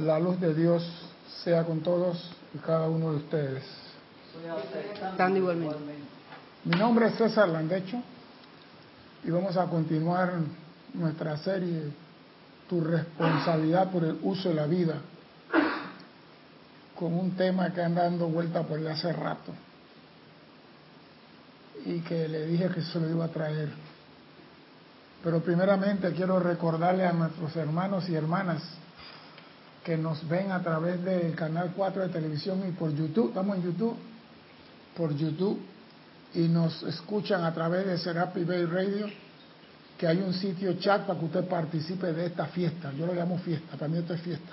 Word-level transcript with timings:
La 0.00 0.18
luz 0.18 0.40
de 0.40 0.54
Dios 0.54 0.82
sea 1.44 1.64
con 1.64 1.80
todos 1.80 2.32
y 2.54 2.58
cada 2.58 2.88
uno 2.88 3.10
de 3.10 3.16
ustedes. 3.18 3.64
Estando 5.10 5.38
igualmente. 5.38 5.76
Mi 6.64 6.78
nombre 6.78 7.08
es 7.08 7.16
César 7.16 7.50
Landecho 7.50 8.00
y 9.22 9.30
vamos 9.30 9.58
a 9.58 9.66
continuar 9.66 10.32
nuestra 10.94 11.36
serie 11.36 11.92
Tu 12.68 12.80
responsabilidad 12.80 13.90
por 13.90 14.04
el 14.04 14.18
uso 14.22 14.48
de 14.48 14.54
la 14.54 14.66
vida 14.66 14.94
con 16.98 17.12
un 17.12 17.32
tema 17.32 17.70
que 17.74 17.82
anda 17.82 18.04
dando 18.04 18.26
vuelta 18.28 18.62
por 18.62 18.78
hace 18.88 19.12
rato 19.12 19.52
y 21.84 22.00
que 22.00 22.26
le 22.26 22.46
dije 22.46 22.70
que 22.70 22.80
se 22.80 22.98
lo 22.98 23.10
iba 23.10 23.26
a 23.26 23.28
traer. 23.28 23.68
Pero 25.22 25.40
primeramente 25.40 26.10
quiero 26.12 26.40
recordarle 26.40 27.04
a 27.04 27.12
nuestros 27.12 27.54
hermanos 27.56 28.08
y 28.08 28.14
hermanas 28.14 28.62
que 29.84 29.96
nos 29.96 30.26
ven 30.28 30.52
a 30.52 30.62
través 30.62 31.02
del 31.04 31.34
canal 31.34 31.72
4 31.74 32.02
de 32.02 32.08
televisión 32.10 32.62
y 32.68 32.72
por 32.72 32.94
YouTube, 32.94 33.28
estamos 33.28 33.56
en 33.56 33.62
YouTube, 33.62 33.96
por 34.96 35.14
YouTube, 35.14 35.58
y 36.34 36.48
nos 36.48 36.82
escuchan 36.82 37.44
a 37.44 37.52
través 37.52 37.86
de 37.86 37.98
Serapi 37.98 38.44
Bay 38.44 38.64
Radio, 38.66 39.06
que 39.98 40.06
hay 40.06 40.18
un 40.18 40.32
sitio 40.34 40.74
chat 40.74 41.06
para 41.06 41.18
que 41.18 41.24
usted 41.24 41.44
participe 41.48 42.12
de 42.12 42.26
esta 42.26 42.46
fiesta. 42.46 42.92
Yo 42.92 43.06
lo 43.06 43.14
llamo 43.14 43.38
fiesta, 43.38 43.76
para 43.76 43.88
mí 43.88 43.98
esto 43.98 44.14
es 44.14 44.20
fiesta. 44.20 44.52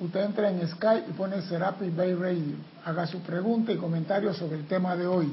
Usted 0.00 0.24
entra 0.24 0.48
en 0.50 0.66
Skype 0.66 1.10
y 1.10 1.12
pone 1.12 1.42
Serapi 1.42 1.90
Bay 1.90 2.14
Radio, 2.14 2.54
haga 2.84 3.06
su 3.06 3.20
pregunta 3.20 3.72
y 3.72 3.76
comentario 3.76 4.32
sobre 4.32 4.58
el 4.58 4.66
tema 4.66 4.94
de 4.94 5.06
hoy. 5.06 5.32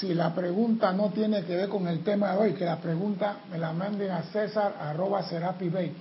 Si 0.00 0.12
la 0.12 0.34
pregunta 0.34 0.92
no 0.92 1.10
tiene 1.10 1.44
que 1.44 1.56
ver 1.56 1.68
con 1.68 1.86
el 1.86 2.02
tema 2.02 2.32
de 2.32 2.38
hoy, 2.38 2.54
que 2.54 2.64
la 2.64 2.78
pregunta 2.78 3.36
me 3.50 3.58
la 3.58 3.72
manden 3.72 4.10
a 4.10 4.24
César 4.24 4.76
arroba 4.80 5.22
Serapi 5.22 5.68
Bay 5.68 5.94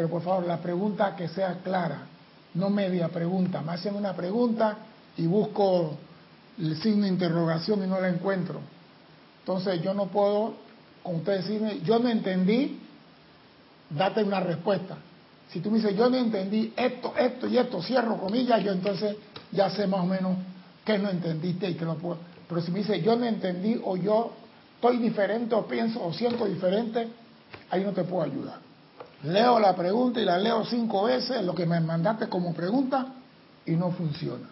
pero 0.00 0.08
por 0.08 0.22
favor, 0.22 0.46
la 0.46 0.56
pregunta 0.56 1.14
que 1.14 1.28
sea 1.28 1.58
clara, 1.62 2.06
no 2.54 2.70
media 2.70 3.08
pregunta. 3.08 3.60
Me 3.60 3.72
hacen 3.72 3.94
una 3.94 4.14
pregunta 4.14 4.78
y 5.18 5.26
busco 5.26 5.94
el 6.58 6.80
signo 6.80 7.02
de 7.02 7.08
interrogación 7.08 7.84
y 7.84 7.86
no 7.86 8.00
la 8.00 8.08
encuentro. 8.08 8.60
Entonces 9.40 9.82
yo 9.82 9.92
no 9.92 10.06
puedo, 10.06 10.54
con 11.02 11.16
usted 11.16 11.36
decirme, 11.36 11.80
yo 11.80 11.98
no 11.98 12.08
entendí, 12.08 12.80
date 13.90 14.24
una 14.24 14.40
respuesta. 14.40 14.96
Si 15.50 15.60
tú 15.60 15.70
me 15.70 15.76
dices, 15.76 15.94
yo 15.94 16.08
no 16.08 16.16
entendí 16.16 16.72
esto, 16.74 17.12
esto 17.18 17.46
y 17.46 17.58
esto, 17.58 17.82
cierro 17.82 18.16
comillas, 18.16 18.64
yo 18.64 18.72
entonces 18.72 19.16
ya 19.52 19.68
sé 19.68 19.86
más 19.86 20.00
o 20.00 20.06
menos 20.06 20.34
qué 20.82 20.96
no 20.96 21.10
entendiste 21.10 21.68
y 21.68 21.74
que 21.74 21.84
lo 21.84 21.96
puedo. 21.96 22.16
Pero 22.48 22.62
si 22.62 22.70
me 22.72 22.78
dice, 22.78 23.02
yo 23.02 23.16
no 23.16 23.26
entendí 23.26 23.78
o 23.84 23.98
yo 23.98 24.32
estoy 24.76 24.96
diferente 24.96 25.54
o 25.54 25.66
pienso 25.66 26.02
o 26.02 26.10
siento 26.14 26.46
diferente, 26.46 27.06
ahí 27.68 27.84
no 27.84 27.92
te 27.92 28.04
puedo 28.04 28.22
ayudar. 28.22 28.69
Leo 29.22 29.58
la 29.58 29.76
pregunta 29.76 30.20
y 30.20 30.24
la 30.24 30.38
leo 30.38 30.64
cinco 30.64 31.04
veces, 31.04 31.44
lo 31.44 31.54
que 31.54 31.66
me 31.66 31.78
mandaste 31.80 32.28
como 32.28 32.54
pregunta, 32.54 33.06
y 33.66 33.72
no 33.72 33.90
funciona. 33.92 34.48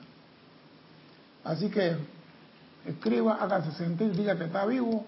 Así 1.45 1.71
que 1.71 1.97
escriba, 2.85 3.39
hágase 3.41 3.73
sentir, 3.73 4.15
diga 4.15 4.37
que 4.37 4.45
está 4.45 4.67
vivo, 4.67 5.07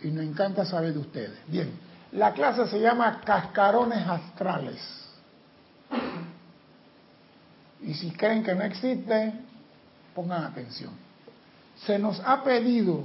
y 0.00 0.08
nos 0.08 0.24
encanta 0.24 0.64
saber 0.64 0.92
de 0.92 1.00
ustedes. 1.00 1.38
Bien, 1.48 1.72
la 2.12 2.32
clase 2.32 2.68
se 2.68 2.80
llama 2.80 3.20
Cascarones 3.24 4.06
Astrales. 4.06 4.80
Y 7.80 7.94
si 7.94 8.10
creen 8.12 8.44
que 8.44 8.54
no 8.54 8.62
existe, 8.62 9.32
pongan 10.14 10.44
atención. 10.44 10.90
Se 11.84 11.98
nos 11.98 12.20
ha 12.24 12.42
pedido, 12.44 13.02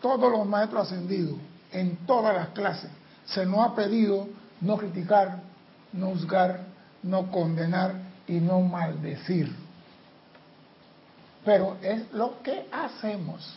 todos 0.00 0.30
los 0.30 0.46
maestros 0.46 0.86
ascendidos, 0.86 1.36
en 1.72 1.96
todas 2.06 2.34
las 2.34 2.48
clases, 2.48 2.90
se 3.26 3.44
nos 3.44 3.60
ha 3.60 3.74
pedido 3.74 4.28
no 4.60 4.76
criticar, 4.76 5.40
no 5.92 6.08
juzgar, 6.08 6.60
no 7.02 7.30
condenar 7.30 7.94
y 8.26 8.40
no 8.40 8.60
maldecir. 8.60 9.54
Pero 11.44 11.76
es 11.82 12.12
lo 12.12 12.42
que 12.42 12.66
hacemos. 12.72 13.54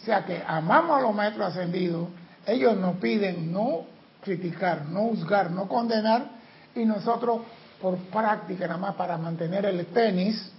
O 0.00 0.04
sea 0.04 0.24
que 0.24 0.42
amamos 0.46 0.98
a 0.98 1.02
los 1.02 1.14
maestros 1.14 1.48
ascendidos, 1.48 2.08
ellos 2.46 2.76
nos 2.76 2.96
piden 2.98 3.52
no 3.52 3.84
criticar, 4.22 4.86
no 4.86 5.08
juzgar, 5.08 5.50
no 5.50 5.66
condenar, 5.66 6.26
y 6.74 6.84
nosotros 6.84 7.40
por 7.80 7.96
práctica 7.96 8.66
nada 8.66 8.78
más 8.78 8.94
para 8.94 9.18
mantener 9.18 9.66
el 9.66 9.84
tenis, 9.86 10.52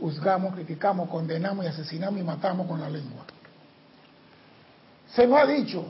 juzgamos, 0.00 0.54
criticamos, 0.54 1.08
condenamos 1.08 1.64
y 1.64 1.68
asesinamos 1.68 2.20
y 2.20 2.24
matamos 2.24 2.66
con 2.66 2.80
la 2.80 2.90
lengua. 2.90 3.24
Se 5.14 5.26
nos 5.26 5.38
ha 5.38 5.46
dicho, 5.46 5.86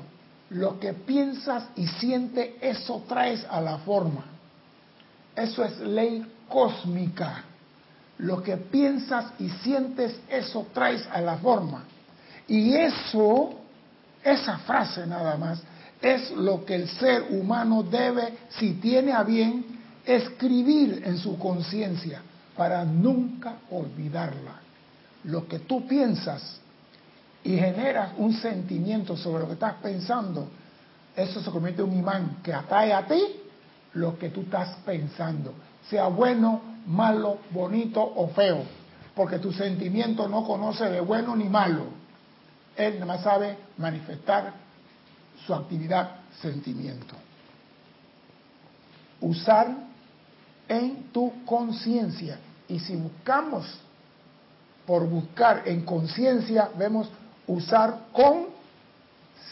lo 0.51 0.79
que 0.79 0.93
piensas 0.93 1.65
y 1.77 1.87
sientes, 1.87 2.55
eso 2.61 3.05
traes 3.09 3.45
a 3.51 3.61
la 3.61 3.79
forma. 3.79 4.25
Eso 5.35 5.65
es 5.65 5.79
ley 5.81 6.25
cósmica. 6.49 7.45
Lo 8.19 8.43
que 8.43 8.57
piensas 8.57 9.33
y 9.39 9.49
sientes, 9.49 10.19
eso 10.29 10.69
traes 10.73 11.07
a 11.13 11.21
la 11.21 11.37
forma. 11.37 11.85
Y 12.49 12.75
eso, 12.75 13.55
esa 14.23 14.59
frase 14.59 15.07
nada 15.07 15.37
más, 15.37 15.61
es 16.01 16.31
lo 16.31 16.65
que 16.65 16.77
el 16.77 16.89
ser 16.89 17.27
humano 17.31 17.83
debe, 17.83 18.39
si 18.51 18.75
tiene 18.75 19.13
a 19.13 19.23
bien, 19.23 19.65
escribir 20.05 21.03
en 21.05 21.19
su 21.19 21.39
conciencia 21.39 22.23
para 22.57 22.85
nunca 22.85 23.57
olvidarla. 23.71 24.61
Lo 25.25 25.49
que 25.49 25.59
tú 25.61 25.87
piensas 25.87 26.61
y 27.47 27.59
generas 27.59 28.11
un 28.19 28.33
sentimiento 28.33 29.17
sobre 29.17 29.43
lo 29.43 29.47
que 29.47 29.53
estás 29.53 29.75
pensando, 29.75 30.49
eso 31.15 31.41
se 31.41 31.49
convierte 31.53 31.81
en 31.81 31.91
un 31.91 31.97
imán 31.97 32.39
que 32.43 32.53
atrae 32.53 32.93
a 32.93 33.07
ti 33.07 33.23
lo 33.95 34.19
que 34.19 34.31
tú 34.31 34.41
estás 34.41 34.77
pensando, 34.85 35.55
sea 35.89 36.09
bueno, 36.09 36.61
malo, 36.87 37.39
bonito 37.53 38.03
o 38.03 38.29
feo, 38.31 38.65
porque 39.15 39.39
tu 39.39 39.53
sentimiento 39.53 40.29
no 40.29 40.45
conoce 40.45 40.87
de 40.87 41.01
bueno 41.01 41.37
ni 41.37 41.49
malo. 41.49 41.85
Él 42.77 42.95
nada 42.95 43.07
más 43.07 43.23
sabe 43.23 43.57
manifestar 43.79 44.53
su 45.47 45.55
actividad 45.55 46.17
sentimiento. 46.43 47.15
Usar 49.21 49.69
en 50.69 51.13
tu 51.13 51.45
conciencia. 51.45 52.41
Y 52.67 52.81
si 52.81 52.97
buscamos 52.97 53.79
por 54.85 55.09
buscar 55.09 55.63
en 55.65 55.85
conciencia, 55.85 56.71
vemos 56.77 57.09
usar 57.47 58.07
con 58.13 58.47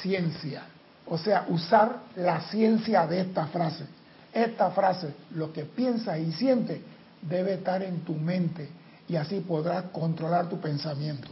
ciencia. 0.01 0.63
O 1.07 1.19
sea, 1.19 1.47
usar 1.49 1.99
la 2.17 2.41
ciencia 2.43 3.07
de 3.07 3.21
esta 3.21 3.47
frase. 3.47 3.85
Esta 4.33 4.71
frase, 4.71 5.15
lo 5.35 5.53
que 5.53 5.65
piensas 5.65 6.19
y 6.19 6.33
sientes, 6.33 6.81
debe 7.23 7.55
estar 7.55 7.83
en 7.83 8.01
tu 8.01 8.15
mente 8.15 8.69
y 9.09 9.17
así 9.17 9.41
podrás 9.41 9.85
controlar 9.93 10.49
tu 10.49 10.61
pensamiento. 10.61 11.29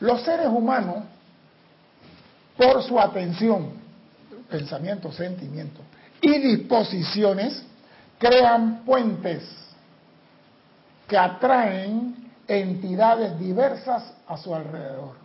Los 0.00 0.22
seres 0.22 0.46
humanos, 0.46 1.04
por 2.56 2.82
su 2.82 2.98
atención, 3.00 3.72
pensamiento, 4.48 5.10
sentimiento 5.10 5.80
y 6.20 6.38
disposiciones, 6.38 7.62
crean 8.18 8.84
puentes 8.84 9.42
que 11.06 11.16
atraen 11.16 12.27
entidades 12.48 13.38
diversas 13.38 14.14
a 14.26 14.36
su 14.38 14.54
alrededor. 14.54 15.16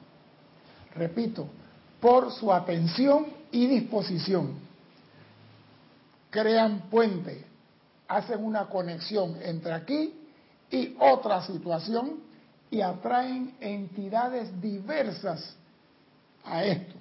Repito, 0.93 1.47
por 1.99 2.31
su 2.33 2.51
atención 2.51 3.27
y 3.49 3.65
disposición, 3.65 4.59
crean 6.29 6.89
puente, 6.89 7.45
hacen 8.07 8.43
una 8.43 8.65
conexión 8.65 9.37
entre 9.41 9.71
aquí 9.73 10.13
y 10.69 10.95
otra 10.99 11.41
situación 11.45 12.19
y 12.69 12.81
atraen 12.81 13.55
entidades 13.61 14.59
diversas 14.61 15.55
a 16.43 16.63
esto. 16.65 16.95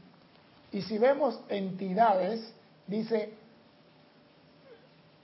Y 0.71 0.83
si 0.83 0.99
vemos 0.99 1.41
entidades, 1.49 2.53
dice 2.87 3.33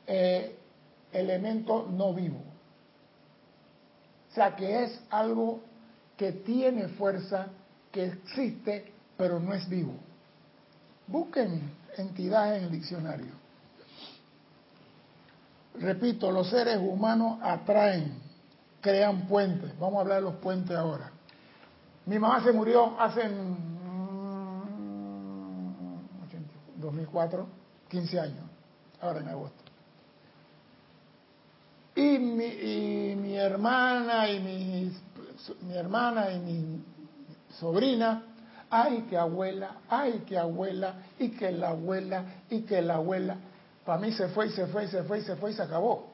eh, 0.07 0.57
elemento 1.13 1.87
no 1.91 2.13
vivo. 2.15 2.48
Sea 4.39 4.55
que 4.55 4.85
es 4.85 5.01
algo 5.11 5.63
que 6.17 6.31
tiene 6.31 6.87
fuerza, 6.91 7.49
que 7.91 8.05
existe, 8.05 8.93
pero 9.17 9.41
no 9.41 9.53
es 9.53 9.69
vivo. 9.69 9.95
Busquen 11.09 11.73
entidades 11.97 12.59
en 12.59 12.67
el 12.67 12.71
diccionario. 12.71 13.33
Repito, 15.81 16.31
los 16.31 16.49
seres 16.51 16.79
humanos 16.79 17.41
atraen, 17.43 18.13
crean 18.81 19.27
puentes. 19.27 19.77
Vamos 19.77 19.99
a 19.99 20.01
hablar 20.03 20.19
de 20.19 20.31
los 20.31 20.37
puentes 20.37 20.77
ahora. 20.77 21.11
Mi 22.07 22.21
mamá 22.21 22.41
se 22.45 22.53
murió 22.53 22.95
hace 23.01 23.23
2004, 26.77 27.45
15 27.89 28.21
años, 28.21 28.45
ahora 29.01 29.19
en 29.19 29.29
agosto. 29.31 29.68
Y 31.99 32.17
mi, 32.21 33.37
hermana 33.37 34.31
y 34.31 34.39
mi, 34.39 34.93
mi 35.63 35.75
hermana 35.75 36.31
y 36.31 36.39
mi 36.39 36.85
sobrina, 37.59 38.23
ay 38.71 39.07
que 39.11 39.19
abuela, 39.19 39.79
ay 39.89 40.23
que 40.25 40.39
abuela, 40.39 40.95
y 41.19 41.31
que 41.31 41.51
la 41.51 41.71
abuela, 41.71 42.25
y 42.51 42.61
que 42.61 42.81
la 42.83 42.95
abuela. 42.95 43.37
para 43.85 43.99
mí 43.99 44.13
se 44.13 44.29
fue 44.29 44.47
y 44.47 44.51
se 44.51 44.67
fue 44.69 44.85
y 44.85 44.89
se 44.89 45.03
fue 45.03 45.19
y 45.19 45.23
se 45.23 45.35
fue 45.35 45.51
y 45.51 45.55
se 45.55 45.63
acabó. 45.63 46.13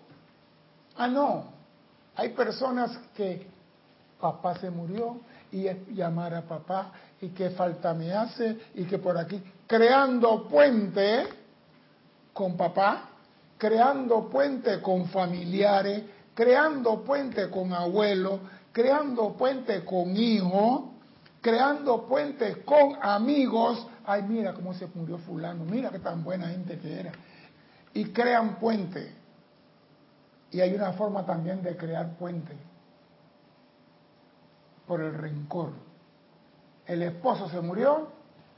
Ah, 0.96 1.06
no. 1.06 1.52
Hay 2.16 2.30
personas 2.30 2.98
que 3.14 3.46
papá 4.18 4.58
se 4.58 4.70
murió 4.70 5.18
y 5.52 5.68
llamar 5.92 6.32
a 6.32 6.40
papá 6.40 6.92
y 7.20 7.28
qué 7.28 7.50
falta 7.50 7.92
me 7.92 8.10
hace 8.10 8.56
y 8.74 8.84
que 8.84 8.96
por 8.96 9.18
aquí, 9.18 9.42
creando 9.66 10.48
puente 10.48 11.26
con 12.32 12.56
papá, 12.56 13.10
creando 13.58 14.28
puente 14.28 14.80
con 14.80 15.06
familiares, 15.06 16.02
creando 16.34 17.04
puente 17.04 17.50
con 17.50 17.72
abuelos, 17.72 18.40
creando 18.72 19.34
puente 19.34 19.84
con 19.84 20.16
hijos, 20.16 20.82
creando 21.40 22.06
puentes 22.06 22.58
con 22.64 22.96
amigos. 23.00 23.86
Ay, 24.06 24.22
mira 24.22 24.54
cómo 24.54 24.74
se 24.74 24.86
murió 24.94 25.18
fulano, 25.18 25.64
mira 25.64 25.90
qué 25.90 25.98
tan 25.98 26.24
buena 26.24 26.48
gente 26.48 26.78
que 26.78 27.00
era. 27.00 27.12
Y 27.92 28.06
crean 28.06 28.56
puente. 28.58 29.14
Y 30.50 30.60
hay 30.60 30.74
una 30.74 30.92
forma 30.92 31.24
también 31.24 31.62
de 31.62 31.76
crear 31.76 32.16
puente 32.16 32.56
por 34.86 35.00
el 35.00 35.14
rencor. 35.14 35.72
El 36.86 37.02
esposo 37.02 37.48
se 37.48 37.60
murió, 37.60 38.08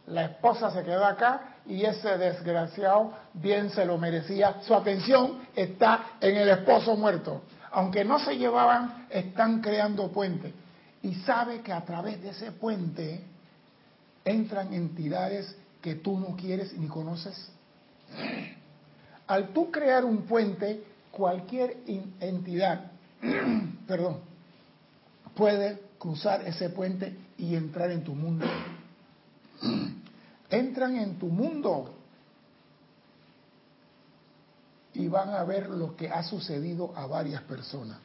la 0.06 0.24
esposa 0.24 0.70
se 0.70 0.82
quedó 0.82 1.04
acá 1.04 1.56
y 1.66 1.84
ese 1.84 2.16
desgraciado 2.16 3.12
bien 3.34 3.70
se 3.70 3.84
lo 3.84 3.98
merecía. 3.98 4.60
Su 4.62 4.74
atención 4.74 5.40
está 5.54 6.16
en 6.20 6.36
el 6.36 6.48
esposo 6.48 6.96
muerto 6.96 7.42
aunque 7.76 8.06
no 8.06 8.18
se 8.18 8.38
llevaban, 8.38 9.06
están 9.10 9.60
creando 9.60 10.10
puentes. 10.10 10.50
Y 11.02 11.14
sabe 11.16 11.60
que 11.60 11.74
a 11.74 11.84
través 11.84 12.22
de 12.22 12.30
ese 12.30 12.50
puente 12.50 13.20
entran 14.24 14.72
entidades 14.72 15.54
que 15.82 15.96
tú 15.96 16.18
no 16.18 16.34
quieres 16.36 16.72
ni 16.72 16.88
conoces. 16.88 17.50
Al 19.26 19.48
tú 19.48 19.70
crear 19.70 20.06
un 20.06 20.22
puente, 20.22 20.84
cualquier 21.10 21.76
entidad, 22.18 22.92
perdón, 23.86 24.20
puede 25.34 25.78
cruzar 25.98 26.46
ese 26.46 26.70
puente 26.70 27.14
y 27.36 27.56
entrar 27.56 27.90
en 27.90 28.04
tu 28.04 28.14
mundo. 28.14 28.46
Entran 30.50 30.96
en 30.96 31.18
tu 31.18 31.26
mundo 31.26 31.94
y 34.94 35.08
van 35.08 35.30
a 35.30 35.44
ver 35.44 35.68
lo 35.68 35.94
que 35.96 36.08
ha 36.08 36.22
sucedido 36.22 36.92
a 36.96 37.06
varias 37.06 37.42
personas. 37.42 37.98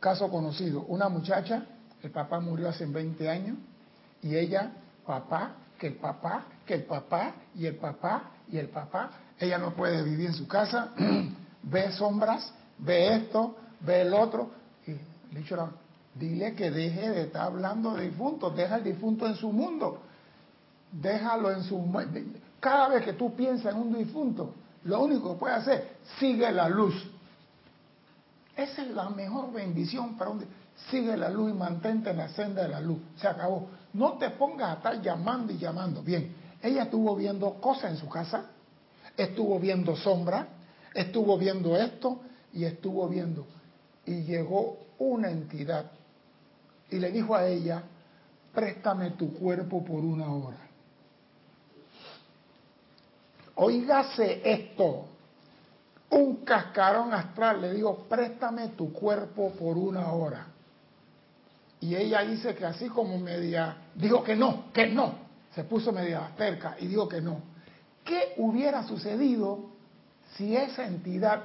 Caso 0.00 0.30
conocido, 0.30 0.82
una 0.82 1.08
muchacha, 1.08 1.66
el 2.02 2.10
papá 2.10 2.40
murió 2.40 2.68
hace 2.68 2.86
20 2.86 3.28
años 3.28 3.58
y 4.22 4.36
ella, 4.36 4.72
papá, 5.04 5.56
que 5.78 5.88
el 5.88 5.94
papá, 5.94 6.44
que 6.64 6.74
el 6.74 6.84
papá 6.84 7.34
y 7.54 7.66
el 7.66 7.76
papá 7.76 8.30
y 8.50 8.58
el 8.58 8.68
papá, 8.68 9.10
ella 9.38 9.58
no 9.58 9.74
puede 9.74 10.02
vivir 10.02 10.26
en 10.26 10.34
su 10.34 10.46
casa, 10.46 10.92
ve 11.62 11.92
sombras, 11.92 12.52
ve 12.78 13.16
esto, 13.16 13.56
ve 13.80 14.02
el 14.02 14.14
otro, 14.14 14.50
y 14.86 14.92
le 15.34 15.40
dile 16.18 16.54
que 16.54 16.70
deje 16.70 17.10
de 17.10 17.22
estar 17.22 17.42
hablando 17.42 17.94
de 17.94 18.08
difuntos, 18.08 18.56
deja 18.56 18.76
el 18.76 18.84
difunto 18.84 19.26
en 19.26 19.36
su 19.36 19.52
mundo, 19.52 20.00
déjalo 20.92 21.50
en 21.50 21.62
su 21.62 21.78
cada 22.60 22.88
vez 22.88 23.04
que 23.04 23.12
tú 23.12 23.34
piensas 23.34 23.74
en 23.74 23.80
un 23.80 23.96
difunto, 23.96 24.54
lo 24.84 25.02
único 25.02 25.34
que 25.34 25.38
puedes 25.40 25.58
hacer, 25.58 25.96
sigue 26.18 26.50
la 26.50 26.68
luz. 26.68 26.94
Esa 28.56 28.82
es 28.82 28.90
la 28.90 29.10
mejor 29.10 29.52
bendición 29.52 30.16
para 30.16 30.30
un 30.30 30.44
sigue 30.90 31.16
la 31.16 31.28
luz 31.28 31.50
y 31.50 31.54
mantente 31.54 32.10
en 32.10 32.18
la 32.18 32.28
senda 32.28 32.62
de 32.62 32.68
la 32.68 32.80
luz. 32.80 32.98
Se 33.16 33.26
acabó. 33.26 33.68
No 33.92 34.12
te 34.14 34.30
pongas 34.30 34.70
a 34.70 34.74
estar 34.74 35.02
llamando 35.02 35.52
y 35.52 35.58
llamando. 35.58 36.02
Bien, 36.02 36.34
ella 36.62 36.84
estuvo 36.84 37.16
viendo 37.16 37.54
cosas 37.54 37.92
en 37.92 37.96
su 37.96 38.08
casa, 38.08 38.46
estuvo 39.16 39.58
viendo 39.58 39.96
sombra, 39.96 40.48
estuvo 40.94 41.38
viendo 41.38 41.76
esto 41.76 42.20
y 42.52 42.64
estuvo 42.64 43.08
viendo. 43.08 43.46
Y 44.04 44.22
llegó 44.22 44.78
una 44.98 45.30
entidad 45.30 45.90
y 46.90 46.98
le 46.98 47.10
dijo 47.10 47.34
a 47.34 47.46
ella, 47.46 47.82
préstame 48.54 49.10
tu 49.12 49.34
cuerpo 49.34 49.84
por 49.84 50.04
una 50.04 50.32
hora. 50.32 50.58
Oígase 53.56 54.42
esto. 54.44 55.06
Un 56.08 56.44
cascarón 56.44 57.12
astral 57.12 57.60
le 57.60 57.72
dijo, 57.72 58.04
préstame 58.08 58.68
tu 58.68 58.92
cuerpo 58.92 59.52
por 59.52 59.76
una 59.76 60.12
hora. 60.12 60.46
Y 61.80 61.94
ella 61.94 62.22
dice 62.22 62.54
que 62.54 62.64
así 62.64 62.88
como 62.88 63.18
media, 63.18 63.76
dijo 63.94 64.22
que 64.22 64.36
no, 64.36 64.72
que 64.72 64.86
no. 64.86 65.26
Se 65.54 65.64
puso 65.64 65.92
media 65.92 66.30
cerca 66.36 66.76
y 66.78 66.86
dijo 66.86 67.08
que 67.08 67.20
no. 67.20 67.40
¿Qué 68.04 68.34
hubiera 68.36 68.86
sucedido 68.86 69.70
si 70.36 70.56
esa 70.56 70.86
entidad 70.86 71.42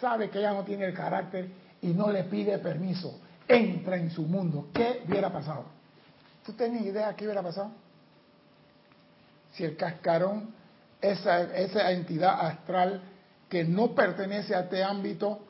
sabe 0.00 0.30
que 0.30 0.38
ella 0.38 0.52
no 0.52 0.62
tiene 0.62 0.84
el 0.84 0.94
carácter 0.94 1.50
y 1.80 1.88
no 1.88 2.10
le 2.10 2.24
pide 2.24 2.58
permiso? 2.58 3.18
Entra 3.48 3.96
en 3.96 4.10
su 4.10 4.22
mundo. 4.22 4.68
¿Qué 4.72 5.02
hubiera 5.06 5.32
pasado? 5.32 5.64
¿Tú 6.44 6.52
tienes 6.52 6.82
idea 6.84 7.08
de 7.08 7.14
qué 7.14 7.24
hubiera 7.24 7.42
pasado? 7.42 7.70
Si 9.52 9.64
el 9.64 9.76
cascarón 9.76 10.54
esa, 11.00 11.42
esa 11.56 11.90
entidad 11.90 12.46
astral 12.46 13.02
que 13.48 13.64
no 13.64 13.94
pertenece 13.94 14.54
a 14.54 14.60
este 14.60 14.82
ámbito, 14.82 15.40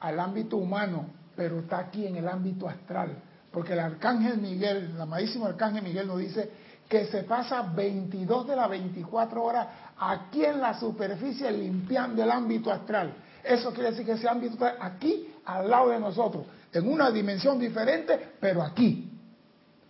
al 0.00 0.18
ámbito 0.18 0.56
humano, 0.56 1.06
pero 1.36 1.60
está 1.60 1.78
aquí 1.78 2.06
en 2.06 2.16
el 2.16 2.28
ámbito 2.28 2.68
astral. 2.68 3.16
Porque 3.50 3.74
el 3.74 3.80
arcángel 3.80 4.38
Miguel, 4.38 4.92
el 4.94 5.00
amadísimo 5.00 5.46
arcángel 5.46 5.82
Miguel 5.82 6.06
nos 6.06 6.18
dice 6.18 6.50
que 6.88 7.06
se 7.06 7.22
pasa 7.22 7.62
22 7.62 8.46
de 8.46 8.56
las 8.56 8.68
24 8.68 9.42
horas 9.42 9.68
aquí 9.98 10.44
en 10.44 10.60
la 10.60 10.78
superficie 10.78 11.50
limpiando 11.50 12.22
el 12.22 12.30
ámbito 12.30 12.70
astral. 12.70 13.14
Eso 13.42 13.72
quiere 13.72 13.90
decir 13.90 14.06
que 14.06 14.12
ese 14.12 14.28
ámbito 14.28 14.54
está 14.54 14.76
aquí 14.84 15.28
al 15.44 15.68
lado 15.68 15.90
de 15.90 16.00
nosotros, 16.00 16.44
en 16.74 16.88
una 16.88 17.10
dimensión 17.10 17.58
diferente, 17.58 18.32
pero 18.40 18.62
aquí, 18.62 19.10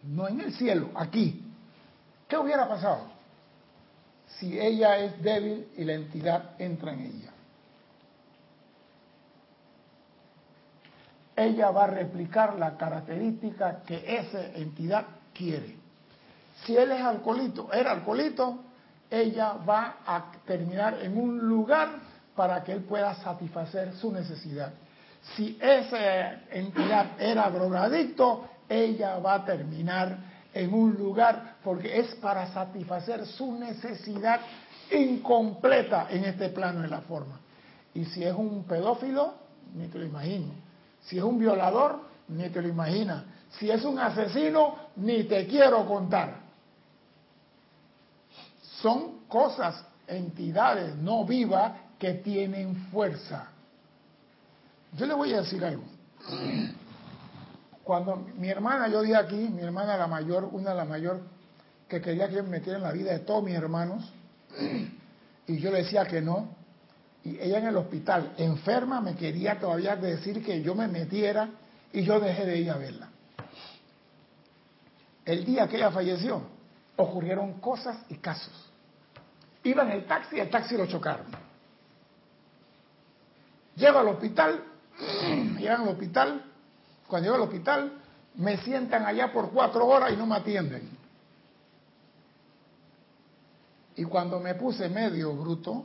no 0.03 0.29
en 0.29 0.41
el 0.41 0.53
cielo, 0.55 0.91
aquí. 0.95 1.43
¿Qué 2.29 2.37
hubiera 2.37 2.69
pasado? 2.69 3.15
si 4.39 4.59
ella 4.59 4.99
es 4.99 5.23
débil 5.23 5.69
y 5.77 5.85
la 5.85 5.95
entidad 5.95 6.51
entra 6.59 6.93
en 6.93 7.01
ella. 7.01 7.31
Ella 11.37 11.71
va 11.71 11.85
a 11.85 11.89
replicar 11.89 12.59
la 12.59 12.77
característica 12.77 13.83
que 13.85 14.17
esa 14.19 14.45
entidad 14.55 15.05
quiere. 15.33 15.77
Si 16.65 16.77
él 16.77 16.93
es 16.93 17.01
alcoholito, 17.01 17.73
era 17.73 17.91
alcoholito, 17.91 18.61
ella 19.11 19.55
va 19.69 19.97
a 20.07 20.33
terminar 20.47 20.99
en 21.03 21.17
un 21.17 21.39
lugar 21.39 21.89
para 22.37 22.63
que 22.63 22.73
él 22.73 22.83
pueda 22.83 23.15
satisfacer 23.17 23.95
su 23.95 24.13
necesidad. 24.13 24.73
Si 25.37 25.59
esa 25.61 26.45
entidad 26.51 27.21
era 27.21 27.51
drogadicto, 27.51 28.49
ella 28.69 29.19
va 29.19 29.35
a 29.35 29.45
terminar 29.45 30.19
en 30.53 30.73
un 30.73 30.95
lugar 30.95 31.57
porque 31.65 31.99
es 31.99 32.15
para 32.17 32.47
satisfacer 32.53 33.27
su 33.27 33.53
necesidad 33.59 34.41
incompleta 34.91 36.07
en 36.11 36.25
este 36.25 36.51
plano 36.51 36.83
de 36.83 36.89
la 36.89 37.01
forma. 37.01 37.41
Y 37.95 38.05
si 38.05 38.23
es 38.23 38.35
un 38.35 38.65
pedófilo, 38.65 39.35
ni 39.75 39.89
te 39.89 39.99
lo 39.99 40.05
imagino. 40.05 40.53
Si 41.03 41.19
es 41.19 41.25
un 41.25 41.39
violador, 41.39 42.01
ni 42.29 42.49
te 42.51 42.63
lo 42.63 42.69
imaginas. 42.69 43.25
Si 43.59 43.71
es 43.71 43.85
un 43.85 43.99
asesino, 43.99 44.77
ni 44.97 45.25
te 45.25 45.47
quiero 45.47 45.87
contar. 45.87 46.37
Son 48.81 49.21
cosas, 49.29 49.85
entidades 50.07 50.95
no 50.97 51.25
vivas 51.25 51.73
que 51.99 52.15
tienen 52.15 52.77
fuerza. 52.91 53.54
Yo 54.97 55.07
le 55.07 55.15
voy 55.15 55.33
a 55.33 55.43
decir 55.43 55.65
algo. 55.65 55.85
Cuando 57.83 58.17
mi 58.17 58.49
hermana, 58.49 58.89
yo 58.89 59.03
dije 59.03 59.17
aquí, 59.17 59.37
mi 59.37 59.63
hermana 59.63 59.97
la 59.97 60.07
mayor, 60.07 60.49
una 60.51 60.71
de 60.71 60.77
las 60.77 60.89
mayor, 60.89 61.21
que 61.89 62.01
quería 62.01 62.29
que 62.29 62.43
me 62.43 62.49
metiera 62.49 62.79
en 62.79 62.85
la 62.85 62.93
vida 62.93 63.13
de 63.13 63.21
todos 63.21 63.45
mis 63.45 63.55
hermanos, 63.55 64.11
y 65.47 65.59
yo 65.59 65.71
le 65.71 65.79
decía 65.79 66.07
que 66.07 66.21
no, 66.21 66.49
y 67.25 67.39
ella 67.41 67.59
en 67.59 67.67
el 67.67 67.77
hospital, 67.77 68.35
enferma, 68.39 69.01
me 69.01 69.15
quería 69.15 69.59
todavía 69.59 69.97
decir 69.97 70.45
que 70.45 70.63
yo 70.63 70.75
me 70.75 70.89
metiera, 70.89 71.51
y 71.93 72.03
yo 72.03 72.19
dejé 72.19 72.47
de 72.47 72.59
ir 72.59 72.71
a 72.71 72.77
verla. 72.77 73.09
El 75.25 75.45
día 75.45 75.69
que 75.69 75.77
ella 75.77 75.91
falleció, 75.91 76.43
ocurrieron 76.97 77.61
cosas 77.61 77.99
y 78.09 78.17
casos. 78.17 78.71
Iba 79.63 79.83
en 79.85 79.93
el 79.93 80.07
taxi 80.07 80.39
el 80.39 80.51
taxi 80.51 80.77
lo 80.77 80.87
chocaron. 80.87 81.27
Llego 83.77 83.99
al 83.99 84.09
hospital, 84.09 84.63
llegan 85.59 85.83
al 85.83 85.89
hospital, 85.89 86.45
cuando 87.07 87.27
llego 87.27 87.37
al 87.37 87.49
hospital, 87.49 87.93
me 88.37 88.59
sientan 88.59 89.05
allá 89.05 89.33
por 89.33 89.51
cuatro 89.51 89.87
horas 89.87 90.13
y 90.13 90.17
no 90.17 90.27
me 90.27 90.37
atienden. 90.37 90.89
Y 93.97 94.05
cuando 94.05 94.41
me 94.41 94.55
puse 94.55 94.89
medio 94.89 95.35
bruto, 95.35 95.85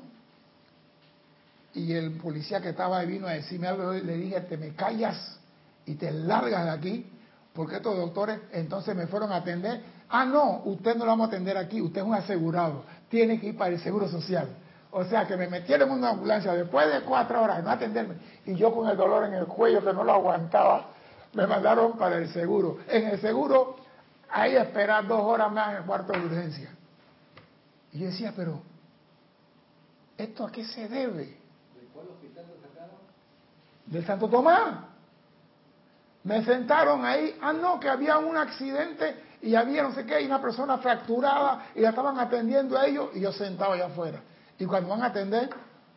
y 1.76 1.94
el 1.94 2.14
policía 2.14 2.60
que 2.60 2.70
estaba 2.70 3.00
ahí 3.00 3.08
vino 3.08 3.28
a 3.28 3.34
decirme 3.34 3.68
algo, 3.68 3.94
le 3.94 4.18
dije, 4.18 4.42
te 4.42 4.58
me 4.58 4.74
callas 4.74 5.38
y 5.86 5.96
te 5.96 6.12
largas 6.12 6.66
de 6.66 6.72
aquí, 6.72 7.12
porque 7.54 7.78
estos 7.78 7.96
doctores 7.96 8.40
entonces 8.52 8.96
me 8.96 9.06
fueron 9.08 9.32
a 9.32 9.38
atender 9.38 9.84
ah, 10.10 10.26
no, 10.26 10.64
usted 10.66 10.96
no 10.96 11.06
lo 11.06 11.12
vamos 11.12 11.26
a 11.26 11.28
atender 11.28 11.58
aquí, 11.58 11.82
usted 11.82 12.02
es 12.02 12.08
un 12.08 12.16
asegurado, 12.16 12.84
tiene 13.10 13.40
que 13.40 13.48
ir 13.48 13.58
para 13.58 13.74
el 13.74 13.80
Seguro 13.80 14.08
Social. 14.10 14.50
O 14.92 15.04
sea, 15.06 15.28
que 15.28 15.38
me 15.38 15.48
metieron 15.48 15.90
en 15.90 15.98
una 16.00 16.10
ambulancia 16.10 16.54
después 16.54 16.92
de 16.92 17.02
cuatro 17.02 17.44
horas 17.44 17.58
de 17.58 17.64
no 17.64 17.70
atenderme 17.70 18.16
y 18.46 18.56
yo 18.56 18.74
con 18.74 18.90
el 18.90 18.98
dolor 18.98 19.26
en 19.26 19.34
el 19.34 19.46
cuello 19.46 19.84
que 19.84 19.94
no 19.94 20.04
lo 20.04 20.14
aguantaba, 20.14 20.88
me 21.34 21.46
mandaron 21.46 21.98
para 21.98 22.18
el 22.18 22.28
seguro. 22.34 22.80
En 22.88 23.08
el 23.08 23.22
seguro, 23.22 23.76
ahí 24.30 24.56
esperar 24.56 25.08
dos 25.08 25.22
horas 25.22 25.52
más 25.52 25.72
en 25.72 25.78
el 25.78 25.84
cuarto 25.84 26.14
de 26.14 26.26
urgencia. 26.26 26.72
Y 27.92 28.00
yo 28.00 28.08
decía, 28.08 28.34
pero, 28.36 28.62
¿esto 30.18 30.46
a 30.46 30.52
qué 30.52 30.66
se 30.66 30.88
debe? 30.88 31.26
¿De 31.26 31.88
cuál 31.94 32.08
hospital 32.08 32.46
lo 32.48 32.68
sacaron? 32.68 32.98
Del 33.86 34.06
Santo 34.06 34.28
Tomás. 34.28 34.86
Me 36.24 36.44
sentaron 36.44 37.06
ahí, 37.06 37.38
ah, 37.42 37.54
no, 37.54 37.80
que 37.80 37.90
había 37.90 38.18
un 38.18 38.36
accidente 38.36 39.24
y 39.42 39.56
había 39.56 39.84
no 39.84 39.94
sé 39.94 40.06
qué, 40.06 40.22
y 40.22 40.26
una 40.26 40.42
persona 40.42 40.80
fracturada 40.80 41.68
y 41.76 41.82
la 41.82 41.90
estaban 41.90 42.20
atendiendo 42.20 42.78
a 42.78 42.88
ellos 42.88 43.10
y 43.14 43.22
yo 43.22 43.32
sentado 43.32 43.74
allá 43.74 43.86
afuera. 43.86 44.22
Y 44.60 44.66
cuando 44.66 44.90
van 44.90 45.04
a 45.04 45.08
atender, 45.08 45.50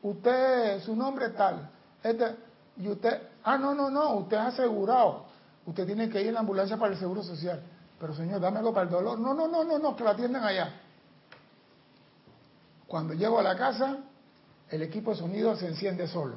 usted, 0.02 0.80
su 0.82 0.96
nombre 0.96 1.30
tal, 1.30 1.68
este, 2.02 2.36
y 2.76 2.88
usted, 2.88 3.20
ah, 3.44 3.58
no, 3.58 3.74
no, 3.74 3.90
no, 3.90 4.14
usted 4.14 4.36
es 4.36 4.42
asegurado, 4.54 5.26
usted 5.66 5.84
tiene 5.84 6.08
que 6.08 6.20
ir 6.20 6.28
en 6.28 6.34
la 6.34 6.40
ambulancia 6.40 6.76
para 6.76 6.92
el 6.92 6.98
seguro 6.98 7.22
social. 7.22 7.60
Pero 7.98 8.14
señor, 8.14 8.40
dame 8.40 8.58
algo 8.58 8.72
para 8.72 8.86
el 8.86 8.90
dolor. 8.90 9.18
No, 9.18 9.34
no, 9.34 9.46
no, 9.46 9.62
no, 9.62 9.78
no, 9.78 9.94
que 9.94 10.02
lo 10.02 10.10
atiendan 10.10 10.42
allá. 10.42 10.72
Cuando 12.88 13.14
llego 13.14 13.38
a 13.38 13.42
la 13.42 13.56
casa, 13.56 13.98
el 14.70 14.82
equipo 14.82 15.12
de 15.12 15.18
sonido 15.18 15.54
se 15.56 15.68
enciende 15.68 16.06
solo. 16.08 16.36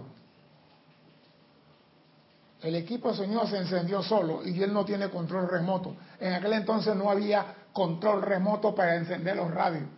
El 2.62 2.75
equipo 2.75 3.10
de 3.10 3.17
sonido 3.17 3.48
se 3.48 3.58
encendió 3.58 4.01
solo 4.01 4.46
y 4.46 4.62
él 4.62 4.74
no 4.74 4.86
tiene 4.86 5.10
control 5.10 5.48
remoto. 5.48 5.96
En 6.20 6.34
aquel 6.34 6.53
entonces 6.53 6.96
no 6.96 7.10
había 7.10 7.46
control 7.74 8.22
remoto 8.22 8.74
para 8.74 8.96
encender 8.96 9.36
los 9.36 9.51
radios. 9.51 9.89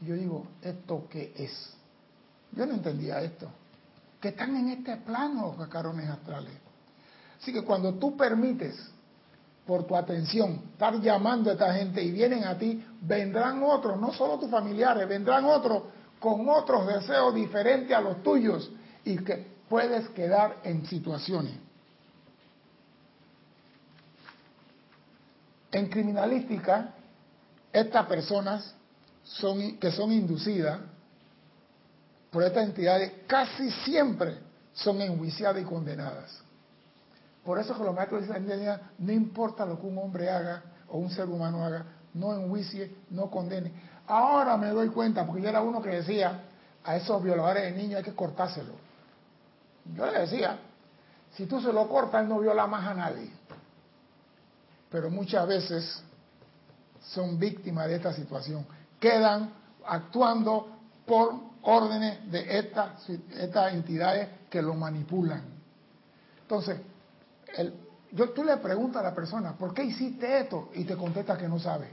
Yo 0.00 0.14
digo, 0.14 0.46
¿esto 0.62 1.06
qué 1.10 1.32
es? 1.36 1.74
Yo 2.52 2.66
no 2.66 2.74
entendía 2.74 3.20
esto. 3.20 3.50
Que 4.20 4.28
están 4.28 4.56
en 4.56 4.68
este 4.68 4.96
plano 4.96 5.48
los 5.48 5.56
cacarones 5.56 6.08
astrales. 6.08 6.52
Así 7.40 7.52
que 7.52 7.62
cuando 7.62 7.94
tú 7.94 8.16
permites, 8.16 8.76
por 9.66 9.86
tu 9.86 9.94
atención, 9.94 10.62
estar 10.72 10.98
llamando 11.00 11.50
a 11.50 11.52
esta 11.52 11.74
gente 11.74 12.02
y 12.02 12.10
vienen 12.10 12.44
a 12.44 12.56
ti, 12.56 12.84
vendrán 13.02 13.62
otros, 13.62 14.00
no 14.00 14.12
solo 14.12 14.38
tus 14.38 14.50
familiares, 14.50 15.06
vendrán 15.08 15.44
otros 15.44 15.82
con 16.18 16.48
otros 16.48 16.86
deseos 16.86 17.34
diferentes 17.34 17.96
a 17.96 18.00
los 18.00 18.22
tuyos 18.22 18.70
y 19.04 19.18
que 19.18 19.46
puedes 19.68 20.08
quedar 20.10 20.56
en 20.64 20.86
situaciones. 20.86 21.54
En 25.70 25.88
criminalística, 25.88 26.94
estas 27.72 28.06
personas 28.06 28.74
son, 29.28 29.78
que 29.78 29.90
son 29.92 30.12
inducidas 30.12 30.80
por 32.30 32.42
estas 32.42 32.64
entidades 32.64 33.12
casi 33.26 33.70
siempre 33.70 34.38
son 34.72 35.00
enjuiciadas 35.00 35.62
y 35.62 35.64
condenadas. 35.64 36.40
Por 37.44 37.58
eso 37.58 37.76
que 37.76 37.82
los 37.82 37.94
maestros 37.94 38.22
dicen, 38.22 38.80
no 38.98 39.12
importa 39.12 39.64
lo 39.64 39.80
que 39.80 39.86
un 39.86 39.98
hombre 39.98 40.28
haga 40.30 40.62
o 40.88 40.98
un 40.98 41.10
ser 41.10 41.26
humano 41.26 41.64
haga, 41.64 41.84
no 42.14 42.34
enjuicie, 42.34 42.94
no 43.10 43.30
condene. 43.30 43.72
Ahora 44.06 44.56
me 44.56 44.68
doy 44.68 44.88
cuenta, 44.88 45.26
porque 45.26 45.42
yo 45.42 45.48
era 45.48 45.62
uno 45.62 45.80
que 45.80 45.90
decía, 45.90 46.44
a 46.84 46.96
esos 46.96 47.22
violadores 47.22 47.64
de 47.64 47.72
niños 47.72 47.98
hay 47.98 48.04
que 48.04 48.14
cortárselo. 48.14 48.74
Yo 49.94 50.10
le 50.10 50.20
decía, 50.20 50.58
si 51.32 51.46
tú 51.46 51.60
se 51.60 51.72
lo 51.72 51.88
cortas, 51.88 52.22
él 52.22 52.28
no 52.28 52.40
viola 52.40 52.66
más 52.66 52.86
a 52.86 52.94
nadie. 52.94 53.30
Pero 54.90 55.10
muchas 55.10 55.46
veces 55.46 56.02
son 57.00 57.38
víctimas 57.38 57.88
de 57.88 57.96
esta 57.96 58.12
situación 58.12 58.66
quedan 59.00 59.52
actuando 59.86 60.68
por 61.06 61.34
órdenes 61.62 62.30
de 62.30 62.58
estas, 62.58 63.08
estas 63.08 63.74
entidades 63.74 64.28
que 64.50 64.62
lo 64.62 64.74
manipulan. 64.74 65.42
Entonces, 66.42 66.80
el, 67.56 67.74
yo, 68.12 68.30
tú 68.30 68.44
le 68.44 68.56
preguntas 68.58 69.00
a 69.00 69.08
la 69.10 69.14
persona, 69.14 69.52
¿por 69.52 69.74
qué 69.74 69.84
hiciste 69.84 70.40
esto? 70.40 70.70
Y 70.74 70.84
te 70.84 70.96
contesta 70.96 71.36
que 71.36 71.48
no 71.48 71.58
sabe. 71.58 71.88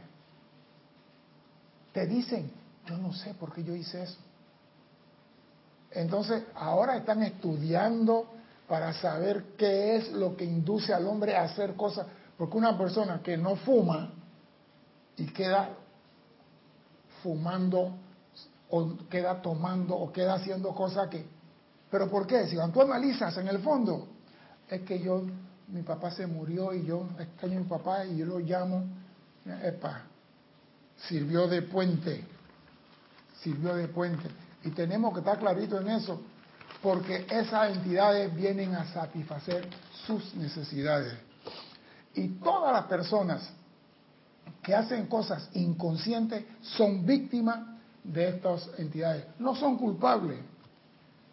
Te 1.91 2.05
dicen, 2.05 2.51
yo 2.85 2.97
no 2.97 3.13
sé 3.13 3.33
por 3.33 3.53
qué 3.53 3.63
yo 3.63 3.75
hice 3.75 4.03
eso. 4.03 4.17
Entonces, 5.91 6.43
ahora 6.55 6.97
están 6.97 7.24
estudiando 7.24 8.27
para 8.67 8.93
saber 8.93 9.55
qué 9.57 9.95
es 9.95 10.12
lo 10.12 10.35
que 10.35 10.43
induce 10.43 10.93
al 10.93 11.07
hombre 11.07 11.35
a 11.35 11.43
hacer 11.43 11.75
cosas. 11.75 12.07
Porque 12.38 12.57
una 12.57 12.77
persona 12.77 13.21
que 13.21 13.38
no 13.38 13.55
fuma 13.55 14.12
y 15.15 15.25
queda 15.27 15.69
fumando 17.25 17.98
o 18.70 18.98
queda 19.10 19.41
tomando 19.41 19.96
o 19.96 20.12
queda 20.12 20.36
haciendo 20.36 20.75
cosas 20.75 21.10
que... 21.10 21.25
Pero 21.89 22.08
¿por 22.08 22.27
qué? 22.27 22.48
Si 22.48 22.55
tú 22.72 22.82
analizas 22.84 23.36
en 23.38 23.48
el 23.48 23.60
fondo, 23.60 24.08
es 24.70 24.82
que 24.82 25.00
yo, 25.00 25.24
mi 25.70 25.82
papá 25.82 26.12
se 26.12 26.27
murió 26.27 26.72
y 26.72 26.86
yo 26.86 27.08
extraño 27.17 27.58
a 27.58 27.62
mi 27.62 27.67
papá 27.67 28.05
y 28.05 28.17
yo 28.17 28.27
lo 28.27 28.38
llamo, 28.38 28.86
epa, 29.63 30.03
sirvió 31.08 31.48
de 31.48 31.63
puente, 31.63 32.24
sirvió 33.41 33.74
de 33.75 33.88
puente. 33.88 34.29
Y 34.63 34.70
tenemos 34.70 35.12
que 35.13 35.20
estar 35.20 35.39
clarito 35.39 35.82
en 35.82 35.89
eso, 35.89 36.22
porque 36.84 37.25
esas 37.29 37.75
entidades 37.75 38.36
vienen 38.36 38.75
a 38.75 38.86
satisfacer 38.94 39.67
sus 40.05 40.36
necesidades. 40.36 41.17
Y 42.13 42.27
todas 42.39 42.72
las 42.72 42.86
personas 42.86 43.50
que 44.61 44.73
hacen 44.73 45.07
cosas 45.07 45.49
inconscientes 45.53 46.43
son 46.61 47.05
víctimas 47.05 47.59
de 48.03 48.29
estas 48.29 48.69
entidades. 48.77 49.25
No 49.39 49.55
son 49.55 49.77
culpables, 49.77 50.39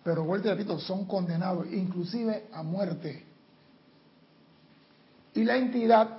pero 0.03 0.25
vuelvo 0.25 0.49
y 0.49 0.51
repito, 0.51 0.79
son 0.79 1.07
condenados, 1.07 1.67
inclusive 1.73 2.47
a 2.53 2.63
muerte. 2.63 3.25
Y 5.35 5.45
la 5.45 5.57
entidad 5.57 6.19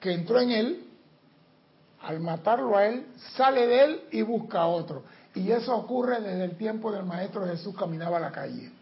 que 0.00 0.12
entró 0.12 0.40
en 0.40 0.50
él, 0.50 0.84
al 2.02 2.20
matarlo 2.20 2.76
a 2.76 2.86
él, 2.86 3.06
sale 3.36 3.66
de 3.66 3.84
él 3.84 4.00
y 4.12 4.22
busca 4.22 4.60
a 4.60 4.66
otro. 4.66 5.04
Y 5.34 5.50
eso 5.50 5.76
ocurre 5.76 6.20
desde 6.20 6.44
el 6.44 6.56
tiempo 6.56 6.90
del 6.90 7.04
Maestro 7.04 7.46
Jesús 7.46 7.76
caminaba 7.76 8.16
a 8.16 8.20
la 8.20 8.32
calle. 8.32 8.72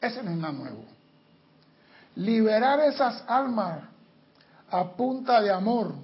Ese 0.00 0.22
no 0.22 0.30
es 0.30 0.36
nada 0.36 0.52
nuevo. 0.52 0.84
Liberar 2.14 2.80
esas 2.80 3.24
almas 3.26 3.82
a 4.70 4.84
punta 4.92 5.40
de 5.40 5.50
amor, 5.50 5.94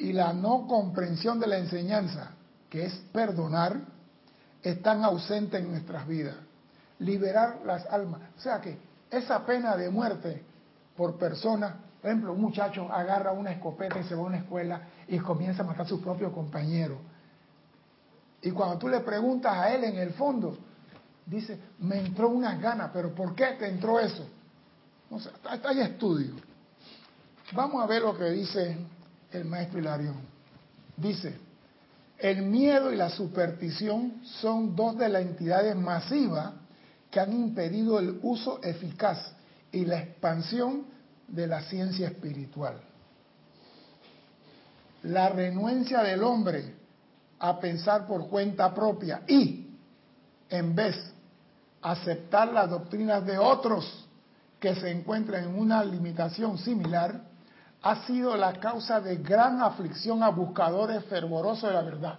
y 0.00 0.14
la 0.14 0.32
no 0.32 0.66
comprensión 0.66 1.38
de 1.38 1.46
la 1.46 1.58
enseñanza, 1.58 2.30
que 2.70 2.86
es 2.86 2.94
perdonar, 3.12 3.80
están 4.62 5.04
ausentes 5.04 5.60
en 5.60 5.70
nuestras 5.70 6.06
vidas. 6.08 6.36
Liberar 6.98 7.60
las 7.66 7.86
almas. 7.86 8.22
O 8.36 8.40
sea 8.40 8.60
que 8.60 8.78
esa 9.10 9.44
pena 9.44 9.76
de 9.76 9.90
muerte 9.90 10.42
por 10.96 11.18
persona, 11.18 11.76
por 12.00 12.10
ejemplo, 12.10 12.32
un 12.32 12.40
muchacho 12.40 12.90
agarra 12.90 13.32
una 13.32 13.52
escopeta 13.52 14.00
y 14.00 14.04
se 14.04 14.14
va 14.14 14.22
a 14.22 14.26
una 14.26 14.38
escuela 14.38 14.80
y 15.06 15.18
comienza 15.18 15.62
a 15.62 15.66
matar 15.66 15.82
a 15.82 15.88
su 15.88 16.00
propio 16.00 16.32
compañero. 16.32 16.98
Y 18.42 18.50
cuando 18.52 18.78
tú 18.78 18.88
le 18.88 19.00
preguntas 19.00 19.52
a 19.52 19.74
él 19.74 19.84
en 19.84 19.98
el 19.98 20.12
fondo, 20.14 20.56
dice, 21.26 21.58
me 21.80 21.98
entró 21.98 22.30
una 22.30 22.56
gana, 22.56 22.90
pero 22.90 23.14
¿por 23.14 23.34
qué 23.34 23.56
te 23.58 23.68
entró 23.68 24.00
eso? 24.00 24.26
O 25.10 25.20
sea, 25.20 25.32
hay 25.64 25.80
estudio. 25.80 26.34
Vamos 27.52 27.82
a 27.82 27.86
ver 27.86 28.00
lo 28.00 28.16
que 28.16 28.30
dice 28.30 28.78
el 29.32 29.44
maestro 29.44 29.78
Hilarión. 29.78 30.16
Dice, 30.96 31.34
el 32.18 32.42
miedo 32.42 32.92
y 32.92 32.96
la 32.96 33.10
superstición 33.10 34.20
son 34.40 34.76
dos 34.76 34.98
de 34.98 35.08
las 35.08 35.22
entidades 35.22 35.74
masivas 35.76 36.52
que 37.10 37.20
han 37.20 37.32
impedido 37.32 37.98
el 37.98 38.18
uso 38.22 38.62
eficaz 38.62 39.32
y 39.72 39.84
la 39.84 40.00
expansión 40.00 40.84
de 41.26 41.46
la 41.46 41.62
ciencia 41.62 42.08
espiritual. 42.08 42.80
La 45.04 45.30
renuencia 45.30 46.02
del 46.02 46.22
hombre 46.22 46.74
a 47.38 47.58
pensar 47.58 48.06
por 48.06 48.28
cuenta 48.28 48.74
propia 48.74 49.22
y, 49.26 49.70
en 50.50 50.74
vez, 50.74 50.96
aceptar 51.80 52.52
las 52.52 52.68
doctrinas 52.68 53.24
de 53.24 53.38
otros 53.38 54.06
que 54.58 54.74
se 54.74 54.90
encuentran 54.90 55.44
en 55.44 55.58
una 55.58 55.82
limitación 55.82 56.58
similar, 56.58 57.22
ha 57.82 58.06
sido 58.06 58.36
la 58.36 58.52
causa 58.54 59.00
de 59.00 59.16
gran 59.16 59.60
aflicción 59.62 60.22
a 60.22 60.30
buscadores 60.30 61.04
fervorosos 61.06 61.68
de 61.70 61.74
la 61.74 61.82
verdad. 61.82 62.18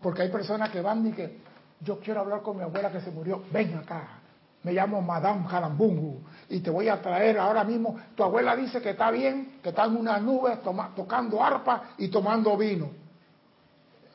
Porque 0.00 0.22
hay 0.22 0.30
personas 0.30 0.70
que 0.70 0.80
van 0.80 1.06
y 1.06 1.12
que 1.12 1.40
yo 1.80 1.98
quiero 2.00 2.20
hablar 2.20 2.42
con 2.42 2.56
mi 2.56 2.62
abuela 2.62 2.90
que 2.92 3.00
se 3.00 3.10
murió, 3.10 3.42
ven 3.52 3.76
acá, 3.76 4.20
me 4.62 4.72
llamo 4.72 5.02
Madame 5.02 5.46
Jalambungu 5.48 6.20
y 6.48 6.60
te 6.60 6.70
voy 6.70 6.88
a 6.88 7.02
traer 7.02 7.38
ahora 7.38 7.64
mismo, 7.64 7.98
tu 8.14 8.22
abuela 8.22 8.54
dice 8.54 8.80
que 8.80 8.90
está 8.90 9.10
bien, 9.10 9.58
que 9.62 9.70
está 9.70 9.84
en 9.84 9.96
una 9.96 10.18
nube 10.18 10.60
tocando 10.94 11.42
arpa 11.42 11.94
y 11.98 12.08
tomando 12.08 12.56
vino. 12.56 12.90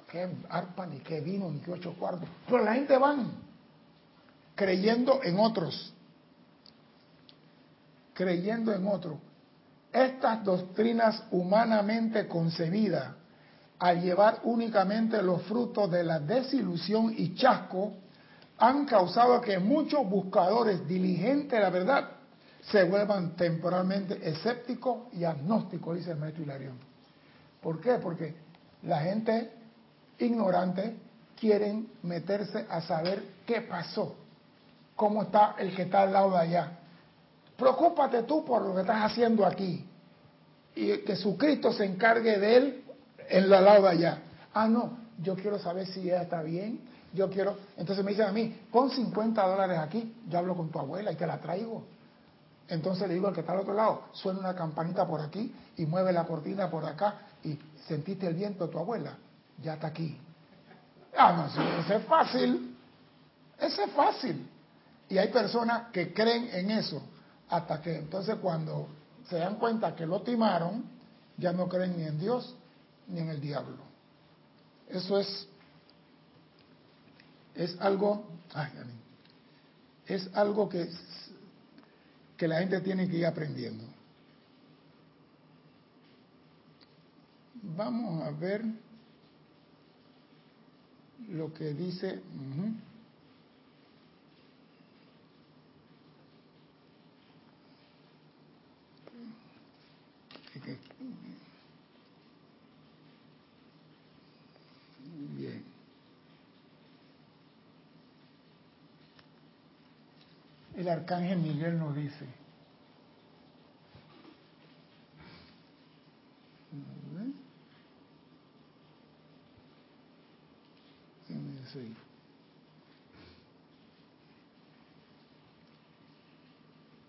¿Qué 0.10 0.30
arpa, 0.50 0.86
ni 0.86 1.00
qué 1.00 1.20
vino, 1.20 1.52
ni 1.52 1.60
qué 1.60 1.72
ocho 1.72 1.94
cuartos? 2.00 2.30
Pero 2.46 2.64
la 2.64 2.76
gente 2.76 2.98
van 2.98 3.32
creyendo 4.56 5.22
en 5.22 5.38
otros, 5.38 5.94
creyendo 8.14 8.74
en 8.74 8.88
otros. 8.88 9.18
Estas 9.98 10.44
doctrinas 10.44 11.24
humanamente 11.32 12.28
concebidas, 12.28 13.16
al 13.80 14.00
llevar 14.00 14.42
únicamente 14.44 15.24
los 15.24 15.42
frutos 15.44 15.90
de 15.90 16.04
la 16.04 16.20
desilusión 16.20 17.16
y 17.18 17.34
chasco, 17.34 17.94
han 18.60 18.86
causado 18.86 19.42
que 19.42 19.58
muchos 19.58 20.08
buscadores 20.08 20.88
diligentes 20.88 21.50
de 21.50 21.60
la 21.60 21.72
verdad 21.72 22.10
se 22.62 22.84
vuelvan 22.84 23.36
temporalmente 23.36 24.20
escépticos 24.22 25.12
y 25.14 25.24
agnósticos, 25.24 25.96
dice 25.96 26.12
el 26.12 26.18
maestro 26.18 26.44
Hilarión. 26.44 26.78
¿Por 27.60 27.82
qué? 27.82 27.96
Porque 27.96 28.36
la 28.84 29.00
gente 29.00 29.52
ignorante 30.20 30.96
quieren 31.40 31.90
meterse 32.04 32.68
a 32.70 32.82
saber 32.82 33.24
qué 33.48 33.62
pasó, 33.62 34.16
cómo 34.96 35.24
está 35.24 35.56
el 35.58 35.76
que 35.76 35.84
está 35.84 36.04
al 36.04 36.14
lado 36.14 36.32
de 36.34 36.38
allá. 36.38 36.72
Preocúpate 37.58 38.22
tú 38.24 38.46
por 38.46 38.62
lo 38.62 38.76
que 38.76 38.82
estás 38.82 39.12
haciendo 39.12 39.44
aquí 39.44 39.87
y 40.78 41.00
que 41.00 41.16
su 41.16 41.36
Cristo 41.38 41.74
se 41.74 41.86
encargue 41.86 42.38
de 42.38 42.56
él 42.56 42.84
en 43.30 43.44
el 43.46 43.50
lado 43.50 43.82
de 43.82 43.90
allá. 43.90 44.20
Ah, 44.54 44.68
no, 44.68 44.96
yo 45.24 45.36
quiero 45.36 45.58
saber 45.58 45.88
si 45.88 46.02
ella 46.02 46.22
está 46.22 46.44
bien, 46.44 46.82
yo 47.14 47.32
quiero... 47.32 47.58
Entonces 47.78 48.06
me 48.06 48.12
dicen 48.12 48.28
a 48.28 48.32
mí, 48.32 48.56
pon 48.72 48.92
50 48.92 49.48
dólares 49.48 49.80
aquí, 49.80 50.16
yo 50.30 50.38
hablo 50.38 50.56
con 50.56 50.70
tu 50.70 50.78
abuela 50.78 51.12
y 51.12 51.16
te 51.16 51.26
la 51.26 51.40
traigo. 51.40 51.84
Entonces 52.68 53.08
le 53.08 53.16
digo 53.16 53.28
al 53.28 53.34
que 53.34 53.40
está 53.40 53.54
al 53.54 53.62
otro 53.62 53.74
lado, 53.74 54.04
suena 54.12 54.40
una 54.40 54.56
campanita 54.56 55.08
por 55.08 55.20
aquí 55.20 55.52
y 55.78 55.86
mueve 55.88 56.14
la 56.14 56.26
cortina 56.26 56.70
por 56.70 56.86
acá 56.86 57.22
y 57.44 57.58
sentiste 57.88 58.28
el 58.28 58.36
viento 58.36 58.68
de 58.68 58.72
tu 58.72 58.78
abuela, 58.78 59.18
ya 59.64 59.74
está 59.74 59.88
aquí. 59.88 60.16
Ah, 61.18 61.34
no, 61.34 61.80
eso 61.80 61.94
es 61.96 62.04
fácil. 62.06 62.78
Eso 63.60 63.84
es 63.84 63.92
fácil. 63.94 64.48
Y 65.10 65.18
hay 65.18 65.30
personas 65.30 65.90
que 65.92 66.14
creen 66.14 66.50
en 66.54 66.70
eso 66.70 67.02
hasta 67.50 67.82
que 67.82 67.96
entonces 67.96 68.36
cuando 68.40 68.88
se 69.30 69.38
dan 69.38 69.56
cuenta 69.56 69.96
que 69.96 70.06
lo 70.06 70.22
timaron, 70.22 70.86
ya 71.38 71.52
no 71.52 71.68
creen 71.68 71.98
ni 71.98 72.04
en 72.04 72.20
Dios 72.20 72.56
ni 73.08 73.20
en 73.20 73.30
el 73.30 73.42
diablo. 73.42 73.78
Eso 74.88 75.20
es 75.20 75.48
es 77.56 77.76
algo 77.80 78.26
ay, 78.54 78.72
es 80.06 80.30
algo 80.34 80.70
que 80.70 80.90
que 82.38 82.48
la 82.48 82.60
gente 82.60 82.80
tiene 82.82 83.10
que 83.10 83.18
ir 83.18 83.26
aprendiendo. 83.26 83.84
Vamos 87.76 88.24
a 88.24 88.32
ver 88.32 88.64
lo 91.30 91.54
que 91.54 91.74
dice. 91.74 92.22
El 110.78 110.88
arcángel 110.90 111.40
Miguel 111.40 111.80
nos 111.80 111.96
dice, 111.96 112.26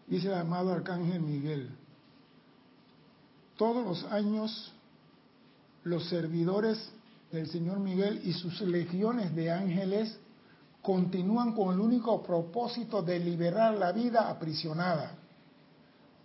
Dice 0.07 0.29
el 0.29 0.35
amado 0.35 0.73
Arcángel 0.73 1.21
Miguel, 1.21 1.69
todos 3.59 3.85
los 3.85 4.11
años 4.11 4.73
los 5.85 6.09
servidores 6.09 6.91
del 7.31 7.49
Señor 7.49 7.79
Miguel 7.81 8.23
y 8.25 8.33
sus 8.33 8.63
legiones 8.63 9.37
de 9.37 9.53
ángeles 9.53 10.19
continúan 10.89 11.53
con 11.53 11.75
el 11.75 11.81
único 11.81 12.23
propósito 12.23 13.03
de 13.03 13.19
liberar 13.19 13.75
la 13.75 13.93
vida 13.93 14.31
aprisionada. 14.31 15.11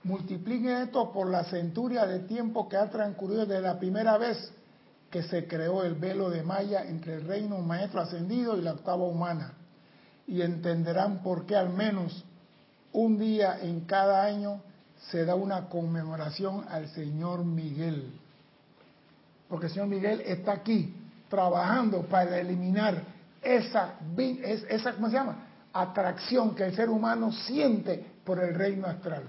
Multipliquen 0.05 0.83
esto 0.83 1.11
por 1.11 1.29
la 1.29 1.43
centuria 1.43 2.05
de 2.05 2.19
tiempo 2.19 2.69
que 2.69 2.77
ha 2.77 2.89
transcurrido 2.89 3.45
desde 3.45 3.61
la 3.61 3.77
primera 3.77 4.17
vez 4.17 4.53
que 5.11 5.21
se 5.23 5.49
creó 5.49 5.83
el 5.83 5.95
velo 5.95 6.29
de 6.29 6.43
Maya 6.43 6.85
entre 6.85 7.15
el 7.15 7.27
reino 7.27 7.57
maestro 7.57 7.99
ascendido 7.99 8.57
y 8.57 8.61
la 8.61 8.71
octava 8.71 9.03
humana. 9.03 9.51
Y 10.27 10.41
entenderán 10.41 11.21
por 11.23 11.45
qué 11.45 11.57
al 11.57 11.73
menos 11.73 12.23
un 12.93 13.19
día 13.19 13.59
en 13.63 13.81
cada 13.81 14.23
año 14.23 14.61
se 15.11 15.25
da 15.25 15.35
una 15.35 15.67
conmemoración 15.67 16.63
al 16.69 16.87
Señor 16.87 17.43
Miguel. 17.43 18.13
Porque 19.49 19.65
el 19.65 19.73
Señor 19.73 19.89
Miguel 19.89 20.21
está 20.21 20.53
aquí 20.53 20.95
trabajando 21.27 22.03
para 22.03 22.39
eliminar 22.39 23.12
esa, 23.43 23.95
esa 24.69 24.93
¿cómo 24.93 25.09
se 25.09 25.15
llama? 25.15 25.47
atracción 25.73 26.53
que 26.53 26.65
el 26.65 26.75
ser 26.75 26.89
humano 26.89 27.31
siente 27.31 28.05
por 28.23 28.39
el 28.39 28.53
reino 28.53 28.87
astral. 28.87 29.23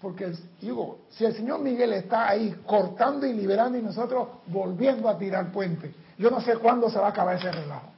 Porque 0.00 0.32
digo, 0.60 1.00
si 1.10 1.24
el 1.24 1.34
Señor 1.34 1.60
Miguel 1.60 1.92
está 1.92 2.28
ahí 2.28 2.62
cortando 2.66 3.26
y 3.26 3.34
liberando 3.34 3.78
y 3.78 3.82
nosotros 3.82 4.28
volviendo 4.46 5.08
a 5.08 5.18
tirar 5.18 5.52
puente, 5.52 5.94
yo 6.18 6.30
no 6.30 6.40
sé 6.40 6.56
cuándo 6.56 6.90
se 6.90 6.98
va 6.98 7.06
a 7.06 7.10
acabar 7.10 7.36
ese 7.36 7.52
relajo. 7.52 7.90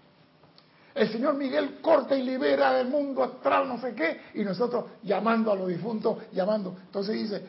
El 0.95 1.11
señor 1.11 1.35
Miguel 1.37 1.81
corta 1.81 2.15
y 2.15 2.23
libera 2.23 2.79
el 2.79 2.89
mundo 2.89 3.25
astral, 3.25 3.67
no 3.67 3.81
sé 3.81 3.95
qué, 3.95 4.21
y 4.35 4.45
nosotros 4.45 4.85
llamando 5.03 5.51
a 5.51 5.57
los 5.57 5.69
difuntos, 5.69 6.19
llamando. 6.33 6.77
Entonces 6.85 7.15
dice, 7.15 7.43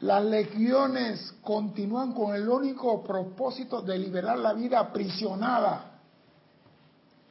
las 0.00 0.24
legiones 0.24 1.32
continúan 1.42 2.12
con 2.12 2.34
el 2.34 2.48
único 2.48 3.04
propósito 3.04 3.82
de 3.82 3.96
liberar 3.98 4.36
la 4.38 4.52
vida 4.52 4.80
aprisionada 4.80 5.89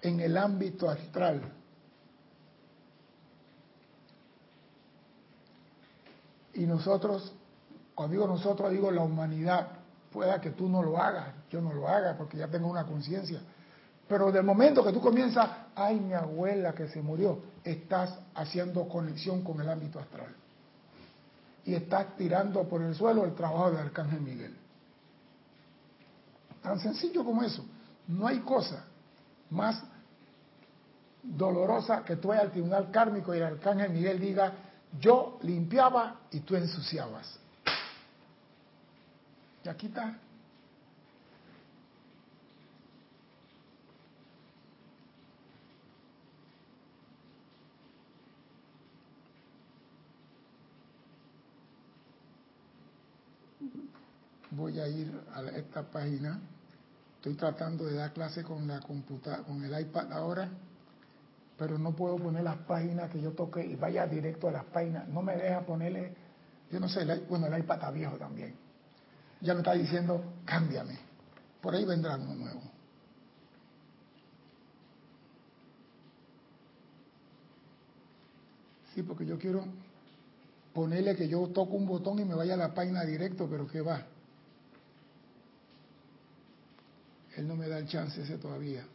en 0.02 0.20
el 0.20 0.38
ámbito 0.38 0.90
astral. 0.90 1.42
Y 6.54 6.66
nosotros, 6.66 7.34
cuando 7.96 8.14
digo 8.14 8.28
nosotros, 8.28 8.72
digo 8.72 8.92
la 8.92 9.02
humanidad, 9.02 9.68
pueda 10.12 10.42
que 10.42 10.52
tú 10.52 10.68
no 10.68 10.82
lo 10.82 10.98
hagas, 10.98 11.34
yo 11.50 11.62
no 11.62 11.74
lo 11.74 11.88
haga, 11.88 12.18
porque 12.18 12.38
ya 12.38 12.48
tengo 12.48 12.68
una 12.68 12.86
conciencia 12.86 13.42
pero 14.10 14.32
del 14.32 14.44
momento 14.44 14.84
que 14.84 14.92
tú 14.92 15.00
comienzas, 15.00 15.48
ay, 15.76 16.00
mi 16.00 16.14
abuela 16.14 16.74
que 16.74 16.88
se 16.88 17.00
murió, 17.00 17.44
estás 17.64 18.18
haciendo 18.34 18.90
conexión 18.90 19.44
con 19.44 19.62
el 19.62 19.70
ámbito 19.70 20.00
astral. 20.00 20.36
Y 21.64 21.76
estás 21.76 22.18
tirando 22.18 22.68
por 22.68 22.82
el 22.82 22.96
suelo 22.96 23.24
el 23.24 23.36
trabajo 23.36 23.70
del 23.70 23.82
Arcángel 23.82 24.22
Miguel. 24.22 24.58
Tan 26.64 26.80
sencillo 26.80 27.24
como 27.24 27.44
eso. 27.44 27.64
No 28.08 28.28
hay 28.28 28.40
cosa 28.40 28.84
más 29.52 29.80
dolorosa 31.24 32.04
que 32.04 32.16
tú 32.16 32.30
vayas 32.30 32.46
al 32.46 32.52
tribunal 32.52 32.92
kármico 32.92 33.34
y 33.34 33.38
el 33.38 33.44
Arcángel 33.44 33.92
Miguel 33.92 34.20
diga, 34.20 34.54
yo 35.00 35.38
limpiaba 35.44 36.22
y 36.32 36.40
tú 36.42 36.56
ensuciabas. 36.56 37.40
Y 39.64 39.70
aquí 39.70 39.88
está. 39.88 40.18
voy 54.60 54.80
a 54.80 54.88
ir 54.88 55.12
a 55.34 55.42
esta 55.58 55.84
página. 55.84 56.40
Estoy 57.16 57.34
tratando 57.36 57.86
de 57.86 57.96
dar 57.96 58.14
clase 58.14 58.44
con 58.44 58.68
la 58.68 58.80
computadora, 58.82 59.44
con 59.44 59.64
el 59.64 59.80
iPad 59.82 60.12
ahora, 60.12 60.50
pero 61.60 61.78
no 61.78 61.94
puedo 61.94 62.16
poner 62.16 62.42
las 62.42 62.56
páginas 62.60 63.12
que 63.12 63.22
yo 63.22 63.34
toque 63.34 63.64
y 63.64 63.76
vaya 63.76 64.08
directo 64.08 64.48
a 64.48 64.52
las 64.52 64.64
páginas. 64.64 65.10
No 65.10 65.22
me 65.22 65.36
deja 65.36 65.60
ponerle, 65.66 66.16
yo 66.72 66.80
no 66.80 66.88
sé, 66.88 67.06
bueno, 67.28 67.48
el 67.48 67.60
iPad 67.60 67.76
está 67.76 67.92
viejo 67.92 68.16
también. 68.16 68.56
Ya 69.42 69.54
me 69.54 69.60
está 69.60 69.74
diciendo, 69.74 70.24
cámbiame. 70.46 70.98
Por 71.62 71.76
ahí 71.76 71.84
vendrá 71.84 72.16
uno 72.16 72.34
nuevo. 72.34 72.62
Sí, 78.96 79.04
porque 79.04 79.26
yo 79.26 79.38
quiero 79.38 79.66
ponerle 80.74 81.14
que 81.18 81.28
yo 81.28 81.46
toco 81.50 81.76
un 81.76 81.86
botón 81.86 82.20
y 82.20 82.26
me 82.26 82.36
vaya 82.36 82.54
a 82.54 82.58
la 82.58 82.74
página 82.74 83.04
directo, 83.04 83.48
pero 83.50 83.68
que 83.68 83.82
va. 83.82 84.02
Él 87.36 87.46
no 87.46 87.58
me 87.58 87.68
da 87.68 87.80
el 87.80 87.88
chance 87.88 88.22
ese 88.22 88.38
todavía. 88.38 88.86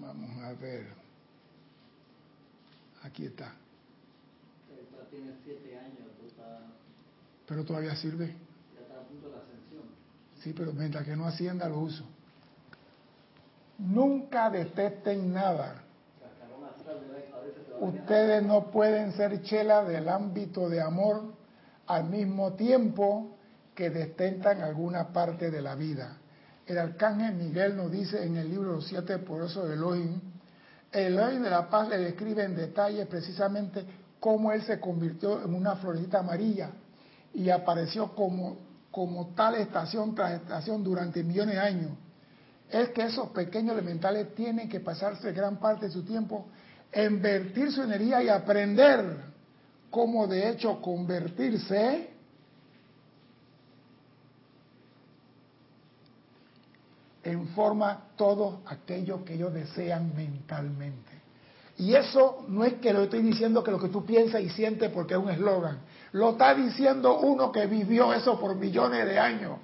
Vamos 0.00 0.42
a 0.42 0.52
ver. 0.54 0.86
Aquí 3.02 3.26
está. 3.26 3.52
Tiene 5.10 5.32
siete 5.44 5.78
años, 5.78 6.08
Pero 7.46 7.64
todavía 7.64 7.94
sirve. 7.96 8.26
Ya 8.26 8.80
está 8.82 9.00
a 9.00 9.02
punto 9.02 9.28
de 9.28 9.36
la 9.36 9.42
ascensión. 9.42 9.82
Sí, 10.42 10.52
pero 10.52 10.72
mientras 10.72 11.04
que 11.04 11.16
no 11.16 11.26
ascienda 11.26 11.68
lo 11.68 11.78
uso. 11.78 12.04
Nunca 13.78 14.50
detesten 14.50 15.32
nada. 15.32 15.82
Ustedes 17.80 18.42
no 18.42 18.70
pueden 18.70 19.12
ser 19.12 19.42
chela 19.42 19.84
del 19.84 20.08
ámbito 20.08 20.68
de 20.68 20.80
amor 20.80 21.34
al 21.86 22.04
mismo 22.04 22.54
tiempo 22.54 23.36
que 23.74 23.90
destentan 23.90 24.62
alguna 24.62 25.12
parte 25.12 25.50
de 25.50 25.60
la 25.60 25.74
vida. 25.74 26.16
El 26.66 26.78
arcángel 26.78 27.34
Miguel 27.34 27.76
nos 27.76 27.92
dice 27.92 28.24
en 28.24 28.36
el 28.36 28.50
libro 28.50 28.72
Los 28.72 28.88
Siete 28.88 29.18
Poderosos 29.18 29.68
de 29.68 29.74
Elohim, 29.74 30.20
el 30.90 31.14
Elohim 31.14 31.42
de 31.42 31.50
la 31.50 31.70
Paz 31.70 31.88
le 31.88 31.98
describe 31.98 32.42
en 32.42 32.56
detalle 32.56 33.06
precisamente 33.06 33.84
cómo 34.18 34.50
él 34.50 34.62
se 34.62 34.80
convirtió 34.80 35.44
en 35.44 35.54
una 35.54 35.76
florecita 35.76 36.18
amarilla 36.18 36.70
y 37.32 37.50
apareció 37.50 38.14
como, 38.14 38.56
como 38.90 39.28
tal 39.34 39.54
estación 39.56 40.14
tras 40.14 40.40
estación 40.40 40.82
durante 40.82 41.22
millones 41.22 41.54
de 41.54 41.60
años. 41.60 41.90
Es 42.68 42.88
que 42.88 43.02
esos 43.02 43.28
pequeños 43.28 43.74
elementales 43.74 44.34
tienen 44.34 44.68
que 44.68 44.80
pasarse 44.80 45.32
gran 45.32 45.58
parte 45.58 45.86
de 45.86 45.92
su 45.92 46.02
tiempo 46.02 46.46
en 46.90 47.22
vertir 47.22 47.70
su 47.70 47.82
energía 47.82 48.22
y 48.22 48.28
aprender 48.28 49.18
cómo 49.90 50.26
de 50.26 50.48
hecho 50.50 50.80
convertirse 50.80 52.15
en 57.26 57.48
forma 57.48 58.04
todo 58.16 58.60
aquello 58.66 59.24
que 59.24 59.34
ellos 59.34 59.52
desean 59.52 60.14
mentalmente. 60.14 61.10
Y 61.78 61.94
eso 61.94 62.44
no 62.48 62.64
es 62.64 62.74
que 62.74 62.92
lo 62.92 63.02
estoy 63.02 63.20
diciendo 63.20 63.64
que 63.64 63.72
lo 63.72 63.80
que 63.80 63.88
tú 63.88 64.06
piensas 64.06 64.40
y 64.40 64.48
sientes 64.48 64.90
porque 64.90 65.14
es 65.14 65.20
un 65.20 65.28
eslogan. 65.28 65.80
Lo 66.12 66.30
está 66.30 66.54
diciendo 66.54 67.18
uno 67.18 67.50
que 67.50 67.66
vivió 67.66 68.14
eso 68.14 68.38
por 68.38 68.54
millones 68.54 69.06
de 69.06 69.18
años. 69.18 69.58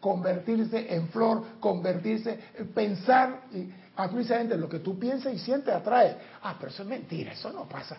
Convertirse 0.00 0.94
en 0.94 1.08
flor, 1.08 1.42
convertirse, 1.58 2.38
pensar, 2.72 3.40
y 3.52 3.68
precisamente 3.96 4.56
lo 4.56 4.68
que 4.68 4.78
tú 4.78 4.96
piensas 4.96 5.34
y 5.34 5.38
sientes 5.40 5.74
atrae. 5.74 6.16
Ah, 6.44 6.54
pero 6.56 6.70
eso 6.70 6.84
es 6.84 6.88
mentira, 6.88 7.32
eso 7.32 7.52
no 7.52 7.68
pasa. 7.68 7.96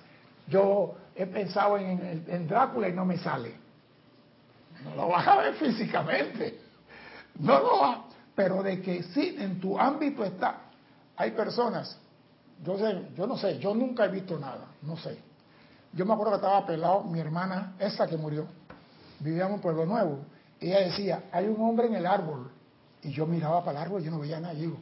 Yo 0.48 0.96
he 1.14 1.26
pensado 1.26 1.78
en, 1.78 2.24
en 2.26 2.48
Drácula 2.48 2.88
y 2.88 2.94
no 2.94 3.04
me 3.06 3.18
sale. 3.18 3.54
No 4.86 4.96
lo 4.96 5.10
vas 5.10 5.28
a 5.28 5.36
ver 5.36 5.56
físicamente. 5.56 6.62
No 7.38 7.60
lo 7.60 7.82
vas 7.82 8.09
pero 8.40 8.64
de 8.64 8.82
que 8.82 9.04
sí, 9.04 9.36
en 9.38 9.60
tu 9.60 9.78
ámbito 9.78 10.24
está. 10.24 10.62
Hay 11.18 11.32
personas, 11.32 11.98
yo, 12.64 12.78
sé, 12.78 13.10
yo 13.14 13.28
no 13.28 13.36
sé, 13.36 13.60
yo 13.60 13.76
nunca 13.76 14.06
he 14.06 14.08
visto 14.08 14.40
nada, 14.40 14.66
no 14.82 14.96
sé. 14.96 15.20
Yo 15.92 16.06
me 16.06 16.14
acuerdo 16.14 16.32
que 16.32 16.38
estaba 16.38 16.66
pelado, 16.66 17.04
mi 17.04 17.20
hermana, 17.20 17.76
esa 17.78 18.08
que 18.08 18.16
murió, 18.16 18.48
vivíamos 19.20 19.56
en 19.56 19.62
Pueblo 19.62 19.86
Nuevo, 19.86 20.20
y 20.58 20.68
ella 20.68 20.80
decía, 20.86 21.24
hay 21.34 21.50
un 21.50 21.62
hombre 21.62 21.88
en 21.88 21.96
el 21.96 22.06
árbol, 22.06 22.50
y 23.04 23.12
yo 23.12 23.26
miraba 23.26 23.62
para 23.62 23.82
el 23.82 23.88
árbol 23.88 24.02
y 24.02 24.06
yo 24.06 24.12
no 24.12 24.20
veía 24.20 24.40
nada, 24.40 24.54
y 24.54 24.62
digo, 24.62 24.78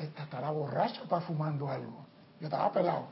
esta 0.00 0.24
estará 0.24 0.50
borracha 0.50 1.02
para 1.08 1.24
fumando 1.24 1.70
algo. 1.70 2.04
Yo 2.40 2.48
estaba 2.48 2.72
pelado. 2.72 3.06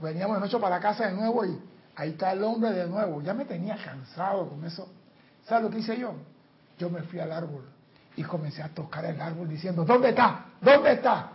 Veníamos 0.00 0.36
de 0.36 0.40
noche 0.40 0.58
para 0.58 0.76
la 0.76 0.80
casa 0.80 1.08
de 1.08 1.12
nuevo 1.12 1.44
y 1.44 1.60
ahí 1.94 2.12
está 2.12 2.32
el 2.32 2.42
hombre 2.42 2.72
de 2.72 2.86
nuevo. 2.86 3.20
Ya 3.20 3.34
me 3.34 3.44
tenía 3.44 3.76
cansado 3.76 4.48
con 4.48 4.64
eso. 4.64 4.88
¿Sabes 5.44 5.64
lo 5.64 5.70
que 5.70 5.80
hice 5.80 5.98
yo? 5.98 6.14
Yo 6.78 6.88
me 6.88 7.02
fui 7.02 7.20
al 7.20 7.32
árbol 7.32 7.71
y 8.16 8.22
comencé 8.22 8.62
a 8.62 8.68
tocar 8.68 9.04
el 9.04 9.20
árbol 9.20 9.48
diciendo, 9.48 9.84
¿dónde 9.84 10.10
está? 10.10 10.46
¿Dónde 10.60 10.92
está? 10.92 11.30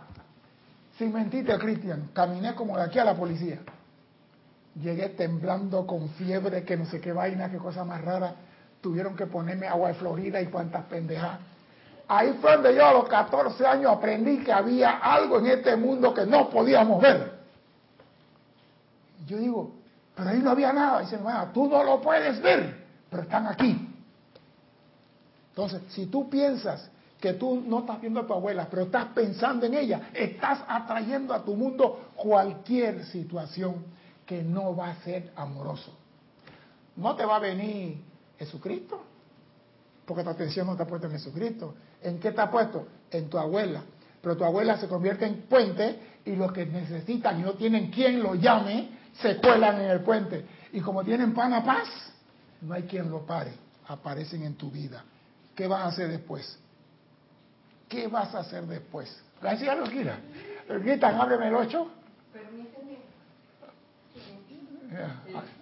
Sin 0.96 1.12
mentirte, 1.12 1.56
Cristian, 1.58 2.10
caminé 2.12 2.54
como 2.54 2.76
de 2.76 2.84
aquí 2.84 2.98
a 2.98 3.04
la 3.04 3.14
policía. 3.14 3.58
Llegué 4.80 5.10
temblando 5.10 5.86
con 5.86 6.08
fiebre, 6.10 6.64
que 6.64 6.76
no 6.76 6.86
sé 6.86 7.00
qué 7.00 7.12
vaina, 7.12 7.50
qué 7.50 7.58
cosa 7.58 7.84
más 7.84 8.00
rara. 8.02 8.34
Tuvieron 8.80 9.16
que 9.16 9.26
ponerme 9.26 9.66
agua 9.66 9.88
de 9.88 9.94
Florida 9.94 10.40
y 10.40 10.46
cuantas 10.46 10.84
pendejas. 10.84 11.38
Ahí 12.06 12.38
fue 12.40 12.52
donde 12.52 12.74
yo 12.74 12.86
a 12.86 12.92
los 12.92 13.08
14 13.08 13.66
años 13.66 13.92
aprendí 13.92 14.38
que 14.38 14.52
había 14.52 14.98
algo 14.98 15.38
en 15.40 15.46
este 15.46 15.76
mundo 15.76 16.14
que 16.14 16.26
no 16.26 16.48
podíamos 16.48 17.02
ver. 17.02 17.38
Yo 19.26 19.36
digo, 19.36 19.72
pero 20.14 20.30
ahí 20.30 20.38
no 20.38 20.50
había 20.50 20.72
nada. 20.72 21.00
Dicen, 21.00 21.22
bueno, 21.22 21.48
tú 21.52 21.68
no 21.68 21.84
lo 21.84 22.00
puedes 22.00 22.40
ver, 22.40 22.86
pero 23.10 23.22
están 23.24 23.46
aquí. 23.46 23.87
Entonces, 25.58 25.92
si 25.92 26.06
tú 26.06 26.30
piensas 26.30 26.88
que 27.20 27.32
tú 27.32 27.60
no 27.66 27.80
estás 27.80 28.00
viendo 28.00 28.20
a 28.20 28.26
tu 28.28 28.32
abuela, 28.32 28.68
pero 28.70 28.82
estás 28.82 29.06
pensando 29.06 29.66
en 29.66 29.74
ella, 29.74 30.10
estás 30.14 30.60
atrayendo 30.68 31.34
a 31.34 31.44
tu 31.44 31.56
mundo 31.56 32.10
cualquier 32.14 33.04
situación 33.06 33.84
que 34.24 34.44
no 34.44 34.76
va 34.76 34.90
a 34.90 34.94
ser 35.02 35.32
amoroso. 35.34 35.92
No 36.94 37.16
te 37.16 37.24
va 37.24 37.34
a 37.34 37.38
venir 37.40 38.00
Jesucristo, 38.38 39.02
porque 40.06 40.22
tu 40.22 40.30
atención 40.30 40.64
no 40.64 40.74
está 40.74 40.86
puesta 40.86 41.08
en 41.08 41.14
Jesucristo. 41.14 41.74
¿En 42.02 42.20
qué 42.20 42.28
está 42.28 42.48
puesto? 42.48 42.86
En 43.10 43.28
tu 43.28 43.36
abuela. 43.36 43.82
Pero 44.22 44.36
tu 44.36 44.44
abuela 44.44 44.78
se 44.78 44.86
convierte 44.86 45.26
en 45.26 45.42
puente 45.48 46.20
y 46.24 46.36
los 46.36 46.52
que 46.52 46.66
necesitan 46.66 47.40
y 47.40 47.42
no 47.42 47.54
tienen 47.54 47.90
quien 47.90 48.22
lo 48.22 48.36
llame, 48.36 48.90
se 49.20 49.38
cuelan 49.38 49.80
en 49.80 49.90
el 49.90 50.02
puente. 50.02 50.46
Y 50.72 50.80
como 50.80 51.02
tienen 51.02 51.34
pan 51.34 51.52
a 51.52 51.64
paz, 51.64 51.88
no 52.60 52.74
hay 52.74 52.84
quien 52.84 53.10
lo 53.10 53.26
pare. 53.26 53.54
Aparecen 53.88 54.44
en 54.44 54.54
tu 54.54 54.70
vida. 54.70 55.02
¿Qué 55.58 55.66
vas 55.66 55.80
a 55.80 55.88
hacer 55.88 56.08
después? 56.08 56.56
¿Qué 57.88 58.06
vas 58.06 58.32
a 58.32 58.38
hacer 58.38 58.64
después? 58.66 59.24
¿La 59.42 59.54
decía 59.54 59.72
algo, 59.72 59.86
Kira? 59.86 60.20
Gritan, 60.68 61.20
ábreme 61.20 61.48
el 61.48 61.54
8. 61.56 61.90
Permíteme. 62.32 62.98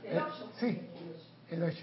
El 0.04 0.18
8. 0.18 0.50
Sí, 0.60 0.80
el 1.50 1.62
8. 1.62 1.78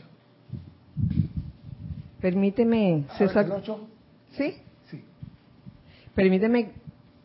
Permíteme, 2.22 3.06
César. 3.18 3.46
¿El 3.46 3.52
8? 3.54 3.88
¿Sí? 4.38 4.58
Sí. 4.92 5.04
Permíteme 6.14 6.72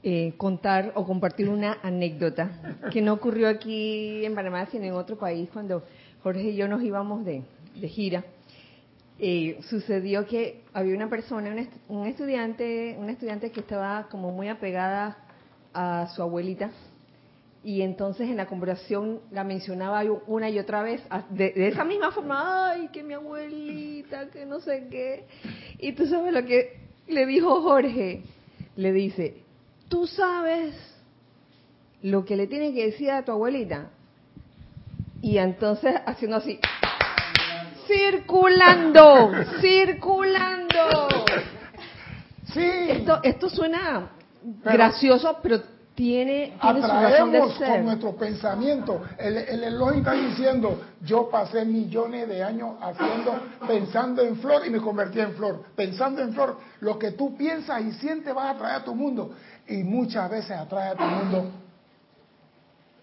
eh, 0.03 0.33
contar 0.39 0.93
o 0.95 1.05
compartir 1.05 1.51
una 1.51 1.81
anécdota 1.83 2.79
que 2.91 3.03
no 3.03 3.13
ocurrió 3.13 3.51
aquí 3.51 4.25
en 4.25 4.35
Panamá, 4.35 4.65
sino 4.71 4.87
en 4.87 4.95
otro 4.95 5.19
país, 5.19 5.51
cuando 5.53 5.85
Jorge 6.23 6.45
y 6.45 6.57
yo 6.57 6.67
nos 6.67 6.83
íbamos 6.83 7.27
de, 7.27 7.43
de 7.79 7.89
gira 7.89 8.25
eh, 9.21 9.59
sucedió 9.69 10.27
que 10.27 10.63
había 10.73 10.95
una 10.95 11.09
persona, 11.09 11.55
un, 11.89 12.07
estudiante, 12.07 12.97
una 12.99 13.13
estudiante 13.13 13.51
que 13.51 13.61
estaba 13.61 14.09
como 14.09 14.31
muy 14.31 14.49
apegada 14.49 15.19
a 15.75 16.09
su 16.15 16.23
abuelita 16.23 16.71
y 17.65 17.83
entonces 17.83 18.31
en 18.31 18.37
la 18.37 18.47
conversación 18.47 19.21
la 19.33 19.43
mencionaba 19.43 20.03
una 20.27 20.49
y 20.49 20.59
otra 20.59 20.83
vez 20.83 21.03
de, 21.31 21.53
esa 21.57 21.85
misma 21.85 22.13
forma, 22.13 22.71
ay, 22.71 22.89
que 22.93 23.03
mi 23.03 23.15
abuelita, 23.15 24.31
que 24.31 24.47
no 24.47 24.61
sé 24.61 24.87
qué. 24.91 25.25
Y 25.79 25.93
tú 25.93 26.07
sabes 26.07 26.33
lo 26.33 26.45
que 26.45 26.79
le 27.09 27.27
dijo 27.27 27.61
Jorge, 27.61 28.23
le 28.77 28.93
dice, 28.93 29.43
tú 29.89 30.07
sabes 30.07 30.75
lo 32.03 32.25
que 32.25 32.37
le 32.37 32.47
tiene 32.47 32.73
que 32.73 32.87
decir 32.87 33.11
a 33.11 33.25
tu 33.25 33.33
abuelita. 33.33 33.91
Y 35.21 35.39
entonces 35.39 35.95
haciendo 36.07 36.37
así, 36.37 36.61
circulando, 37.89 39.33
circulando. 39.61 41.09
Sí. 42.53 42.71
Esto, 42.89 43.21
esto 43.23 43.49
suena 43.51 44.11
gracioso, 44.63 45.39
pero 45.43 45.61
tiene, 45.95 46.57
tiene 46.61 46.81
su 46.81 46.87
razón 46.87 47.33
de 47.33 47.53
ser. 47.55 47.69
con 47.71 47.85
nuestro 47.87 48.17
pensamiento. 48.17 49.03
El, 49.19 49.37
el 49.37 49.65
Elohim 49.65 49.99
está 49.99 50.13
diciendo, 50.13 50.81
yo 51.03 51.29
pasé 51.29 51.65
millones 51.65 52.29
de 52.29 52.45
años 52.45 52.77
haciendo, 52.81 53.33
pensando 53.67 54.23
en 54.23 54.37
flor 54.37 54.65
y 54.65 54.71
me 54.71 54.79
convertí 54.79 55.19
en 55.19 55.35
flor. 55.35 55.65
Pensando 55.75 56.23
en 56.23 56.33
flor, 56.33 56.59
lo 56.81 56.99
que 56.99 57.13
tú 57.13 57.37
piensas 57.37 57.83
y 57.83 57.93
sientes 57.93 58.33
vas 58.33 58.55
a 58.55 58.59
traer 58.59 58.77
a 58.77 58.85
tu 58.85 58.95
mundo. 58.95 59.33
Y 59.67 59.83
muchas 59.83 60.31
veces 60.31 60.53
atrae 60.53 60.91
a 60.91 60.95
tu 60.95 61.03
mundo 61.03 61.51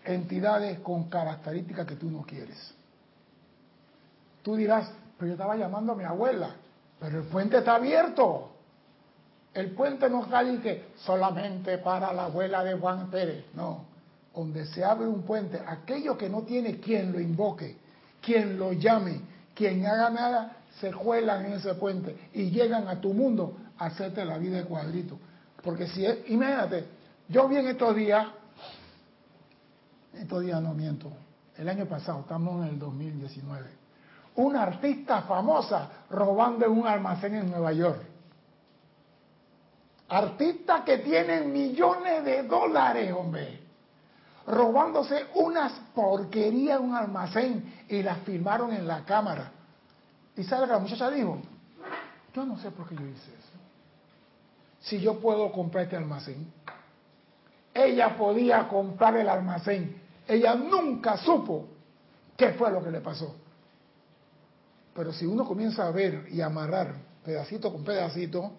entidades 0.06 0.80
con 0.80 1.10
características 1.10 1.86
que 1.86 1.96
tú 1.96 2.10
no 2.10 2.22
quieres. 2.22 2.74
Tú 4.46 4.56
dirás, 4.56 4.92
pero 5.18 5.30
yo 5.30 5.34
estaba 5.34 5.56
llamando 5.56 5.94
a 5.94 5.96
mi 5.96 6.04
abuela, 6.04 6.52
pero 7.00 7.18
el 7.18 7.26
puente 7.26 7.58
está 7.58 7.78
abierto. 7.78 8.52
El 9.56 9.72
puente 9.72 10.08
no 10.08 10.26
está 10.26 10.38
ahí 10.38 10.60
que 10.60 10.90
solamente 10.98 11.80
para 11.80 12.14
la 12.14 12.26
abuela 12.26 12.64
de 12.64 12.78
Juan 12.78 13.10
Pérez, 13.10 13.46
no. 13.56 13.86
Donde 14.36 14.68
se 14.68 14.84
abre 14.84 15.08
un 15.08 15.24
puente, 15.24 15.60
aquello 15.66 16.16
que 16.16 16.30
no 16.30 16.44
tiene 16.44 16.80
quien 16.80 17.12
lo 17.12 17.20
invoque, 17.20 17.76
quien 18.22 18.60
lo 18.60 18.72
llame, 18.74 19.20
quien 19.56 19.84
haga 19.84 20.12
nada, 20.12 20.58
se 20.80 20.94
cuelan 20.94 21.48
en 21.48 21.54
ese 21.54 21.74
puente 21.74 22.16
y 22.32 22.52
llegan 22.52 22.88
a 22.88 23.02
tu 23.02 23.16
mundo 23.16 23.58
a 23.80 23.88
hacerte 23.88 24.24
la 24.26 24.38
vida 24.38 24.58
de 24.58 24.66
cuadrito. 24.66 25.18
Porque 25.64 25.88
si 25.88 26.06
es, 26.06 26.20
imagínate, 26.28 26.86
yo 27.30 27.48
vi 27.48 27.56
en 27.56 27.68
estos 27.70 27.96
días, 27.96 28.28
estos 30.14 30.44
días 30.44 30.62
no 30.62 30.76
miento, 30.76 31.12
el 31.58 31.68
año 31.68 31.88
pasado, 31.88 32.20
estamos 32.20 32.64
en 32.64 32.74
el 32.74 32.78
2019 32.78 33.85
una 34.36 34.64
artista 34.64 35.22
famosa 35.22 35.90
robando 36.10 36.66
en 36.66 36.72
un 36.72 36.88
almacén 36.88 37.36
en 37.36 37.52
Nueva 37.52 37.72
York. 37.74 38.02
Artistas 40.10 40.82
que 40.82 41.00
tienen 41.00 41.52
millones 41.52 42.24
de 42.24 42.44
dólares, 42.44 43.12
hombre, 43.12 43.60
robándose 44.46 45.26
unas 45.36 45.74
porquerías 45.94 46.80
en 46.80 46.90
un 46.90 46.96
almacén 46.96 47.86
y 47.90 48.04
las 48.04 48.20
filmaron 48.20 48.72
en 48.74 48.88
la 48.88 49.04
cámara. 49.04 49.52
¿Y 50.36 50.44
sabe 50.44 50.68
que 50.68 50.74
la 50.74 50.80
muchacha 50.80 51.10
dijo? 51.10 51.40
Yo 52.34 52.46
no 52.46 52.60
sé 52.60 52.70
por 52.72 52.88
qué 52.88 52.96
yo 52.96 53.06
hice 53.06 53.32
eso. 53.32 53.58
Si 54.82 55.00
yo 55.00 55.20
puedo 55.20 55.52
comprar 55.52 55.86
este 55.86 55.96
almacén. 55.96 56.52
Ella 57.74 58.16
podía 58.16 58.70
comprar 58.70 59.18
el 59.18 59.28
almacén 59.28 60.02
Ella 60.26 60.56
nunca 60.56 61.18
supo 61.18 61.68
qué 62.38 62.54
fue 62.54 62.72
lo 62.72 62.84
que 62.84 62.92
le 62.92 63.02
pasó. 63.02 63.36
Pero 64.96 65.12
si 65.12 65.26
uno 65.26 65.46
comienza 65.46 65.86
a 65.86 65.92
ver 65.92 66.26
y 66.32 66.40
amarrar 66.40 66.96
pedacito 67.24 67.72
con 67.72 67.84
pedacito, 67.84 68.52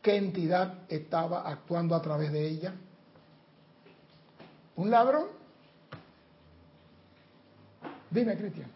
¿qué 0.00 0.16
entidad 0.16 0.84
estaba 0.88 1.50
actuando 1.50 1.96
a 1.96 2.00
través 2.00 2.30
de 2.30 2.46
ella? 2.46 2.74
¿Un 4.76 4.88
ladrón? 4.88 5.26
Dime, 8.08 8.36
Cristian. 8.36 8.70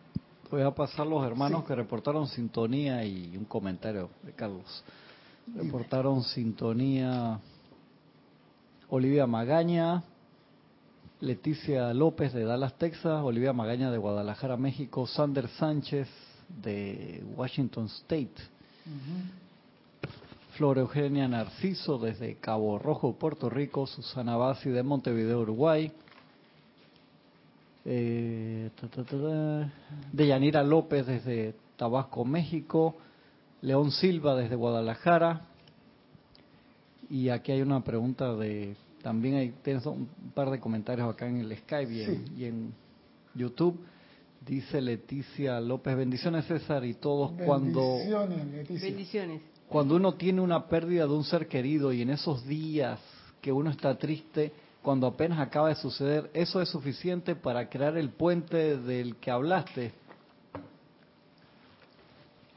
Voy 0.50 0.62
a 0.62 0.72
pasar 0.72 1.06
los 1.06 1.24
hermanos 1.24 1.64
que 1.64 1.74
reportaron 1.74 2.26
sintonía 2.26 3.04
y 3.04 3.36
un 3.36 3.44
comentario 3.44 4.10
de 4.22 4.32
Carlos. 4.32 4.84
Reportaron 5.54 6.22
sintonía 6.24 7.38
Olivia 8.88 9.26
Magaña, 9.26 10.02
Leticia 11.20 11.94
López 11.94 12.32
de 12.32 12.44
Dallas, 12.44 12.76
Texas, 12.76 13.22
Olivia 13.22 13.52
Magaña 13.52 13.90
de 13.92 13.98
Guadalajara, 13.98 14.56
México, 14.56 15.06
Sander 15.06 15.48
Sánchez 15.48 16.08
de 16.48 17.22
Washington 17.36 17.86
State, 17.86 18.34
Flor 20.56 20.78
Eugenia 20.78 21.26
Narciso 21.26 21.98
desde 21.98 22.36
Cabo 22.36 22.78
Rojo, 22.78 23.14
Puerto 23.14 23.50
Rico, 23.50 23.86
Susana 23.86 24.36
Bassi 24.36 24.70
de 24.70 24.82
Montevideo, 24.82 25.40
Uruguay, 25.40 25.90
eh, 27.84 28.70
de 30.12 30.26
Yanira 30.26 30.62
López 30.62 31.06
desde 31.06 31.54
Tabasco, 31.76 32.24
México, 32.24 32.96
León 33.62 33.90
Silva 33.90 34.36
desde 34.36 34.54
Guadalajara, 34.56 35.42
y 37.10 37.28
aquí 37.28 37.52
hay 37.52 37.62
una 37.62 37.82
pregunta 37.82 38.34
de, 38.34 38.76
también 39.02 39.34
hay 39.36 39.54
un 39.86 40.08
par 40.34 40.50
de 40.50 40.58
comentarios 40.58 41.08
acá 41.08 41.28
en 41.28 41.38
el 41.38 41.56
Skype 41.58 41.92
y, 42.36 42.44
en, 42.44 42.72
YouTube. 43.34 43.78
Dice 44.44 44.80
Leticia 44.82 45.58
López, 45.58 45.96
bendiciones 45.96 46.44
César 46.44 46.84
y 46.84 46.94
todos 46.94 47.32
cuando 47.46 47.96
bendiciones. 48.68 49.40
Cuando 49.68 49.96
uno 49.96 50.14
tiene 50.14 50.42
una 50.42 50.66
pérdida 50.66 51.06
de 51.06 51.12
un 51.12 51.24
ser 51.24 51.48
querido 51.48 51.92
y 51.92 52.02
en 52.02 52.10
esos 52.10 52.46
días 52.46 53.00
que 53.40 53.50
uno 53.50 53.70
está 53.70 53.96
triste, 53.96 54.52
cuando 54.82 55.06
apenas 55.06 55.38
acaba 55.38 55.70
de 55.70 55.76
suceder, 55.76 56.30
¿eso 56.34 56.60
es 56.60 56.68
suficiente 56.68 57.34
para 57.34 57.70
crear 57.70 57.96
el 57.96 58.10
puente 58.10 58.76
del 58.76 59.16
que 59.16 59.30
hablaste? 59.30 59.92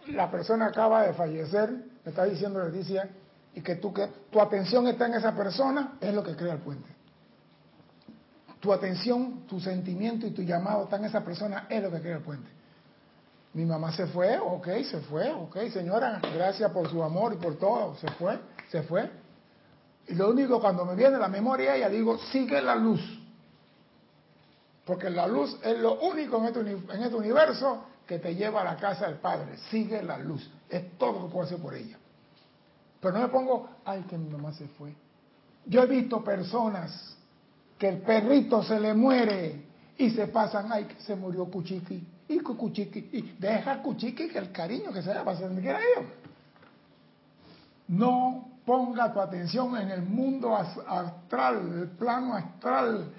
La 0.07 0.29
persona 0.29 0.67
acaba 0.67 1.07
de 1.07 1.13
fallecer, 1.13 1.69
me 2.03 2.09
está 2.09 2.25
diciendo 2.25 2.61
Leticia, 2.63 3.09
y 3.55 3.61
que, 3.61 3.75
tú, 3.77 3.93
que 3.93 4.07
tu 4.29 4.41
atención 4.41 4.87
está 4.87 5.07
en 5.07 5.13
esa 5.13 5.33
persona, 5.33 5.97
es 6.01 6.13
lo 6.13 6.21
que 6.21 6.35
crea 6.35 6.53
el 6.53 6.59
puente. 6.59 6.96
Tu 8.59 8.73
atención, 8.73 9.45
tu 9.47 9.59
sentimiento 9.59 10.25
y 10.25 10.31
tu 10.31 10.41
llamado 10.41 10.85
está 10.85 10.97
en 10.97 11.05
esa 11.05 11.23
persona, 11.23 11.67
es 11.69 11.81
lo 11.81 11.91
que 11.91 12.01
crea 12.01 12.17
el 12.17 12.23
puente. 12.23 12.49
Mi 13.53 13.65
mamá 13.65 13.91
se 13.91 14.07
fue, 14.07 14.37
ok, 14.37 14.67
se 14.89 14.99
fue, 15.01 15.31
ok, 15.31 15.57
señora, 15.71 16.19
gracias 16.33 16.71
por 16.71 16.89
su 16.89 17.03
amor 17.03 17.33
y 17.33 17.37
por 17.37 17.57
todo, 17.57 17.95
se 17.95 18.07
fue, 18.11 18.39
se 18.69 18.83
fue. 18.83 19.09
Y 20.07 20.15
lo 20.15 20.29
único 20.29 20.59
cuando 20.59 20.85
me 20.85 20.95
viene 20.95 21.17
la 21.17 21.27
memoria, 21.27 21.75
ella 21.75 21.89
digo, 21.89 22.17
sigue 22.31 22.61
la 22.61 22.75
luz. 22.75 23.01
Porque 24.85 25.09
la 25.09 25.27
luz 25.27 25.57
es 25.63 25.77
lo 25.79 25.99
único 25.99 26.37
en 26.37 26.45
este, 26.45 26.59
en 26.61 27.03
este 27.03 27.15
universo 27.15 27.83
que 28.07 28.19
te 28.19 28.33
lleva 28.35 28.61
a 28.61 28.63
la 28.63 28.77
casa 28.77 29.07
del 29.07 29.17
Padre. 29.17 29.57
Sigue 29.69 30.01
la 30.01 30.17
luz. 30.17 30.49
Es 30.69 30.97
todo 30.97 31.11
lo 31.11 31.25
que 31.25 31.33
puedo 31.33 31.45
hacer 31.45 31.57
por 31.57 31.73
ella. 31.73 31.97
Pero 33.01 33.13
no 33.13 33.19
me 33.19 33.27
pongo, 33.27 33.69
ay, 33.83 34.03
que 34.03 34.17
mi 34.17 34.29
mamá 34.29 34.53
se 34.53 34.65
fue. 34.69 34.95
Yo 35.65 35.83
he 35.83 35.87
visto 35.87 36.23
personas 36.23 37.16
que 37.77 37.89
el 37.89 37.97
perrito 37.99 38.63
se 38.63 38.79
le 38.79 38.93
muere 38.93 39.63
y 39.97 40.09
se 40.11 40.27
pasan, 40.27 40.71
ay, 40.71 40.85
que 40.85 41.01
se 41.01 41.15
murió 41.15 41.45
Cuchiqui, 41.45 42.07
y 42.29 42.39
Cuchiqui, 42.39 43.09
y 43.11 43.35
deja 43.39 43.81
Cuchiqui 43.81 44.29
que 44.29 44.37
el 44.37 44.51
cariño 44.51 44.91
que 44.91 45.01
se 45.01 45.13
le 45.13 45.23
donde 45.23 45.61
quiera 45.61 45.79
ellos. 45.79 46.09
No 47.87 48.49
ponga 48.65 49.13
tu 49.13 49.21
atención 49.21 49.77
en 49.77 49.89
el 49.89 50.01
mundo 50.01 50.55
astral, 50.55 51.81
el 51.81 51.87
plano 51.91 52.35
astral, 52.35 53.11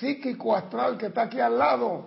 psíquico 0.00 0.56
astral 0.56 0.96
que 0.96 1.06
está 1.06 1.22
aquí 1.22 1.38
al 1.38 1.58
lado. 1.58 2.06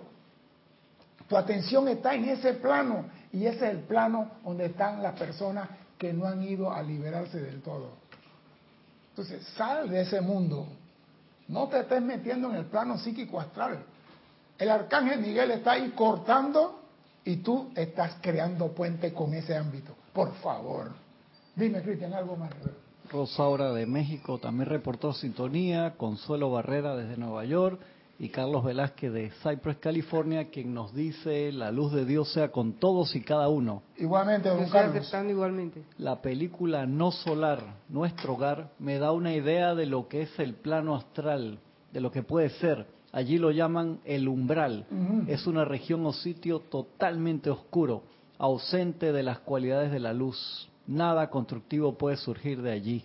Tu 1.28 1.36
atención 1.36 1.88
está 1.88 2.14
en 2.14 2.24
ese 2.24 2.54
plano 2.54 3.06
y 3.32 3.46
ese 3.46 3.68
es 3.68 3.74
el 3.74 3.78
plano 3.80 4.32
donde 4.44 4.66
están 4.66 5.02
las 5.02 5.18
personas 5.18 5.68
que 5.96 6.12
no 6.12 6.26
han 6.26 6.42
ido 6.42 6.72
a 6.72 6.82
liberarse 6.82 7.40
del 7.40 7.62
todo. 7.62 7.92
Entonces, 9.10 9.46
sal 9.56 9.88
de 9.88 10.00
ese 10.00 10.20
mundo. 10.20 10.66
No 11.48 11.68
te 11.68 11.80
estés 11.80 12.02
metiendo 12.02 12.50
en 12.50 12.56
el 12.56 12.66
plano 12.66 12.98
psíquico 12.98 13.40
astral. 13.40 13.84
El 14.58 14.70
arcángel 14.70 15.20
Miguel 15.20 15.50
está 15.50 15.72
ahí 15.72 15.90
cortando 15.90 16.80
y 17.24 17.36
tú 17.36 17.70
estás 17.74 18.16
creando 18.20 18.72
puente 18.72 19.12
con 19.12 19.34
ese 19.34 19.56
ámbito. 19.56 19.94
Por 20.12 20.32
favor. 20.36 20.92
Dime, 21.54 21.82
Cristian, 21.82 22.14
algo 22.14 22.36
más. 22.36 22.50
Rosaura 23.10 23.72
de 23.72 23.86
México 23.86 24.38
también 24.38 24.68
reportó 24.68 25.12
sintonía. 25.12 25.94
Consuelo 25.96 26.50
Barrera 26.50 26.96
desde 26.96 27.16
Nueva 27.16 27.44
York 27.44 27.80
y 28.18 28.28
Carlos 28.28 28.64
Velázquez 28.64 29.12
de 29.12 29.30
Cypress, 29.42 29.78
California, 29.78 30.48
quien 30.48 30.72
nos 30.72 30.94
dice 30.94 31.50
la 31.52 31.72
luz 31.72 31.92
de 31.92 32.04
Dios 32.04 32.32
sea 32.32 32.52
con 32.52 32.74
todos 32.74 33.16
y 33.16 33.22
cada 33.22 33.48
uno. 33.48 33.82
Igualmente, 33.96 34.48
don 34.48 34.68
Carlos. 34.68 35.12
igualmente. 35.28 35.82
La 35.98 36.22
película 36.22 36.86
No 36.86 37.10
Solar, 37.10 37.60
Nuestro 37.88 38.34
Hogar, 38.34 38.70
me 38.78 38.98
da 38.98 39.12
una 39.12 39.34
idea 39.34 39.74
de 39.74 39.86
lo 39.86 40.08
que 40.08 40.22
es 40.22 40.38
el 40.38 40.54
plano 40.54 40.94
astral, 40.94 41.58
de 41.92 42.00
lo 42.00 42.12
que 42.12 42.22
puede 42.22 42.50
ser. 42.50 42.86
Allí 43.12 43.38
lo 43.38 43.50
llaman 43.50 44.00
el 44.04 44.28
umbral. 44.28 44.86
Es 45.26 45.46
una 45.46 45.64
región 45.64 46.06
o 46.06 46.12
sitio 46.12 46.60
totalmente 46.60 47.50
oscuro, 47.50 48.04
ausente 48.38 49.12
de 49.12 49.22
las 49.22 49.40
cualidades 49.40 49.92
de 49.92 50.00
la 50.00 50.14
luz. 50.14 50.70
Nada 50.86 51.28
constructivo 51.28 51.98
puede 51.98 52.16
surgir 52.16 52.62
de 52.62 52.72
allí. 52.72 53.04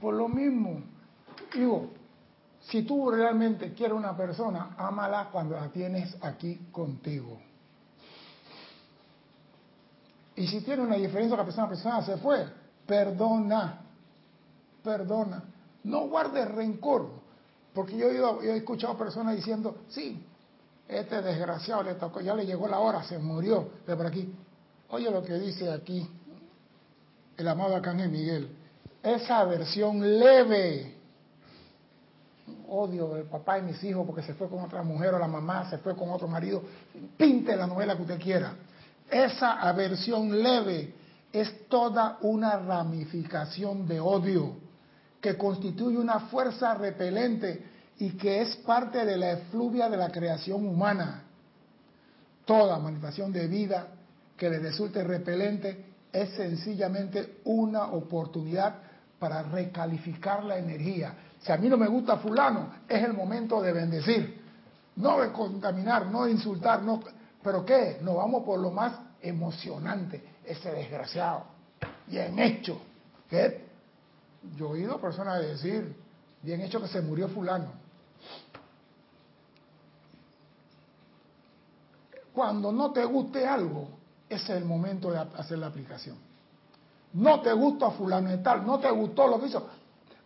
Por 0.00 0.14
lo 0.14 0.28
mismo, 0.28 0.82
digo, 1.54 1.88
si 2.70 2.82
tú 2.82 3.10
realmente 3.10 3.72
quieres 3.72 3.96
una 3.96 4.14
persona, 4.16 4.74
ámala 4.76 5.30
cuando 5.32 5.56
la 5.56 5.68
tienes 5.68 6.16
aquí 6.20 6.68
contigo. 6.70 7.38
Y 10.36 10.46
si 10.46 10.60
tiene 10.60 10.82
una 10.82 10.96
diferencia 10.96 11.30
con 11.30 11.38
la 11.38 11.44
persona, 11.44 11.64
la 11.64 11.70
persona 11.70 12.02
se 12.02 12.16
fue, 12.18 12.46
perdona, 12.86 13.80
perdona. 14.84 15.42
No 15.84 16.08
guardes 16.08 16.46
rencor, 16.48 17.08
porque 17.72 17.96
yo 17.96 18.42
he, 18.42 18.56
escuchado 18.58 18.98
personas 18.98 19.34
diciendo, 19.34 19.78
sí, 19.88 20.22
este 20.86 21.22
desgraciado 21.22 21.82
le 21.82 21.94
tocó, 21.94 22.20
ya 22.20 22.34
le 22.34 22.44
llegó 22.44 22.68
la 22.68 22.80
hora, 22.80 23.02
se 23.02 23.18
murió 23.18 23.70
de 23.86 23.96
por 23.96 24.06
aquí. 24.06 24.32
Oye 24.90 25.10
lo 25.10 25.22
que 25.22 25.34
dice 25.34 25.72
aquí 25.72 26.08
el 27.36 27.48
amado 27.48 27.76
Arcángel 27.76 28.10
Miguel, 28.10 28.48
esa 29.02 29.44
versión 29.44 30.00
leve 30.18 30.97
odio 32.68 33.14
del 33.14 33.24
papá 33.24 33.56
de 33.56 33.62
mis 33.62 33.82
hijos 33.84 34.06
porque 34.06 34.22
se 34.22 34.34
fue 34.34 34.48
con 34.48 34.60
otra 34.60 34.82
mujer 34.82 35.14
o 35.14 35.18
la 35.18 35.28
mamá 35.28 35.68
se 35.70 35.78
fue 35.78 35.96
con 35.96 36.10
otro 36.10 36.28
marido. 36.28 36.62
Pinte 37.16 37.56
la 37.56 37.66
novela 37.66 37.96
que 37.96 38.02
usted 38.02 38.20
quiera. 38.20 38.54
Esa 39.10 39.60
aversión 39.60 40.42
leve 40.42 40.94
es 41.32 41.68
toda 41.68 42.18
una 42.22 42.58
ramificación 42.58 43.86
de 43.86 44.00
odio 44.00 44.56
que 45.20 45.36
constituye 45.36 45.98
una 45.98 46.20
fuerza 46.20 46.74
repelente 46.74 47.64
y 47.98 48.10
que 48.10 48.42
es 48.42 48.56
parte 48.56 49.04
de 49.04 49.16
la 49.16 49.32
efluvia 49.32 49.88
de 49.88 49.96
la 49.96 50.10
creación 50.10 50.66
humana. 50.66 51.24
Toda 52.44 52.78
manifestación 52.78 53.32
de 53.32 53.46
vida 53.46 53.88
que 54.36 54.48
le 54.48 54.58
resulte 54.58 55.02
repelente 55.02 55.86
es 56.12 56.30
sencillamente 56.30 57.40
una 57.44 57.86
oportunidad 57.86 58.76
para 59.18 59.42
recalificar 59.42 60.44
la 60.44 60.58
energía 60.58 61.14
si 61.40 61.52
a 61.52 61.56
mí 61.56 61.68
no 61.68 61.76
me 61.76 61.86
gusta 61.86 62.16
fulano, 62.16 62.70
es 62.88 63.02
el 63.02 63.12
momento 63.12 63.60
de 63.62 63.72
bendecir. 63.72 64.42
No 64.96 65.20
de 65.20 65.30
contaminar, 65.32 66.06
no 66.06 66.24
de 66.24 66.32
insultar, 66.32 66.82
no. 66.82 67.00
¿Pero 67.42 67.64
qué? 67.64 67.98
Nos 68.02 68.16
vamos 68.16 68.42
por 68.44 68.58
lo 68.58 68.70
más 68.70 68.94
emocionante, 69.22 70.22
ese 70.44 70.72
desgraciado. 70.72 71.44
Bien 72.06 72.38
hecho. 72.38 72.80
¿Qué? 73.28 73.66
Yo 74.56 74.66
he 74.66 74.80
oído 74.80 75.00
personas 75.00 75.40
decir, 75.40 75.94
bien 76.42 76.60
hecho 76.60 76.80
que 76.80 76.88
se 76.88 77.00
murió 77.00 77.28
fulano. 77.28 77.72
Cuando 82.32 82.72
no 82.72 82.92
te 82.92 83.04
guste 83.04 83.46
algo, 83.46 83.88
es 84.28 84.48
el 84.50 84.64
momento 84.64 85.10
de 85.10 85.18
hacer 85.18 85.58
la 85.58 85.68
aplicación. 85.68 86.16
No 87.14 87.40
te 87.40 87.52
gusta 87.52 87.90
fulano 87.90 88.32
y 88.32 88.38
tal, 88.38 88.66
no 88.66 88.78
te 88.78 88.90
gustó 88.90 89.26
lo 89.26 89.40
que 89.40 89.46
hizo, 89.46 89.66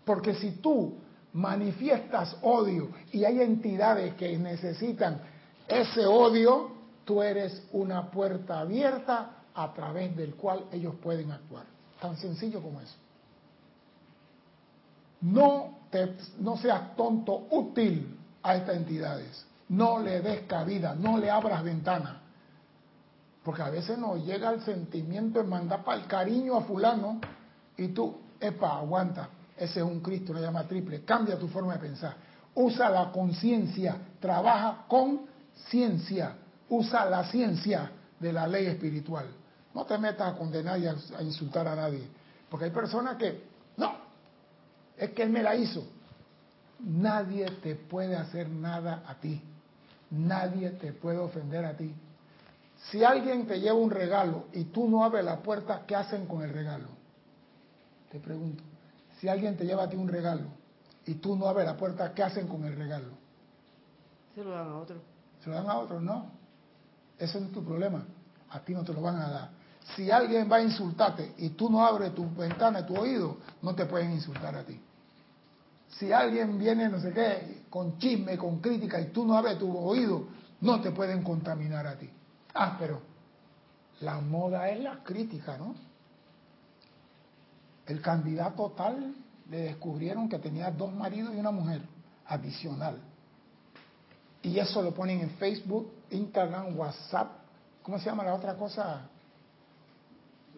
porque 0.05 0.35
si 0.35 0.53
tú 0.53 0.94
manifiestas 1.35 2.37
odio 2.42 2.90
y 3.11 3.25
hay 3.25 3.40
entidades 3.40 4.14
que 4.14 4.37
necesitan 4.38 5.21
ese 5.66 6.07
odio, 6.07 6.73
tú 7.05 7.23
eres 7.23 7.62
una 7.73 8.11
puerta 8.11 8.61
abierta 8.61 9.42
a 9.55 9.73
través 9.73 10.16
del 10.16 10.35
cual 10.35 10.64
ellos 10.73 10.95
pueden 11.03 11.31
actuar. 11.31 11.64
Tan 12.01 12.16
sencillo 12.16 12.61
como 12.61 12.81
eso. 12.81 12.97
No, 15.23 15.79
te, 15.90 16.16
no 16.40 16.57
seas 16.57 16.97
tonto 16.97 17.47
útil 17.51 18.18
a 18.42 18.57
estas 18.57 18.77
entidades. 18.77 19.47
No 19.68 20.01
le 20.01 20.21
des 20.21 20.42
cabida, 20.42 20.95
no 20.95 21.18
le 21.18 21.31
abras 21.31 21.62
ventana. 21.62 22.21
Porque 23.45 23.62
a 23.62 23.71
veces 23.71 23.99
nos 23.99 24.25
llega 24.25 24.51
el 24.51 24.61
sentimiento 24.62 25.42
de 25.42 25.49
mandar 25.49 25.85
para 25.85 26.01
el 26.01 26.07
cariño 26.07 26.57
a 26.57 26.62
fulano 26.62 27.21
y 27.77 27.88
tú, 27.88 28.16
epa, 28.40 28.79
aguanta. 28.79 29.29
Ese 29.62 29.79
es 29.79 29.87
un 29.87 30.01
Cristo, 30.01 30.33
una 30.33 30.40
llama 30.40 30.66
triple. 30.66 31.05
Cambia 31.05 31.38
tu 31.38 31.46
forma 31.46 31.75
de 31.75 31.79
pensar. 31.79 32.16
Usa 32.53 32.90
la 32.90 33.12
conciencia, 33.12 33.96
trabaja 34.18 34.87
con 34.88 35.20
ciencia, 35.68 36.35
usa 36.68 37.05
la 37.09 37.31
ciencia 37.31 37.88
de 38.18 38.33
la 38.33 38.48
ley 38.48 38.66
espiritual. 38.66 39.27
No 39.72 39.85
te 39.85 39.96
metas 39.98 40.35
a 40.35 40.37
condenar 40.37 40.81
y 40.81 40.88
a, 40.88 41.22
insultar 41.22 41.68
a 41.68 41.77
nadie. 41.77 42.03
Porque 42.51 42.64
hay 42.64 42.70
personas 42.72 43.16
que, 43.16 43.40
no, 43.77 43.94
es 44.96 45.11
que 45.11 45.22
él 45.22 45.31
me 45.31 45.44
la 45.44 45.55
hizo. 45.55 45.87
Nadie 46.81 47.46
te 47.62 47.77
puede 47.77 48.16
hacer 48.16 48.48
nada 48.48 49.05
a 49.07 49.14
ti. 49.14 49.40
Nadie 50.11 50.70
te 50.70 50.92
puede 50.92 51.18
ofender 51.18 51.64
a 51.64 51.77
ti. 51.77 51.94
Si 52.90 53.05
alguien 53.05 53.46
te 53.46 53.61
lleva 53.61 53.77
un 53.77 53.92
regalo 53.92 54.46
y 54.53 54.64
tú 54.64 54.88
no 54.88 55.05
abres 55.05 55.25
la 55.25 55.40
puerta, 55.40 55.85
¿qué 55.87 55.94
hacen 55.94 56.27
con 56.27 56.42
el 56.42 56.53
regalo? 56.53 56.88
Te 58.11 58.18
pregunto. 58.18 58.71
Si 59.22 59.28
alguien 59.28 59.56
te 59.56 59.64
lleva 59.64 59.85
a 59.85 59.88
ti 59.88 59.94
un 59.94 60.08
regalo 60.08 60.48
y 61.06 61.14
tú 61.14 61.37
no 61.37 61.46
abres 61.46 61.64
la 61.64 61.76
puerta, 61.76 62.12
¿qué 62.12 62.24
hacen 62.24 62.48
con 62.48 62.64
el 62.64 62.74
regalo? 62.74 63.06
Se 64.35 64.42
lo 64.42 64.50
dan 64.50 64.66
a 64.66 64.78
otro. 64.78 64.96
Se 65.44 65.48
lo 65.48 65.54
dan 65.54 65.70
a 65.70 65.78
otro, 65.78 66.00
no. 66.00 66.32
Ese 67.16 67.38
es 67.38 67.52
tu 67.52 67.64
problema. 67.64 68.04
A 68.50 68.58
ti 68.58 68.74
no 68.74 68.82
te 68.82 68.92
lo 68.92 69.00
van 69.00 69.20
a 69.20 69.30
dar. 69.30 69.50
Si 69.94 70.11
alguien 70.11 70.50
va 70.50 70.56
a 70.56 70.62
insultarte 70.62 71.35
y 71.38 71.50
tú 71.50 71.70
no 71.70 71.87
abres 71.87 72.12
tu 72.16 72.28
ventana, 72.35 72.85
tu 72.85 72.96
oído, 72.96 73.37
no 73.62 73.76
te 73.76 73.87
pueden 73.87 74.11
insultar 74.11 74.56
a 74.56 74.64
ti. 74.64 74.80
Si 75.90 76.12
alguien 76.12 76.58
viene, 76.58 76.88
no 76.88 76.98
sé 76.98 77.12
qué, 77.12 77.62
con 77.70 77.98
chisme, 77.98 78.37
con 78.37 78.58
crítica 78.58 79.00
y 79.00 79.12
tú 79.12 79.24
no 79.24 79.38
abres 79.38 79.56
tu 79.56 79.72
oído, 79.72 80.26
no 80.62 80.80
te 80.80 80.90
pueden 80.90 81.22
contaminar 81.22 81.87
a 81.87 81.96
ti. 81.96 82.11
Ah, 82.54 82.74
pero 82.76 83.00
la 84.00 84.20
moda 84.20 84.68
es 84.68 84.82
la 84.82 85.04
crítica, 85.04 85.56
¿no? 85.58 85.91
El 87.87 88.01
candidato 88.01 88.71
tal 88.77 89.14
le 89.51 89.59
descubrieron 89.59 90.29
que 90.29 90.38
tenía 90.38 90.71
dos 90.71 90.92
maridos 90.92 91.35
y 91.35 91.38
una 91.38 91.51
mujer 91.51 91.83
adicional. 92.27 92.99
Y 94.42 94.59
eso 94.59 94.83
lo 94.83 94.92
ponen 94.92 95.21
en 95.21 95.31
Facebook, 95.31 95.90
Instagram, 96.11 96.77
WhatsApp. 96.77 97.31
¿Cómo 97.83 97.99
se 97.99 98.07
llama 98.07 98.25
la 98.25 98.35
otra 98.35 98.55
cosa? 98.55 99.03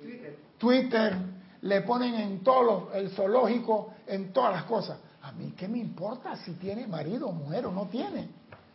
Twitter. 0.01 0.39
Twitter. 0.59 1.17
Le 1.63 1.81
ponen 1.81 2.15
en 2.15 2.45
todo 2.45 2.91
el 2.93 3.11
zoológico, 3.11 3.95
en 4.07 4.33
todas 4.33 4.53
las 4.53 4.65
cosas. 4.65 4.99
A 5.23 5.33
mí, 5.33 5.55
¿qué 5.57 5.67
me 5.67 5.79
importa 5.79 6.37
si 6.37 6.53
tiene 6.53 6.87
marido, 6.87 7.33
mujer 7.33 7.67
o 7.67 7.73
no 7.73 7.87
tiene? 7.87 8.29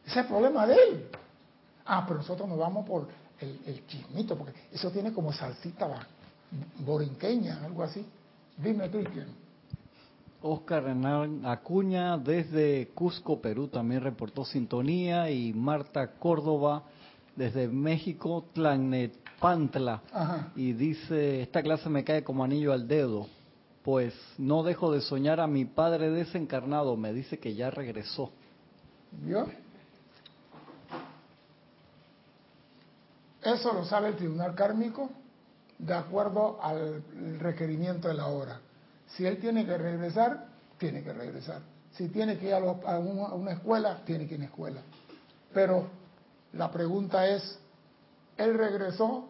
Ese 0.04 0.12
es 0.12 0.18
el 0.18 0.26
problema 0.26 0.66
de 0.66 0.74
él. 0.74 1.08
Ah, 1.86 2.04
pero 2.08 2.20
nosotros 2.20 2.50
nos 2.50 2.58
vamos 2.58 2.86
por 2.88 3.08
el, 3.40 3.86
chismito, 3.88 4.36
porque 4.36 4.54
eso 4.72 4.92
tiene 4.92 5.14
como 5.14 5.32
salsita 5.32 6.08
borinqueña, 6.80 7.64
algo 7.64 7.84
así. 7.84 8.06
Dime, 8.62 8.90
Cristian. 8.90 9.28
Oscar 10.42 10.84
Renal 10.84 11.42
Acuña 11.46 12.18
desde 12.18 12.90
Cusco, 12.94 13.42
Perú, 13.42 13.68
también 13.68 14.02
reportó 14.02 14.46
sintonía 14.46 15.30
y 15.32 15.54
Marta 15.54 16.12
Córdoba 16.14 16.84
desde 17.36 17.68
México, 17.68 18.46
Tlanepantla, 18.54 20.02
y 20.56 20.74
dice, 20.74 21.42
esta 21.42 21.62
clase 21.62 21.90
me 21.90 22.04
cae 22.04 22.24
como 22.24 22.44
anillo 22.44 22.74
al 22.74 22.88
dedo, 22.88 23.28
pues 23.84 24.14
no 24.38 24.64
dejo 24.64 24.92
de 24.92 25.02
soñar 25.02 25.40
a 25.40 25.48
mi 25.48 25.64
padre 25.66 26.10
desencarnado, 26.10 26.98
me 26.98 27.14
dice 27.14 27.40
que 27.40 27.56
ya 27.56 27.70
regresó. 27.70 28.32
¿Vio? 29.12 29.48
Eso 33.42 33.74
lo 33.74 33.86
sabe 33.86 34.10
el 34.10 34.16
tribunal 34.18 34.54
kármico 34.54 35.10
de 35.80 35.94
acuerdo 35.94 36.60
al 36.62 37.04
requerimiento 37.40 38.10
de 38.10 38.14
la 38.14 38.28
hora. 38.28 38.60
Si 39.08 39.26
él 39.26 39.40
tiene 39.40 39.66
que 39.66 39.78
regresar, 39.78 40.48
tiene 40.78 41.02
que 41.02 41.14
regresar. 41.14 41.62
Si 41.92 42.10
tiene 42.10 42.38
que 42.38 42.48
ir 42.48 42.54
a, 42.54 42.60
una, 43.00 43.52
escuela, 43.54 44.04
tiene 44.06 44.28
que 44.28 44.36
ir 44.36 44.42
a 44.42 44.44
una 44.44 44.46
escuela. 44.46 44.82
Pero 45.54 45.88
la 46.54 46.70
pregunta 46.70 47.28
es, 47.28 47.58
él 48.38 48.54
regresó 48.56 49.30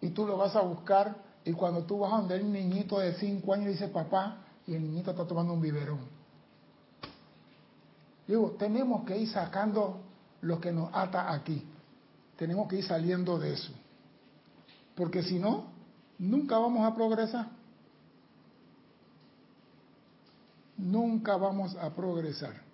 y 0.00 0.10
tú 0.10 0.26
lo 0.26 0.36
vas 0.36 0.56
a 0.56 0.62
buscar 0.62 1.16
y 1.44 1.52
cuando 1.52 1.84
tú 1.84 2.00
vas 2.00 2.12
a 2.12 2.16
donde 2.16 2.36
el 2.36 2.50
niñito 2.50 2.98
de 2.98 3.14
5 3.14 3.54
años 3.54 3.68
dice 3.68 3.88
papá 3.88 4.38
y 4.66 4.74
el 4.74 4.82
niñito 4.82 5.10
está 5.10 5.26
tomando 5.26 5.52
un 5.52 5.60
biberón. 5.60 6.00
Digo, 8.26 8.52
tenemos 8.58 9.04
que 9.04 9.18
ir 9.18 9.28
sacando 9.28 10.00
lo 10.40 10.60
que 10.60 10.72
nos 10.72 10.90
ata 10.92 11.32
aquí. 11.32 11.66
Tenemos 12.36 12.68
que 12.68 12.76
ir 12.76 12.84
saliendo 12.84 13.38
de 13.38 13.52
eso. 13.52 13.72
Porque 14.94 15.22
si 15.22 15.38
no, 15.38 15.79
nunca 16.20 16.58
vamos 16.58 16.84
a 16.84 16.94
progresar. 16.94 17.48
Nunca 20.76 21.36
vamos 21.36 21.76
a 21.76 21.90
progresar. 21.90 22.70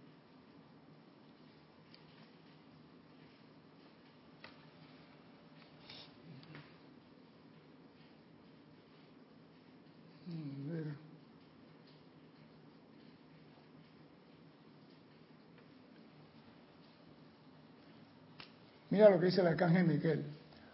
Mira 18.90 19.10
lo 19.10 19.18
que 19.20 19.26
dice 19.26 19.40
el 19.40 19.48
arcángel 19.48 19.84
Miguel. 19.84 20.24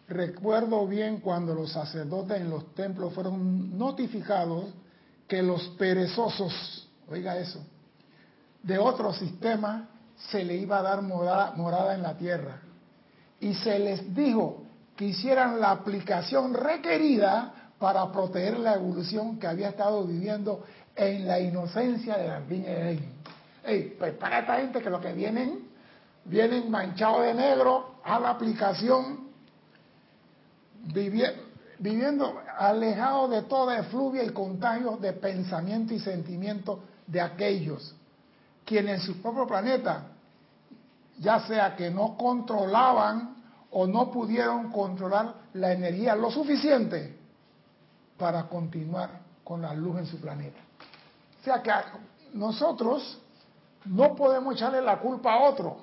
Recuerdo 0.09 0.87
bien 0.87 1.21
cuando 1.21 1.55
los 1.55 1.73
sacerdotes 1.73 2.41
en 2.41 2.51
los 2.51 2.75
templos 2.75 3.15
fueron 3.15 3.79
notificados 3.79 4.67
que 5.29 5.43
los 5.43 5.69
perezosos, 5.79 6.89
oiga 7.09 7.39
eso, 7.39 7.65
de 8.63 8.79
otro 8.79 9.13
sistema 9.13 9.89
se 10.31 10.45
le 10.45 10.57
iba 10.57 10.79
a 10.79 10.83
dar 10.83 11.03
morada, 11.03 11.95
en 11.95 12.03
la 12.03 12.17
tierra. 12.17 12.61
Y 13.41 13.55
se 13.55 13.79
les 13.79 14.15
dijo 14.15 14.63
que 14.97 15.07
hicieran 15.07 15.59
la 15.59 15.71
aplicación 15.71 16.55
requerida 16.55 17.71
para 17.79 18.13
proteger 18.13 18.59
la 18.59 18.75
evolución 18.75 19.39
que 19.39 19.47
había 19.47 19.71
estado 19.71 20.05
viviendo 20.05 20.65
en 20.95 21.27
la 21.27 21.41
inocencia 21.41 22.19
de 22.19 22.29
la 22.29 22.41
viña 22.41 22.71
de 22.71 23.01
Ey, 23.65 23.97
pues 23.99 24.15
para 24.15 24.41
esta 24.41 24.57
gente 24.57 24.81
que 24.81 24.91
lo 24.91 25.01
que 25.01 25.13
vienen, 25.13 25.69
vienen 26.25 26.71
manchados 26.71 27.25
de 27.25 27.35
negro 27.35 27.95
a 28.05 28.19
la 28.19 28.31
aplicación 28.31 29.32
viviendo 30.85 32.41
alejado 32.59 33.29
de 33.29 33.43
toda 33.43 33.79
efluvia 33.79 34.25
y 34.25 34.31
contagio 34.31 34.97
de 34.97 35.13
pensamiento 35.13 35.95
y 35.95 35.99
sentimiento 35.99 36.81
de 37.07 37.21
aquellos 37.21 37.95
quienes 38.65 39.01
en 39.01 39.07
su 39.07 39.21
propio 39.21 39.47
planeta, 39.47 40.05
ya 41.19 41.41
sea 41.41 41.77
que 41.77 41.91
no 41.91 42.17
controlaban 42.17 43.37
o 43.71 43.87
no 43.87 44.11
pudieron 44.11 44.71
controlar 44.71 45.35
la 45.55 45.73
energía 45.73 46.15
lo 46.15 46.31
suficiente 46.31 47.19
para 48.17 48.45
continuar 48.45 49.21
con 49.43 49.63
la 49.63 49.75
luz 49.75 49.99
en 49.99 50.07
su 50.07 50.21
planeta. 50.21 50.59
O 51.41 51.45
sea 51.45 51.63
que 51.63 51.73
nosotros 52.35 53.19
no 53.85 54.15
podemos 54.15 54.55
echarle 54.55 54.81
la 54.81 54.99
culpa 55.01 55.35
a 55.35 55.49
otro 55.49 55.79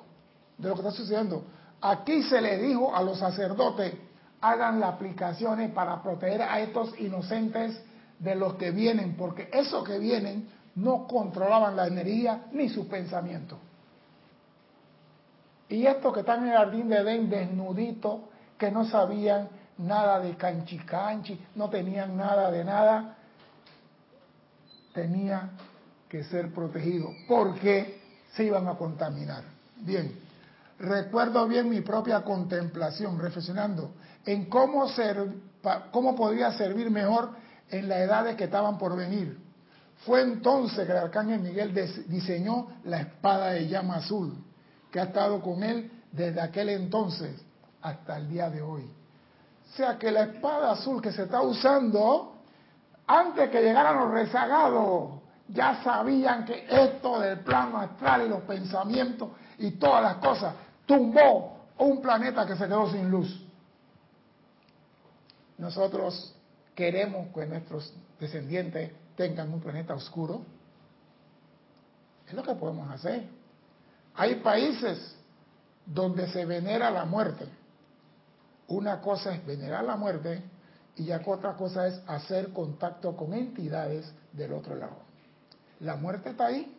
de 0.56 0.68
lo 0.68 0.74
que 0.74 0.80
está 0.80 0.92
sucediendo. 0.92 1.44
Aquí 1.80 2.22
se 2.22 2.40
le 2.40 2.58
dijo 2.58 2.94
a 2.94 3.02
los 3.02 3.18
sacerdotes, 3.18 3.94
hagan 4.40 4.80
las 4.80 4.94
aplicaciones 4.94 5.70
para 5.72 6.02
proteger 6.02 6.42
a 6.42 6.60
estos 6.60 6.98
inocentes 6.98 7.80
de 8.18 8.34
los 8.34 8.54
que 8.54 8.70
vienen, 8.70 9.16
porque 9.16 9.48
esos 9.52 9.84
que 9.84 9.98
vienen 9.98 10.48
no 10.76 11.06
controlaban 11.06 11.76
la 11.76 11.86
energía 11.86 12.46
ni 12.52 12.68
su 12.68 12.88
pensamiento. 12.88 13.58
Y 15.68 15.86
estos 15.86 16.12
que 16.12 16.20
están 16.20 16.42
en 16.42 16.52
el 16.52 16.58
jardín 16.58 16.88
de 16.88 16.96
Edén 16.96 17.30
desnuditos, 17.30 18.22
que 18.58 18.70
no 18.70 18.84
sabían 18.84 19.48
nada 19.78 20.18
de 20.20 20.36
canchi 20.36 20.78
canchi, 20.78 21.40
no 21.54 21.70
tenían 21.70 22.16
nada 22.16 22.50
de 22.50 22.64
nada, 22.64 23.16
tenía 24.92 25.50
que 26.08 26.24
ser 26.24 26.52
protegidos 26.52 27.14
porque 27.28 28.00
se 28.32 28.44
iban 28.44 28.66
a 28.68 28.74
contaminar. 28.74 29.44
Bien, 29.76 30.12
recuerdo 30.80 31.46
bien 31.46 31.68
mi 31.68 31.82
propia 31.82 32.22
contemplación, 32.22 33.18
reflexionando 33.18 33.92
en 34.24 34.46
cómo, 34.46 34.88
ser, 34.88 35.28
cómo 35.92 36.16
podría 36.16 36.52
servir 36.52 36.90
mejor 36.90 37.30
en 37.68 37.88
la 37.88 37.98
edad 37.98 38.24
de 38.24 38.36
que 38.36 38.44
estaban 38.44 38.78
por 38.78 38.96
venir. 38.96 39.38
Fue 40.06 40.22
entonces 40.22 40.86
que 40.86 40.92
el 40.92 40.98
arcángel 40.98 41.40
Miguel 41.40 41.74
diseñó 42.08 42.68
la 42.84 43.00
espada 43.00 43.50
de 43.50 43.68
llama 43.68 43.96
azul, 43.96 44.32
que 44.90 44.98
ha 44.98 45.04
estado 45.04 45.42
con 45.42 45.62
él 45.62 45.90
desde 46.10 46.40
aquel 46.40 46.70
entonces 46.70 47.40
hasta 47.82 48.16
el 48.16 48.28
día 48.28 48.48
de 48.48 48.62
hoy. 48.62 48.82
O 48.82 49.76
sea 49.76 49.98
que 49.98 50.10
la 50.10 50.22
espada 50.22 50.72
azul 50.72 51.00
que 51.02 51.12
se 51.12 51.24
está 51.24 51.42
usando, 51.42 52.38
antes 53.06 53.50
que 53.50 53.62
llegaran 53.62 53.96
los 53.98 54.10
rezagados, 54.10 55.20
ya 55.48 55.82
sabían 55.82 56.44
que 56.44 56.66
esto 56.68 57.20
del 57.20 57.40
plano 57.40 57.78
astral 57.78 58.22
y 58.26 58.28
los 58.28 58.40
pensamientos 58.42 59.30
y 59.58 59.72
todas 59.72 60.02
las 60.02 60.14
cosas 60.16 60.54
tumbó 60.90 61.56
un 61.78 62.02
planeta 62.02 62.44
que 62.44 62.56
se 62.56 62.66
quedó 62.66 62.90
sin 62.90 63.08
luz. 63.08 63.46
Nosotros 65.56 66.34
queremos 66.74 67.28
que 67.32 67.46
nuestros 67.46 67.94
descendientes 68.18 68.90
tengan 69.14 69.54
un 69.54 69.60
planeta 69.60 69.94
oscuro. 69.94 70.42
Es 72.26 72.34
lo 72.34 72.42
que 72.42 72.54
podemos 72.56 72.90
hacer. 72.90 73.28
Hay 74.16 74.36
países 74.36 75.14
donde 75.86 76.26
se 76.32 76.44
venera 76.44 76.90
la 76.90 77.04
muerte. 77.04 77.46
Una 78.66 79.00
cosa 79.00 79.32
es 79.32 79.46
venerar 79.46 79.84
la 79.84 79.94
muerte 79.94 80.42
y 80.96 81.04
ya 81.04 81.22
otra 81.24 81.52
cosa 81.56 81.86
es 81.86 82.02
hacer 82.08 82.52
contacto 82.52 83.16
con 83.16 83.32
entidades 83.32 84.12
del 84.32 84.54
otro 84.54 84.74
lado. 84.74 84.96
La 85.78 85.94
muerte 85.94 86.30
está 86.30 86.46
ahí. 86.46 86.76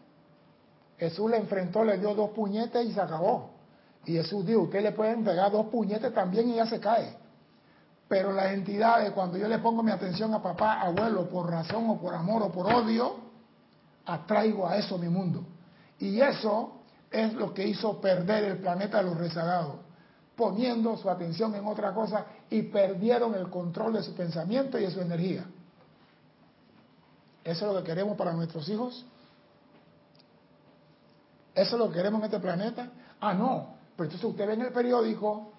Jesús 0.97 1.32
le 1.32 1.38
enfrentó, 1.38 1.86
le 1.86 1.97
dio 1.97 2.14
dos 2.14 2.32
puñetes 2.32 2.86
y 2.86 2.91
se 2.91 2.99
acabó. 2.99 3.61
Y 4.06 4.14
Jesús 4.14 4.45
dijo, 4.45 4.62
usted 4.62 4.82
le 4.82 4.91
pueden 4.91 5.24
pegar 5.24 5.52
dos 5.52 5.68
puñetes 5.68 6.14
también 6.14 6.49
y 6.49 6.56
ya 6.56 6.66
se 6.66 6.80
cae. 6.80 7.18
Pero 8.08 8.34
las 8.34 8.52
entidades, 8.52 9.12
cuando 9.12 9.38
yo 9.38 9.47
le 9.47 9.60
pongo 9.60 9.84
mi 9.84 9.91
atención 9.91 10.34
a 10.34 10.41
papá, 10.41 10.82
abuelo, 10.82 11.30
por 11.30 11.49
razón 11.49 11.89
o 11.89 11.99
por 11.99 12.14
amor 12.14 12.43
o 12.43 12.52
por 12.52 12.66
odio, 12.68 13.16
atraigo 14.06 14.68
a 14.68 14.78
eso 14.78 14.97
mi 14.97 15.08
mundo. 15.08 15.45
Y 15.99 16.20
eso 16.20 16.82
es 17.10 17.34
lo 17.34 17.54
que 17.54 17.68
hizo 17.68 18.02
perder 18.02 18.43
el 18.45 18.58
planeta 18.58 18.97
de 18.97 19.04
los 19.04 19.18
rezagados, 19.18 19.76
poniendo 20.36 20.97
su 20.97 21.10
atención 21.10 21.54
en 21.56 21.66
otra 21.66 21.93
cosa 21.93 22.26
y 22.49 22.64
perdieron 22.64 23.36
el 23.36 23.49
control 23.49 23.93
de 23.93 24.04
su 24.04 24.14
pensamiento 24.16 24.80
y 24.80 24.84
de 24.84 24.91
su 24.91 24.99
energía. 24.99 25.45
¿Eso 27.43 27.68
es 27.68 27.74
lo 27.74 27.80
que 27.80 27.86
queremos 27.86 28.18
para 28.18 28.34
nuestros 28.34 28.68
hijos? 28.70 29.06
¿Eso 31.54 31.76
es 31.76 31.80
lo 31.80 31.89
que 31.89 31.95
queremos 31.95 32.20
en 32.20 32.26
este 32.26 32.39
planeta? 32.39 32.89
Ah, 33.20 33.34
no. 33.34 33.80
Pero 34.02 34.10
entonces 34.10 34.30
usted 34.32 34.47
ve 34.47 34.54
en 34.54 34.62
el 34.62 34.74
periódico 34.74 35.52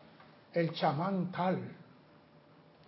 el 0.53 0.73
chamán 0.73 1.31
tal, 1.31 1.61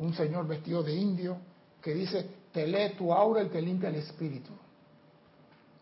un 0.01 0.13
señor 0.13 0.49
vestido 0.49 0.83
de 0.83 0.93
indio, 0.93 1.37
que 1.81 1.95
dice, 1.95 2.29
te 2.51 2.67
lee 2.67 2.97
tu 2.99 3.13
aura 3.13 3.41
y 3.41 3.49
te 3.51 3.63
limpia 3.63 3.89
el 3.89 3.95
espíritu. 3.95 4.51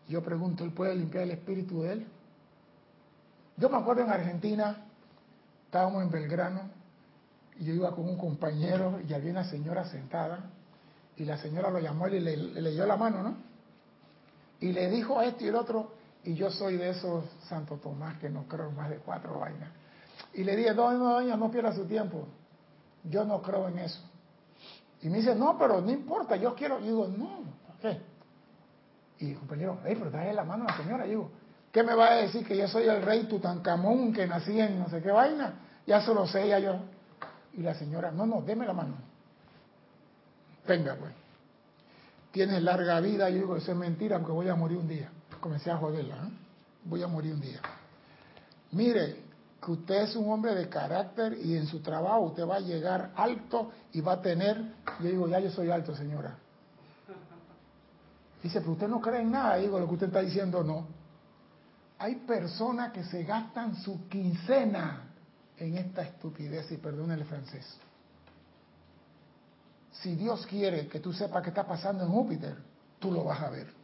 Yo 0.07 0.21
pregunto, 0.21 0.63
¿él 0.63 0.73
puede 0.73 0.93
limpiar 0.93 1.23
el 1.23 1.31
espíritu 1.31 1.81
de 1.81 1.93
él? 1.93 2.07
Yo 3.57 3.67
me 3.67 3.77
acuerdo 3.77 4.03
en 4.03 4.11
Argentina, 4.11 4.85
estábamos 5.65 6.03
en 6.03 6.11
Belgrano, 6.11 6.69
y 7.57 7.65
yo 7.65 7.73
iba 7.73 7.95
con 7.95 8.07
un 8.07 8.17
compañero 8.19 8.99
y 9.09 9.11
había 9.11 9.31
una 9.31 9.45
señora 9.45 9.85
sentada, 9.85 10.51
y 11.17 11.25
la 11.25 11.39
señora 11.39 11.71
lo 11.71 11.79
llamó 11.79 12.07
y 12.09 12.19
le, 12.19 12.37
le 12.37 12.61
leyó 12.61 12.85
la 12.85 12.95
mano, 12.95 13.23
¿no? 13.23 13.37
Y 14.59 14.71
le 14.71 14.87
dijo 14.91 15.17
a 15.17 15.25
esto 15.25 15.43
y 15.43 15.47
el 15.47 15.55
otro, 15.55 15.92
y 16.23 16.35
yo 16.35 16.49
soy 16.49 16.77
de 16.77 16.89
esos 16.89 17.25
Santo 17.47 17.77
Tomás 17.77 18.17
que 18.17 18.29
no 18.29 18.47
creo 18.47 18.71
más 18.71 18.89
de 18.89 18.97
cuatro 18.97 19.39
vainas. 19.39 19.69
Y 20.33 20.43
le 20.43 20.55
dije, 20.55 20.73
no, 20.73 20.91
no, 20.91 21.13
doña, 21.15 21.35
no 21.35 21.51
pierda 21.51 21.73
su 21.73 21.85
tiempo. 21.85 22.27
Yo 23.03 23.25
no 23.25 23.41
creo 23.41 23.67
en 23.67 23.79
eso. 23.79 23.99
Y 25.01 25.09
me 25.09 25.17
dice, 25.17 25.35
no, 25.35 25.57
pero 25.57 25.81
no 25.81 25.91
importa, 25.91 26.37
yo 26.37 26.55
quiero. 26.55 26.79
Y 26.79 26.83
digo, 26.83 27.07
no, 27.07 27.41
¿por 27.67 27.77
qué? 27.81 28.01
Y 29.19 29.33
compañero, 29.33 29.79
hey, 29.85 29.95
pero 29.97 30.11
dale 30.11 30.33
la 30.33 30.45
mano 30.45 30.63
a 30.63 30.71
la 30.71 30.77
señora. 30.77 31.05
Y 31.05 31.09
digo, 31.09 31.29
¿qué 31.71 31.83
me 31.83 31.93
va 31.93 32.11
a 32.11 32.15
decir 32.15 32.47
que 32.47 32.55
yo 32.55 32.67
soy 32.69 32.87
el 32.87 33.01
rey 33.01 33.23
Tutankamón 33.25 34.13
que 34.13 34.25
nací 34.25 34.57
en 34.59 34.79
no 34.79 34.89
sé 34.89 35.01
qué 35.01 35.11
vaina? 35.11 35.55
Ya 35.85 36.01
se 36.01 36.13
lo 36.13 36.25
sé, 36.25 36.47
ya 36.47 36.59
yo. 36.59 36.79
Y 37.53 37.61
la 37.61 37.75
señora, 37.75 38.11
no, 38.11 38.25
no, 38.25 38.41
deme 38.41 38.65
la 38.65 38.73
mano. 38.73 38.95
Venga, 40.65 40.95
pues. 40.95 41.11
Tienes 42.31 42.63
larga 42.63 43.01
vida. 43.01 43.29
Y 43.29 43.33
yo 43.33 43.39
digo, 43.39 43.57
eso 43.57 43.73
es 43.73 43.77
mentira 43.77 44.19
porque 44.19 44.31
voy 44.31 44.47
a 44.47 44.55
morir 44.55 44.77
un 44.77 44.87
día 44.87 45.11
comencé 45.43 45.69
a 45.69 45.77
joderla. 45.77 46.29
Voy 46.85 47.03
a 47.03 47.07
morir 47.07 47.33
un 47.33 47.41
día. 47.41 47.59
Mire, 48.71 49.23
que 49.61 49.71
usted 49.71 50.03
es 50.03 50.15
un 50.15 50.31
hombre 50.31 50.55
de 50.55 50.69
carácter 50.69 51.37
y 51.43 51.57
en 51.57 51.67
su 51.67 51.81
trabajo 51.81 52.21
usted 52.21 52.47
va 52.47 52.55
a 52.55 52.59
llegar 52.61 53.11
alto 53.15 53.71
y 53.91 53.99
va 53.99 54.13
a 54.13 54.21
tener, 54.21 54.57
yo 55.01 55.09
digo, 55.09 55.27
ya 55.27 55.39
yo 55.39 55.51
soy 55.51 55.69
alto, 55.69 55.95
señora. 55.95 56.37
Dice, 58.41 58.59
pero 58.59 58.71
usted 58.71 58.87
no 58.87 59.01
cree 59.01 59.21
en 59.21 59.31
nada. 59.31 59.57
digo, 59.57 59.79
lo 59.79 59.87
que 59.87 59.93
usted 59.93 60.07
está 60.07 60.21
diciendo 60.21 60.63
no. 60.63 60.87
Hay 61.99 62.15
personas 62.15 62.91
que 62.91 63.03
se 63.03 63.23
gastan 63.23 63.75
su 63.77 64.07
quincena 64.07 65.09
en 65.57 65.77
esta 65.77 66.01
estupidez, 66.01 66.71
y 66.71 66.77
perdone 66.77 67.13
el 67.13 67.25
francés. 67.25 67.77
Si 69.91 70.15
Dios 70.15 70.45
quiere 70.47 70.87
que 70.87 70.99
tú 70.99 71.13
sepas 71.13 71.43
qué 71.43 71.49
está 71.49 71.65
pasando 71.65 72.03
en 72.03 72.09
Júpiter, 72.09 72.57
tú 72.99 73.11
lo 73.11 73.23
vas 73.23 73.41
a 73.41 73.49
ver. 73.49 73.82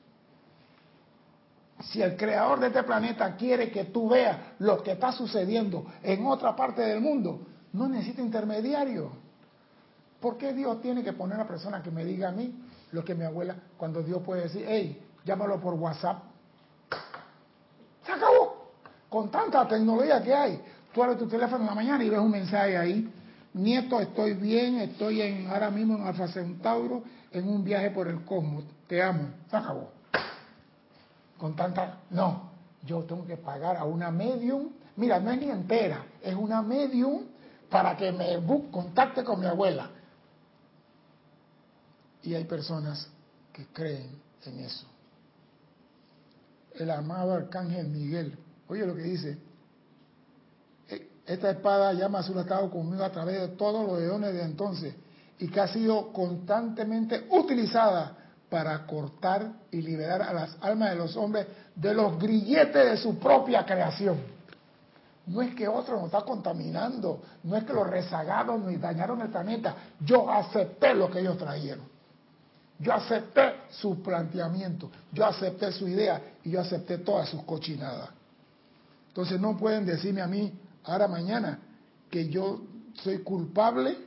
Si 1.81 2.01
el 2.01 2.17
creador 2.17 2.59
de 2.59 2.67
este 2.67 2.83
planeta 2.83 3.35
quiere 3.35 3.71
que 3.71 3.85
tú 3.85 4.09
veas 4.09 4.37
lo 4.59 4.83
que 4.83 4.91
está 4.91 5.11
sucediendo 5.11 5.85
en 6.03 6.25
otra 6.25 6.55
parte 6.55 6.81
del 6.81 6.99
mundo, 6.99 7.47
no 7.71 7.87
necesita 7.87 8.21
intermediario. 8.21 9.11
¿Por 10.19 10.37
qué 10.37 10.53
Dios 10.53 10.81
tiene 10.81 11.03
que 11.03 11.13
poner 11.13 11.37
a 11.37 11.41
una 11.41 11.47
persona 11.47 11.81
que 11.81 11.89
me 11.89 12.03
diga 12.03 12.29
a 12.29 12.31
mí 12.31 12.53
lo 12.91 13.05
que 13.05 13.15
mi 13.15 13.23
abuela, 13.23 13.55
cuando 13.77 14.03
Dios 14.03 14.21
puede 14.23 14.43
decir, 14.43 14.65
hey, 14.67 15.01
llámalo 15.23 15.61
por 15.61 15.75
WhatsApp? 15.75 16.21
Se 18.05 18.11
acabó. 18.11 18.71
Con 19.07 19.31
tanta 19.31 19.65
tecnología 19.67 20.21
que 20.21 20.33
hay, 20.33 20.61
tú 20.93 21.01
abres 21.01 21.17
tu 21.17 21.27
teléfono 21.27 21.63
en 21.63 21.67
la 21.67 21.75
mañana 21.75 22.03
y 22.03 22.09
ves 22.09 22.19
un 22.19 22.31
mensaje 22.31 22.77
ahí. 22.77 23.09
Nieto, 23.53 24.01
estoy 24.01 24.33
bien, 24.33 24.79
estoy 24.79 25.21
en, 25.21 25.47
ahora 25.47 25.71
mismo 25.71 25.95
en 25.95 26.03
Alfa 26.03 26.27
Centauro, 26.27 27.03
en 27.31 27.47
un 27.47 27.63
viaje 27.63 27.89
por 27.91 28.09
el 28.09 28.25
cosmos. 28.25 28.65
Te 28.87 29.01
amo. 29.01 29.29
Se 29.49 29.55
acabó 29.55 29.98
con 31.39 31.55
tanta... 31.55 32.01
No, 32.11 32.51
yo 32.83 33.03
tengo 33.03 33.25
que 33.25 33.37
pagar 33.37 33.77
a 33.77 33.85
una 33.85 34.11
medium. 34.11 34.69
Mira, 34.97 35.19
no 35.19 35.31
es 35.31 35.39
ni 35.39 35.49
entera, 35.49 36.05
es 36.21 36.35
una 36.35 36.61
medium 36.61 37.23
para 37.69 37.95
que 37.95 38.11
me 38.11 38.37
contacte 38.69 39.23
con 39.23 39.39
mi 39.39 39.45
abuela. 39.45 39.89
Y 42.21 42.33
hay 42.35 42.43
personas 42.43 43.07
que 43.53 43.65
creen 43.67 44.21
en 44.45 44.59
eso. 44.59 44.85
El 46.73 46.91
amado 46.91 47.33
arcángel 47.33 47.87
Miguel, 47.87 48.37
oye 48.67 48.85
lo 48.85 48.95
que 48.95 49.03
dice, 49.03 49.37
e, 50.87 51.09
esta 51.25 51.51
espada 51.51 51.93
llama 51.93 52.19
a 52.19 52.23
su 52.23 52.37
estado 52.37 52.69
conmigo 52.69 53.03
a 53.03 53.11
través 53.11 53.39
de 53.39 53.47
todos 53.49 53.87
los 53.87 54.01
eones 54.01 54.33
de 54.33 54.43
entonces 54.43 54.95
y 55.39 55.47
que 55.47 55.59
ha 55.59 55.67
sido 55.67 56.11
constantemente 56.11 57.27
utilizada 57.31 58.17
para 58.49 58.85
cortar 58.85 59.51
y 59.71 59.81
liberar 59.81 60.21
a 60.21 60.33
las 60.33 60.57
almas 60.61 60.89
de 60.91 60.95
los 60.95 61.15
hombres 61.15 61.47
de 61.75 61.93
los 61.93 62.19
grilletes 62.19 62.91
de 62.91 62.97
su 62.97 63.17
propia 63.19 63.65
creación. 63.65 64.17
No 65.27 65.41
es 65.43 65.53
que 65.53 65.67
otro 65.67 65.95
nos 65.97 66.05
está 66.05 66.21
contaminando, 66.21 67.21
no 67.43 67.55
es 67.55 67.63
que 67.63 67.73
los 67.73 67.87
rezagados 67.87 68.59
nos 68.59 68.81
dañaron 68.81 69.21
el 69.21 69.29
planeta. 69.29 69.75
Yo 69.99 70.29
acepté 70.29 70.95
lo 70.95 71.09
que 71.11 71.19
ellos 71.19 71.37
trajeron. 71.37 71.85
Yo 72.79 72.93
acepté 72.93 73.55
su 73.69 74.01
planteamiento, 74.01 74.89
yo 75.11 75.25
acepté 75.25 75.71
su 75.71 75.87
idea 75.87 76.21
y 76.43 76.51
yo 76.51 76.61
acepté 76.61 76.99
todas 76.99 77.29
sus 77.29 77.43
cochinadas. 77.43 78.09
Entonces 79.09 79.39
no 79.39 79.57
pueden 79.57 79.85
decirme 79.85 80.21
a 80.21 80.27
mí, 80.27 80.57
ahora 80.85 81.07
mañana, 81.07 81.59
que 82.09 82.29
yo 82.29 82.61
soy 83.03 83.19
culpable 83.19 83.97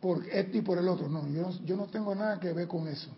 por 0.00 0.26
este 0.26 0.58
y 0.58 0.60
por 0.60 0.76
el 0.76 0.88
otro. 0.88 1.08
No, 1.08 1.26
yo 1.28 1.50
yo 1.64 1.76
no 1.76 1.86
tengo 1.86 2.14
nada 2.14 2.38
que 2.40 2.52
ver 2.52 2.66
con 2.66 2.88
eso. 2.88 3.10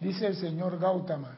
Dice 0.00 0.26
el 0.26 0.36
señor 0.36 0.78
Gautama, 0.78 1.36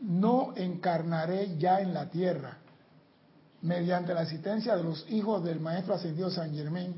no 0.00 0.52
encarnaré 0.56 1.56
ya 1.58 1.80
en 1.80 1.94
la 1.94 2.08
tierra, 2.10 2.58
mediante 3.62 4.14
la 4.14 4.20
asistencia 4.20 4.76
de 4.76 4.84
los 4.84 5.04
hijos 5.10 5.42
del 5.42 5.60
Maestro 5.60 5.94
Ascendido 5.94 6.30
San 6.30 6.54
Germán 6.54 6.94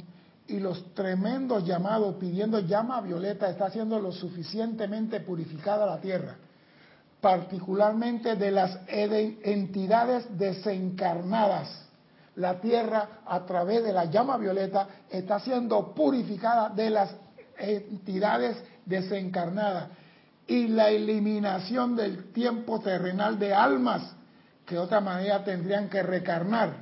y 0.46 0.58
los 0.58 0.92
tremendos 0.94 1.64
llamados 1.64 2.16
pidiendo 2.16 2.58
llama 2.58 3.00
violeta, 3.00 3.48
está 3.48 3.66
haciendo 3.66 4.00
lo 4.00 4.12
suficientemente 4.12 5.20
purificada 5.20 5.86
la 5.86 6.00
tierra, 6.00 6.36
particularmente 7.20 8.34
de 8.34 8.50
las 8.50 8.78
entidades 8.88 10.26
desencarnadas. 10.36 11.86
La 12.36 12.60
tierra, 12.60 13.20
a 13.24 13.44
través 13.46 13.84
de 13.84 13.92
la 13.92 14.06
llama 14.06 14.36
violeta, 14.36 14.88
está 15.08 15.38
siendo 15.40 15.94
purificada 15.94 16.68
de 16.70 16.90
las 16.90 17.14
entidades 17.58 18.56
desencarnadas 18.86 19.88
y 20.46 20.68
la 20.68 20.90
eliminación 20.90 21.96
del 21.96 22.32
tiempo 22.32 22.80
terrenal 22.80 23.38
de 23.38 23.54
almas 23.54 24.14
que 24.66 24.74
de 24.74 24.80
otra 24.80 25.00
manera 25.00 25.44
tendrían 25.44 25.88
que 25.88 26.02
recarnar 26.02 26.74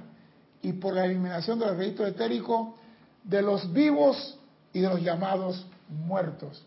y 0.63 0.73
por 0.75 0.95
la 0.95 1.05
eliminación 1.05 1.59
del 1.59 1.77
registro 1.77 2.07
etérico 2.07 2.77
de 3.25 3.43
los 3.43 3.73
vivos 3.73 4.39
y 4.73 4.81
de 4.81 4.89
los 4.89 5.01
llamados 5.01 5.67
muertos. 5.89 6.65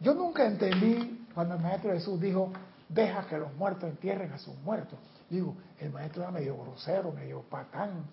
Yo 0.00 0.14
nunca 0.14 0.46
entendí 0.46 1.26
cuando 1.34 1.54
el 1.54 1.60
Maestro 1.60 1.92
Jesús 1.92 2.20
dijo, 2.20 2.52
deja 2.88 3.26
que 3.26 3.38
los 3.38 3.54
muertos 3.54 3.88
entierren 3.88 4.32
a 4.32 4.38
sus 4.38 4.54
muertos. 4.58 4.98
Digo, 5.30 5.56
el 5.78 5.90
Maestro 5.90 6.22
era 6.22 6.32
medio 6.32 6.56
grosero, 6.56 7.12
medio 7.12 7.42
patán, 7.42 8.04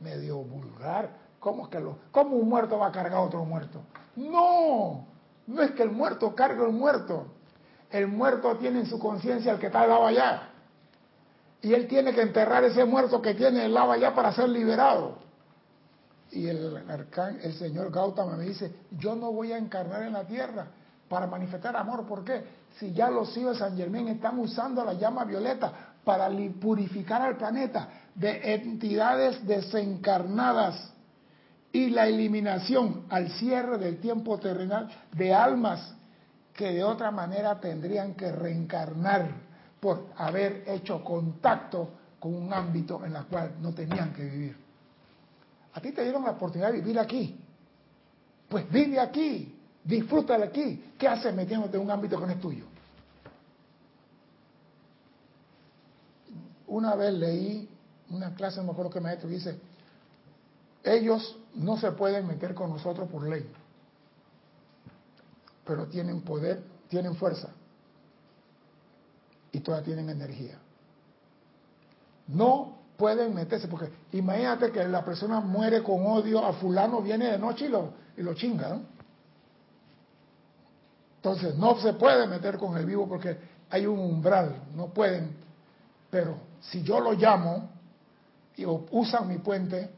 medio 0.00 0.38
vulgar, 0.38 1.10
¿Cómo, 1.42 1.68
que 1.68 1.80
lo, 1.80 1.98
¿Cómo 2.12 2.36
un 2.36 2.48
muerto 2.48 2.78
va 2.78 2.86
a 2.86 2.92
cargar 2.92 3.14
a 3.14 3.20
otro 3.20 3.44
muerto? 3.44 3.82
No, 4.14 5.06
no 5.46 5.62
es 5.62 5.72
que 5.72 5.82
el 5.82 5.90
muerto 5.90 6.34
cargue 6.34 6.64
al 6.64 6.72
muerto. 6.72 7.26
El 7.90 8.06
muerto 8.06 8.56
tiene 8.56 8.80
en 8.80 8.86
su 8.86 8.98
conciencia 8.98 9.52
el 9.52 9.58
que 9.58 9.66
está 9.66 9.82
al 9.82 9.90
lado 9.90 10.06
allá. 10.06 10.48
Y 11.60 11.74
él 11.74 11.86
tiene 11.86 12.12
que 12.14 12.22
enterrar 12.22 12.64
ese 12.64 12.84
muerto 12.84 13.20
que 13.20 13.34
tiene 13.34 13.64
el 13.64 13.74
lado 13.74 13.92
allá 13.92 14.14
para 14.14 14.32
ser 14.32 14.48
liberado. 14.48 15.18
Y 16.30 16.46
el, 16.46 16.82
arcán, 16.88 17.38
el 17.42 17.52
señor 17.54 17.92
Gautama 17.92 18.36
me 18.36 18.44
dice, 18.44 18.72
yo 18.98 19.14
no 19.14 19.32
voy 19.32 19.52
a 19.52 19.58
encarnar 19.58 20.02
en 20.02 20.14
la 20.14 20.24
tierra 20.24 20.66
para 21.08 21.26
manifestar 21.26 21.76
amor. 21.76 22.06
¿Por 22.06 22.24
qué? 22.24 22.42
Si 22.78 22.92
ya 22.92 23.10
los 23.10 23.36
hijos 23.36 23.52
de 23.52 23.58
San 23.58 23.76
Germán 23.76 24.08
están 24.08 24.38
usando 24.38 24.82
la 24.84 24.94
llama 24.94 25.24
violeta 25.24 25.72
para 26.04 26.30
purificar 26.60 27.20
al 27.22 27.36
planeta 27.36 27.88
de 28.14 28.54
entidades 28.54 29.46
desencarnadas 29.46 30.91
y 31.72 31.90
la 31.90 32.06
eliminación 32.06 33.06
al 33.08 33.30
cierre 33.32 33.78
del 33.78 33.98
tiempo 33.98 34.38
terrenal 34.38 34.88
de 35.12 35.32
almas 35.32 35.94
que 36.52 36.72
de 36.72 36.84
otra 36.84 37.10
manera 37.10 37.58
tendrían 37.58 38.14
que 38.14 38.30
reencarnar 38.30 39.28
por 39.80 40.08
haber 40.16 40.64
hecho 40.66 41.02
contacto 41.02 41.90
con 42.20 42.34
un 42.34 42.52
ámbito 42.52 43.04
en 43.04 43.16
el 43.16 43.24
cual 43.24 43.54
no 43.60 43.72
tenían 43.72 44.12
que 44.12 44.22
vivir. 44.22 44.56
A 45.74 45.80
ti 45.80 45.92
te 45.92 46.02
dieron 46.02 46.24
la 46.24 46.32
oportunidad 46.32 46.70
de 46.70 46.80
vivir 46.80 46.98
aquí. 46.98 47.40
Pues 48.48 48.70
vive 48.70 49.00
aquí, 49.00 49.58
disfruta 49.82 50.36
de 50.36 50.44
aquí. 50.44 50.92
¿Qué 50.98 51.08
haces 51.08 51.34
metiéndote 51.34 51.78
en 51.78 51.82
un 51.82 51.90
ámbito 51.90 52.20
que 52.20 52.26
no 52.26 52.32
es 52.32 52.40
tuyo? 52.40 52.66
Una 56.66 56.94
vez 56.94 57.14
leí 57.14 57.68
una 58.10 58.34
clase, 58.34 58.58
no 58.58 58.64
me 58.64 58.72
acuerdo 58.72 58.90
qué 58.90 59.00
maestro, 59.00 59.28
dice, 59.28 59.58
ellos 60.84 61.38
no 61.54 61.76
se 61.76 61.92
pueden 61.92 62.26
meter 62.26 62.54
con 62.54 62.70
nosotros 62.70 63.08
por 63.08 63.28
ley, 63.28 63.48
pero 65.64 65.86
tienen 65.86 66.22
poder, 66.22 66.62
tienen 66.88 67.14
fuerza 67.14 67.50
y 69.52 69.60
todavía 69.60 69.84
tienen 69.84 70.10
energía. 70.10 70.58
No 72.28 72.78
pueden 72.96 73.34
meterse, 73.34 73.68
porque 73.68 73.90
imagínate 74.12 74.70
que 74.72 74.86
la 74.88 75.04
persona 75.04 75.40
muere 75.40 75.82
con 75.82 76.06
odio 76.06 76.44
a 76.44 76.52
fulano, 76.54 77.02
viene 77.02 77.32
de 77.32 77.38
noche 77.38 77.66
y 77.66 77.68
lo, 77.68 77.92
y 78.16 78.22
lo 78.22 78.34
chinga, 78.34 78.68
¿no? 78.70 78.92
Entonces 81.16 81.56
no 81.56 81.78
se 81.80 81.92
puede 81.92 82.26
meter 82.26 82.58
con 82.58 82.76
el 82.76 82.84
vivo 82.84 83.08
porque 83.08 83.38
hay 83.70 83.86
un 83.86 83.98
umbral, 83.98 84.56
no 84.74 84.88
pueden. 84.88 85.36
Pero 86.10 86.36
si 86.60 86.82
yo 86.82 86.98
lo 86.98 87.12
llamo 87.12 87.70
y 88.56 88.64
usan 88.66 89.28
mi 89.28 89.38
puente, 89.38 89.88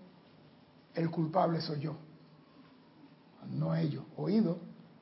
el 0.95 1.11
culpable 1.11 1.61
soy 1.61 1.81
yo, 1.81 1.97
no 3.51 3.75
ellos. 3.75 4.05
Oído, 4.17 4.59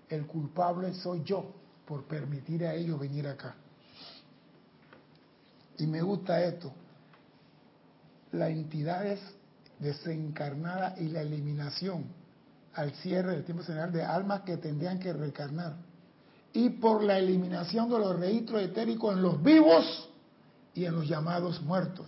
el 0.09 0.27
culpable 0.27 0.95
soy 0.95 1.23
yo 1.25 1.53
por 1.87 2.05
permitir 2.05 2.65
a 2.67 2.75
ellos 2.75 2.99
venir 2.99 3.29
acá. 3.29 3.55
Y 5.79 5.87
me 5.87 6.03
gusta 6.03 6.43
esto, 6.45 6.73
la 8.33 8.49
entidad 8.49 9.07
es 9.07 9.21
desencarnada 9.79 10.95
y 10.99 11.09
la 11.09 11.23
eliminación 11.23 12.05
al 12.75 12.93
cierre 12.95 13.33
del 13.33 13.45
tiempo 13.45 13.65
general 13.65 13.93
de 13.93 14.03
almas 14.03 14.43
que 14.43 14.57
tendrían 14.57 14.99
que 14.99 15.13
reencarnar. 15.13 15.75
Y 16.53 16.71
por 16.71 17.03
la 17.03 17.19
eliminación 17.19 17.91
de 17.91 17.99
los 17.99 18.19
registros 18.19 18.63
etéricos 18.63 19.15
en 19.15 19.23
los 19.23 19.43
vivos 19.43 20.09
y 20.75 20.85
en 20.85 20.95
los 20.95 21.09
llamados 21.09 21.61
muertos. 21.63 22.07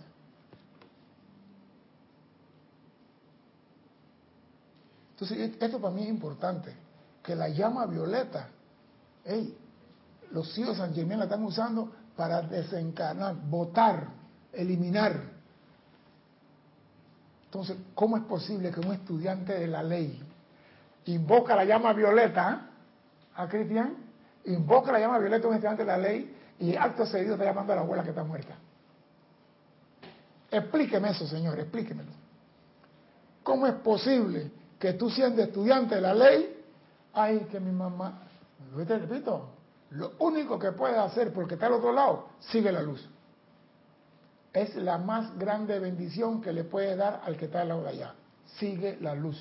Entonces, 5.15 5.55
esto 5.59 5.79
para 5.79 5.93
mí 5.93 6.03
es 6.03 6.09
importante, 6.09 6.73
que 7.23 7.35
la 7.35 7.49
llama 7.49 7.85
violeta, 7.85 8.49
los 10.31 10.57
hijos 10.57 10.77
de 10.77 10.83
San 10.83 10.93
Germán 10.93 11.19
la 11.19 11.25
están 11.25 11.43
usando 11.43 11.91
para 12.15 12.41
desencarnar, 12.41 13.35
votar, 13.35 14.07
eliminar 14.53 15.35
entonces, 17.55 17.77
¿cómo 17.93 18.17
es 18.17 18.23
posible 18.23 18.69
que 18.69 18.81
un 18.81 18.91
estudiante 18.91 19.53
de 19.53 19.67
la 19.67 19.81
ley 19.81 20.21
invoca 21.05 21.55
la 21.55 21.63
llama 21.63 21.93
violeta 21.93 22.67
a 23.33 23.47
Cristian? 23.47 23.95
Invoca 24.43 24.91
la 24.91 24.99
llama 24.99 25.19
violeta 25.19 25.45
a 25.45 25.49
un 25.51 25.55
estudiante 25.55 25.83
de 25.83 25.87
la 25.87 25.97
ley 25.97 26.35
y 26.59 26.75
acto 26.75 27.05
seguido 27.05 27.35
está 27.35 27.45
llamando 27.45 27.71
a 27.71 27.77
la 27.77 27.83
abuela 27.83 28.03
que 28.03 28.09
está 28.09 28.25
muerta. 28.25 28.55
Explíqueme 30.51 31.11
eso, 31.11 31.25
señor, 31.27 31.57
explíquemelo. 31.57 32.11
¿Cómo 33.41 33.67
es 33.67 33.75
posible 33.75 34.51
que 34.85 34.93
tú 34.93 35.09
siendo 35.09 35.41
estudiante 35.41 35.95
de 35.95 36.01
la 36.01 36.13
ley, 36.13 36.63
ay, 37.13 37.47
que 37.51 37.59
mi 37.59 37.71
mamá, 37.71 38.21
te 38.85 38.99
repito, 38.99 39.49
lo 39.91 40.13
único 40.19 40.59
que 40.59 40.71
puedes 40.71 40.97
hacer 40.97 41.33
porque 41.33 41.55
está 41.55 41.67
al 41.67 41.73
otro 41.73 41.91
lado, 41.91 42.27
sigue 42.39 42.71
la 42.71 42.81
luz 42.81 43.07
es 44.55 44.73
la 44.75 44.97
más 44.97 45.37
grande 45.37 45.77
bendición 45.79 46.41
que 46.41 46.53
le 46.53 46.63
puede 46.63 46.95
dar 46.95 47.21
al 47.25 47.35
que 47.35 47.45
está 47.45 47.61
al 47.61 47.67
lado 47.67 47.83
de 47.83 47.89
allá. 47.89 48.13
Sigue 48.57 48.97
la 49.01 49.13
luz. 49.13 49.37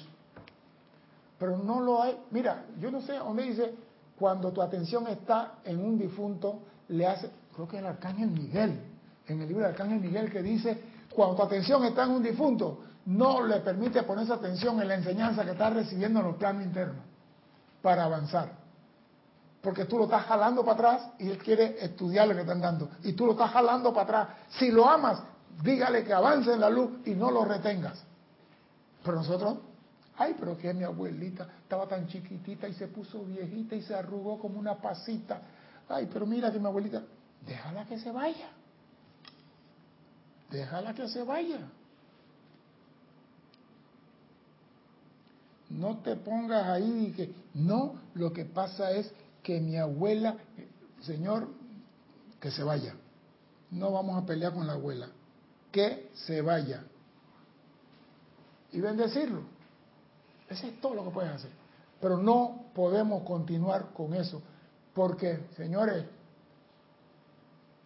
Pero 1.38 1.56
no 1.58 1.80
lo 1.80 2.02
hay. 2.02 2.18
Mira, 2.32 2.64
yo 2.80 2.90
no 2.90 3.00
sé 3.00 3.14
dónde 3.14 3.44
dice, 3.44 3.74
cuando 4.18 4.52
tu 4.52 4.60
atención 4.60 5.06
está 5.06 5.60
en 5.64 5.78
un 5.78 5.98
difunto, 5.98 6.62
le 6.88 7.06
hace, 7.06 7.30
creo 7.54 7.68
que 7.68 7.78
el 7.78 7.86
arcángel 7.86 8.28
Miguel, 8.28 8.80
en 9.28 9.40
el 9.40 9.46
libro 9.46 9.62
del 9.62 9.72
arcángel 9.72 10.00
Miguel 10.00 10.32
que 10.32 10.42
dice, 10.42 10.82
cuando 11.14 11.36
tu 11.36 11.42
atención 11.44 11.84
está 11.84 12.04
en 12.04 12.10
un 12.10 12.22
difunto, 12.22 12.80
no 13.06 13.46
le 13.46 13.60
permite 13.60 14.02
poner 14.02 14.24
esa 14.24 14.34
atención 14.34 14.80
en 14.80 14.88
la 14.88 14.94
enseñanza 14.94 15.44
que 15.44 15.52
está 15.52 15.70
recibiendo 15.70 16.20
en 16.20 16.26
los 16.26 16.36
planos 16.36 16.64
internos 16.64 17.04
para 17.82 18.04
avanzar 18.04 18.64
porque 19.64 19.86
tú 19.86 19.96
lo 19.96 20.04
estás 20.04 20.26
jalando 20.26 20.62
para 20.62 20.74
atrás 20.74 21.10
y 21.18 21.30
él 21.30 21.38
quiere 21.38 21.82
estudiar 21.82 22.28
lo 22.28 22.34
que 22.34 22.42
están 22.42 22.60
dando. 22.60 22.90
Y 23.02 23.14
tú 23.14 23.24
lo 23.24 23.32
estás 23.32 23.50
jalando 23.50 23.94
para 23.94 24.02
atrás. 24.02 24.36
Si 24.58 24.70
lo 24.70 24.86
amas, 24.86 25.22
dígale 25.62 26.04
que 26.04 26.12
avance 26.12 26.52
en 26.52 26.60
la 26.60 26.68
luz 26.68 26.90
y 27.06 27.14
no 27.14 27.30
lo 27.30 27.46
retengas. 27.46 27.98
Pero 29.02 29.16
nosotros, 29.16 29.56
ay, 30.18 30.36
pero 30.38 30.58
que 30.58 30.72
mi 30.74 30.84
abuelita 30.84 31.48
estaba 31.62 31.88
tan 31.88 32.06
chiquitita 32.06 32.68
y 32.68 32.74
se 32.74 32.88
puso 32.88 33.24
viejita 33.24 33.74
y 33.74 33.80
se 33.80 33.94
arrugó 33.94 34.38
como 34.38 34.60
una 34.60 34.74
pasita. 34.74 35.40
Ay, 35.88 36.10
pero 36.12 36.26
mira 36.26 36.52
que 36.52 36.60
mi 36.60 36.66
abuelita, 36.66 37.02
déjala 37.46 37.86
que 37.86 37.98
se 37.98 38.10
vaya. 38.10 38.50
Déjala 40.50 40.92
que 40.92 41.08
se 41.08 41.22
vaya. 41.22 41.60
No 45.70 45.98
te 45.98 46.16
pongas 46.16 46.66
ahí 46.66 47.06
y 47.08 47.12
que 47.12 47.34
no, 47.54 47.94
lo 48.14 48.32
que 48.32 48.44
pasa 48.44 48.90
es 48.92 49.10
que 49.42 49.60
mi 49.60 49.76
abuela, 49.76 50.36
Señor, 51.02 51.48
que 52.40 52.50
se 52.50 52.62
vaya. 52.62 52.94
No 53.70 53.90
vamos 53.90 54.22
a 54.22 54.26
pelear 54.26 54.52
con 54.52 54.66
la 54.66 54.74
abuela. 54.74 55.08
Que 55.72 56.10
se 56.14 56.42
vaya. 56.42 56.84
Y 58.72 58.80
bendecirlo. 58.80 59.42
Eso 60.48 60.66
es 60.66 60.80
todo 60.80 60.94
lo 60.94 61.04
que 61.04 61.10
puedes 61.10 61.32
hacer. 61.32 61.50
Pero 62.00 62.18
no 62.18 62.66
podemos 62.74 63.22
continuar 63.24 63.92
con 63.92 64.14
eso. 64.14 64.42
Porque, 64.94 65.46
señores, 65.56 66.04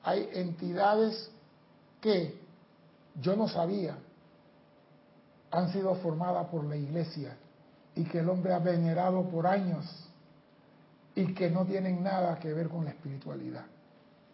hay 0.03 0.29
entidades 0.33 1.31
que 2.01 2.39
yo 3.20 3.37
no 3.37 3.49
sabía 3.49 3.97
han 5.51 5.72
sido 5.72 5.95
formadas 5.97 6.47
por 6.49 6.64
la 6.64 6.76
iglesia 6.76 7.37
y 7.99 8.05
que 8.05 8.20
el 8.20 8.28
hombre 8.28 8.55
ha 8.55 8.61
venerado 8.61 9.28
por 9.28 9.44
años 9.44 9.84
y 11.16 11.34
que 11.34 11.51
no 11.51 11.64
tienen 11.64 12.01
nada 12.01 12.38
que 12.38 12.53
ver 12.55 12.68
con 12.68 12.84
la 12.84 12.90
espiritualidad. 12.90 13.64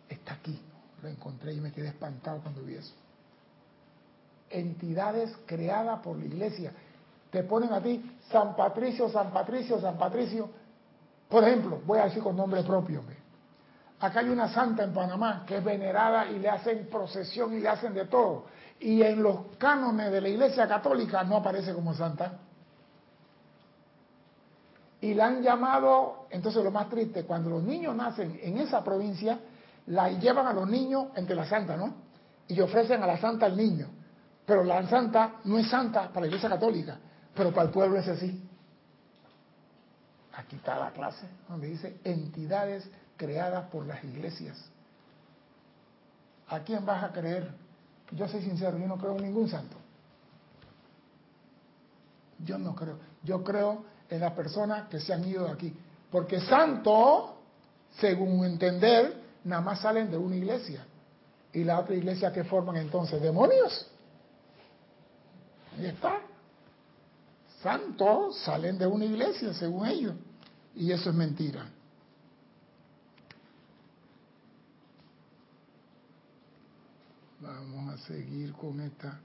Está 0.06 0.34
aquí, 0.34 0.60
lo 1.02 1.08
encontré 1.08 1.54
y 1.54 1.60
me 1.62 1.72
quedé 1.72 1.88
espantado 1.88 2.40
cuando 2.42 2.62
vi 2.62 2.74
eso. 2.74 2.92
Entidades 4.50 5.34
creadas 5.46 6.00
por 6.00 6.18
la 6.18 6.26
iglesia. 6.26 6.72
Te 7.30 7.42
ponen 7.44 7.72
a 7.72 7.80
ti 7.80 8.18
San 8.30 8.54
Patricio, 8.54 9.08
San 9.08 9.32
Patricio, 9.32 9.80
San 9.80 9.96
Patricio. 9.96 10.50
Por 11.30 11.42
ejemplo, 11.42 11.80
voy 11.86 12.00
a 12.00 12.04
decir 12.04 12.22
con 12.22 12.36
nombre 12.36 12.62
propio. 12.64 13.00
Acá 13.98 14.20
hay 14.20 14.28
una 14.28 14.52
santa 14.52 14.84
en 14.84 14.92
Panamá 14.92 15.44
que 15.46 15.56
es 15.56 15.64
venerada 15.64 16.30
y 16.30 16.38
le 16.38 16.50
hacen 16.50 16.86
procesión 16.90 17.54
y 17.54 17.60
le 17.60 17.68
hacen 17.70 17.94
de 17.94 18.04
todo. 18.04 18.44
Y 18.78 19.00
en 19.00 19.22
los 19.22 19.56
cánones 19.56 20.12
de 20.12 20.20
la 20.20 20.28
iglesia 20.28 20.68
católica 20.68 21.24
no 21.24 21.36
aparece 21.36 21.72
como 21.72 21.94
santa 21.94 22.40
y 25.04 25.12
la 25.12 25.26
han 25.26 25.42
llamado, 25.42 26.28
entonces 26.30 26.64
lo 26.64 26.70
más 26.70 26.88
triste, 26.88 27.24
cuando 27.24 27.50
los 27.50 27.62
niños 27.62 27.94
nacen 27.94 28.40
en 28.42 28.56
esa 28.56 28.82
provincia, 28.82 29.38
la 29.88 30.08
llevan 30.08 30.46
a 30.46 30.54
los 30.54 30.66
niños 30.66 31.08
entre 31.14 31.36
la 31.36 31.46
santa, 31.46 31.76
¿no? 31.76 31.92
Y 32.48 32.58
ofrecen 32.58 33.02
a 33.02 33.06
la 33.06 33.18
santa 33.18 33.44
al 33.44 33.54
niño. 33.54 33.86
Pero 34.46 34.64
la 34.64 34.88
santa 34.88 35.34
no 35.44 35.58
es 35.58 35.68
santa 35.68 36.08
para 36.08 36.20
la 36.20 36.28
iglesia 36.28 36.48
católica, 36.48 36.98
pero 37.34 37.50
para 37.50 37.66
el 37.66 37.70
pueblo 37.70 37.98
es 37.98 38.08
así. 38.08 38.48
Aquí 40.32 40.56
está 40.56 40.78
la 40.78 40.90
clase, 40.92 41.26
donde 41.50 41.66
dice 41.66 42.00
entidades 42.02 42.88
creadas 43.18 43.66
por 43.66 43.84
las 43.84 44.02
iglesias. 44.04 44.56
¿A 46.48 46.60
quién 46.60 46.86
vas 46.86 47.04
a 47.04 47.12
creer? 47.12 47.52
Yo 48.12 48.26
soy 48.26 48.40
sincero, 48.40 48.78
yo 48.78 48.86
no 48.86 48.96
creo 48.96 49.18
en 49.18 49.24
ningún 49.24 49.50
santo. 49.50 49.76
Yo 52.42 52.56
no 52.56 52.74
creo. 52.74 52.96
Yo 53.22 53.44
creo 53.44 53.92
en 54.10 54.20
las 54.20 54.32
personas 54.32 54.88
que 54.88 55.00
se 55.00 55.12
han 55.12 55.24
ido 55.24 55.44
de 55.44 55.52
aquí. 55.52 55.74
Porque 56.10 56.40
santo, 56.40 57.38
según 57.98 58.44
entender, 58.44 59.14
nada 59.44 59.62
más 59.62 59.80
salen 59.80 60.10
de 60.10 60.16
una 60.16 60.36
iglesia. 60.36 60.84
Y 61.52 61.64
la 61.64 61.78
otra 61.80 61.94
iglesia 61.94 62.32
que 62.32 62.44
forman 62.44 62.76
entonces 62.76 63.20
demonios. 63.20 63.86
Ahí 65.76 65.86
está. 65.86 66.20
Santos 67.62 68.38
salen 68.40 68.78
de 68.78 68.86
una 68.86 69.04
iglesia, 69.04 69.54
según 69.54 69.86
ellos. 69.86 70.14
Y 70.74 70.92
eso 70.92 71.10
es 71.10 71.16
mentira. 71.16 71.66
Vamos 77.40 77.94
a 77.94 78.06
seguir 78.06 78.52
con 78.52 78.80
esta. 78.80 79.20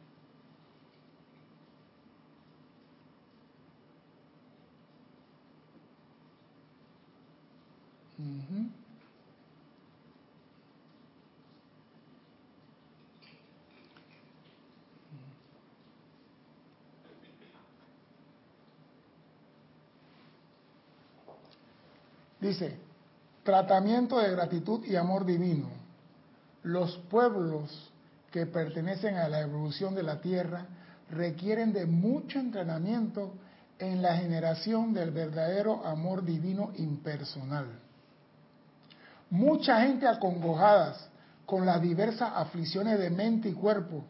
Dice, 22.39 22.77
tratamiento 23.43 24.17
de 24.19 24.31
gratitud 24.31 24.83
y 24.85 24.95
amor 24.95 25.25
divino. 25.25 25.69
Los 26.63 26.97
pueblos 27.09 27.91
que 28.31 28.45
pertenecen 28.45 29.15
a 29.15 29.29
la 29.29 29.41
evolución 29.41 29.93
de 29.93 30.03
la 30.03 30.21
Tierra 30.21 30.65
requieren 31.11 31.73
de 31.73 31.85
mucho 31.85 32.39
entrenamiento 32.39 33.33
en 33.77 34.01
la 34.01 34.17
generación 34.17 34.93
del 34.93 35.11
verdadero 35.11 35.85
amor 35.85 36.23
divino 36.23 36.71
impersonal. 36.75 37.67
Mucha 39.29 39.81
gente 39.81 40.07
acongojadas 40.07 41.07
con 41.45 41.65
las 41.65 41.81
diversas 41.81 42.31
aflicciones 42.35 42.99
de 42.99 43.09
mente 43.09 43.49
y 43.49 43.53
cuerpo 43.53 44.03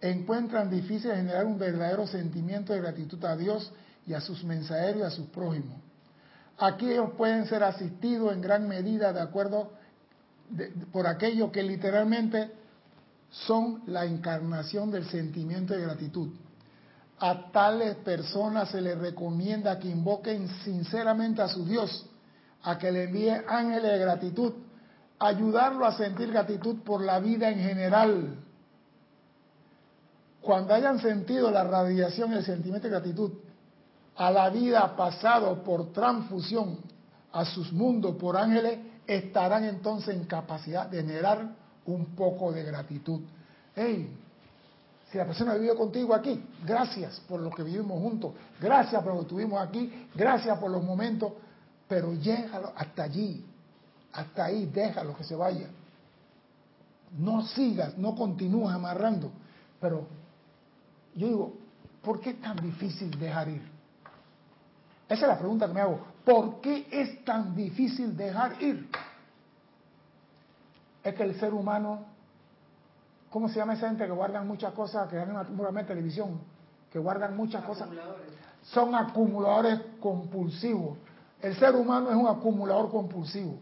encuentran 0.00 0.70
difícil 0.70 1.12
generar 1.12 1.46
un 1.46 1.58
verdadero 1.58 2.06
sentimiento 2.06 2.72
de 2.72 2.80
gratitud 2.80 3.22
a 3.24 3.36
Dios 3.36 3.72
y 4.06 4.14
a 4.14 4.20
sus 4.20 4.44
mensajeros 4.44 5.00
y 5.00 5.04
a 5.04 5.10
sus 5.10 5.26
prójimos. 5.26 5.76
Aquí 6.58 6.90
ellos 6.90 7.10
pueden 7.16 7.46
ser 7.46 7.62
asistidos 7.62 8.32
en 8.32 8.40
gran 8.40 8.66
medida 8.66 9.12
de 9.12 9.20
acuerdo 9.20 9.72
por 10.92 11.06
aquello 11.06 11.50
que 11.50 11.62
literalmente 11.62 12.50
son 13.30 13.82
la 13.86 14.04
encarnación 14.04 14.90
del 14.90 15.06
sentimiento 15.06 15.74
de 15.74 15.82
gratitud. 15.82 16.30
A 17.18 17.50
tales 17.50 17.96
personas 17.96 18.70
se 18.70 18.80
les 18.80 18.96
recomienda 18.96 19.78
que 19.78 19.88
invoquen 19.88 20.48
sinceramente 20.64 21.42
a 21.42 21.48
su 21.48 21.64
Dios, 21.64 22.06
a 22.66 22.76
que 22.78 22.90
le 22.90 23.04
envíe 23.04 23.30
ángeles 23.30 23.92
de 23.92 23.98
gratitud, 23.98 24.52
ayudarlo 25.20 25.86
a 25.86 25.92
sentir 25.92 26.32
gratitud 26.32 26.82
por 26.82 27.00
la 27.00 27.20
vida 27.20 27.48
en 27.48 27.60
general. 27.60 28.34
Cuando 30.40 30.74
hayan 30.74 30.98
sentido 30.98 31.50
la 31.52 31.62
radiación, 31.62 32.32
el 32.32 32.44
sentimiento 32.44 32.88
de 32.88 32.94
gratitud, 32.94 33.32
a 34.16 34.32
la 34.32 34.50
vida 34.50 34.96
pasado 34.96 35.62
por 35.62 35.92
transfusión 35.92 36.78
a 37.32 37.44
sus 37.44 37.72
mundos 37.72 38.16
por 38.16 38.36
ángeles, 38.36 38.80
estarán 39.06 39.64
entonces 39.64 40.16
en 40.16 40.24
capacidad 40.24 40.88
de 40.88 41.02
generar 41.02 41.48
un 41.84 42.16
poco 42.16 42.50
de 42.50 42.64
gratitud. 42.64 43.20
Hey, 43.76 44.10
si 45.12 45.18
la 45.18 45.24
persona 45.24 45.54
vivió 45.54 45.76
contigo 45.76 46.14
aquí, 46.14 46.44
gracias 46.64 47.20
por 47.28 47.40
lo 47.40 47.50
que 47.50 47.62
vivimos 47.62 48.00
juntos, 48.00 48.32
gracias 48.60 49.00
por 49.04 49.12
lo 49.12 49.18
que 49.20 49.26
estuvimos 49.26 49.62
aquí, 49.62 50.08
gracias 50.16 50.58
por 50.58 50.68
los 50.68 50.82
momentos, 50.82 51.32
pero 51.88 52.14
lléjalo 52.14 52.72
hasta 52.76 53.04
allí, 53.04 53.44
hasta 54.12 54.46
ahí, 54.46 54.66
déjalo 54.66 55.16
que 55.16 55.24
se 55.24 55.36
vaya. 55.36 55.68
No 57.18 57.42
sigas, 57.46 57.96
no 57.96 58.14
continúes 58.14 58.74
amarrando. 58.74 59.30
Pero 59.80 60.06
yo 61.14 61.26
digo, 61.26 61.52
¿por 62.02 62.20
qué 62.20 62.30
es 62.30 62.40
tan 62.40 62.56
difícil 62.56 63.16
dejar 63.18 63.48
ir? 63.48 63.62
Esa 65.08 65.22
es 65.22 65.28
la 65.28 65.38
pregunta 65.38 65.68
que 65.68 65.74
me 65.74 65.80
hago. 65.80 66.00
¿Por 66.24 66.60
qué 66.60 66.88
es 66.90 67.24
tan 67.24 67.54
difícil 67.54 68.16
dejar 68.16 68.60
ir? 68.60 68.88
Es 71.04 71.14
que 71.14 71.22
el 71.22 71.38
ser 71.38 71.54
humano, 71.54 72.00
¿cómo 73.30 73.48
se 73.48 73.56
llama 73.56 73.74
esa 73.74 73.88
gente 73.88 74.04
que 74.04 74.10
guardan 74.10 74.48
muchas 74.48 74.72
cosas, 74.72 75.08
que 75.08 75.14
dan 75.14 75.30
una 75.30 75.86
televisión, 75.86 76.40
que 76.90 76.98
guardan 76.98 77.36
muchas 77.36 77.64
cosas? 77.64 77.88
Son 78.62 78.92
acumuladores 78.96 79.80
compulsivos. 80.00 80.98
El 81.40 81.56
ser 81.56 81.74
humano 81.76 82.10
es 82.10 82.16
un 82.16 82.26
acumulador 82.26 82.90
compulsivo. 82.90 83.58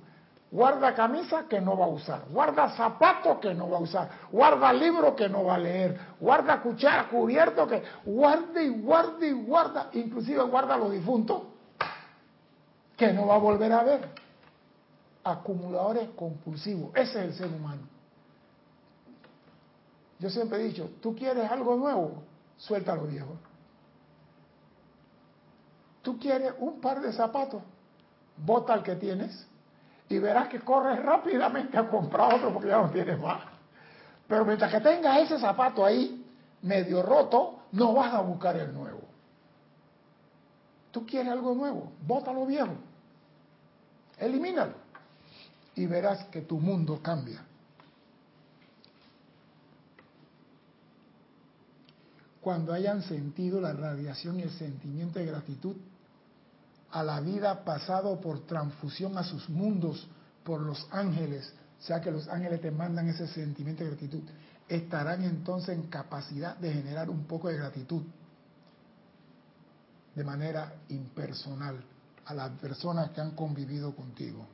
Guarda 0.51 0.95
camisa 0.95 1.47
que 1.49 1.61
no 1.61 1.77
va 1.77 1.87
a 1.87 1.89
usar, 1.89 2.27
guarda 2.31 2.69
zapatos 2.77 3.39
que 3.41 3.53
no 3.55 3.69
va 3.69 3.79
a 3.79 3.81
usar, 3.81 4.09
guarda 4.31 4.73
libros 4.73 5.15
que 5.15 5.29
no 5.29 5.43
va 5.45 5.57
a 5.57 5.59
leer, 5.59 5.99
guarda 6.21 6.63
cuchara, 6.63 7.09
cubierto 7.09 7.67
que 7.67 7.83
guarda 8.05 8.63
y 8.63 8.69
guarda 8.69 9.27
y 9.27 9.33
guarda, 9.33 9.89
inclusive 9.95 10.41
guarda 10.45 10.77
los 10.77 10.93
difuntos 10.93 11.43
que 12.97 13.13
no 13.13 13.27
va 13.27 13.35
a 13.35 13.39
volver 13.39 13.73
a 13.73 13.83
ver. 13.83 14.09
Acumuladores 15.25 16.11
compulsivos, 16.11 16.95
ese 16.95 17.19
es 17.19 17.25
el 17.25 17.35
ser 17.35 17.47
humano. 17.49 17.83
Yo 20.21 20.31
siempre 20.31 20.61
he 20.61 20.69
dicho, 20.69 20.89
tú 21.01 21.17
quieres 21.17 21.51
algo 21.51 21.75
nuevo, 21.75 22.23
suelta 22.57 22.95
lo 22.95 23.09
viejo. 23.09 23.37
Tú 26.05 26.19
quieres 26.19 26.53
un 26.59 26.83
par 26.83 27.01
de 27.01 27.15
zapatos, 27.15 27.63
bota 28.37 28.75
el 28.75 28.83
que 28.83 28.95
tienes 28.97 29.47
y 30.11 30.19
verás 30.19 30.49
que 30.49 30.61
corres 30.61 31.03
rápidamente 31.03 31.79
a 31.79 31.89
comprar 31.89 32.35
otro 32.35 32.53
porque 32.53 32.69
ya 32.69 32.83
no 32.83 32.91
tienes 32.91 33.19
más. 33.19 33.43
Pero 34.29 34.45
mientras 34.45 34.71
que 34.71 34.81
tengas 34.81 35.21
ese 35.21 35.39
zapato 35.39 35.83
ahí 35.83 36.23
medio 36.61 37.03
roto, 37.03 37.61
no 37.73 37.95
vas 37.95 38.13
a 38.13 38.21
buscar 38.21 38.55
el 38.57 38.75
nuevo. 38.75 39.01
Tú 40.91 41.07
quieres 41.07 41.33
algo 41.33 41.55
nuevo, 41.55 41.91
bótalo 42.07 42.45
viejo. 42.45 42.75
Elimínalo. 44.19 44.75
Y 45.75 45.87
verás 45.87 46.25
que 46.27 46.43
tu 46.43 46.61
mundo 46.61 47.01
cambia. 47.03 47.43
Cuando 52.43 52.75
hayan 52.75 53.01
sentido 53.01 53.59
la 53.59 53.73
radiación 53.73 54.39
y 54.39 54.43
el 54.43 54.51
sentimiento 54.51 55.19
de 55.19 55.25
gratitud, 55.25 55.77
a 56.95 57.03
la 57.03 57.21
vida 57.21 57.65
pasado 57.65 58.21
por 58.21 58.47
transfusión 58.47 59.19
a 59.19 59.25
sus 59.25 59.49
mundos 59.51 60.09
por 60.45 60.61
los 60.61 60.87
ángeles, 60.93 61.53
o 61.81 61.83
sea 61.83 62.01
que 62.01 62.13
los 62.13 62.29
ángeles 62.29 62.61
te 62.61 62.71
mandan 62.71 63.09
ese 63.09 63.27
sentimiento 63.27 63.83
de 63.83 63.91
gratitud, 63.91 64.23
estarán 64.69 65.25
entonces 65.25 65.77
en 65.77 65.89
capacidad 65.89 66.57
de 66.57 66.73
generar 66.73 67.11
un 67.11 67.25
poco 67.25 67.49
de 67.49 67.57
gratitud 67.57 68.05
de 70.15 70.23
manera 70.23 70.73
impersonal 70.89 71.85
a 72.27 72.33
las 72.33 72.51
personas 72.61 73.11
que 73.11 73.21
han 73.21 73.33
convivido 73.33 73.97
contigo. 73.97 74.47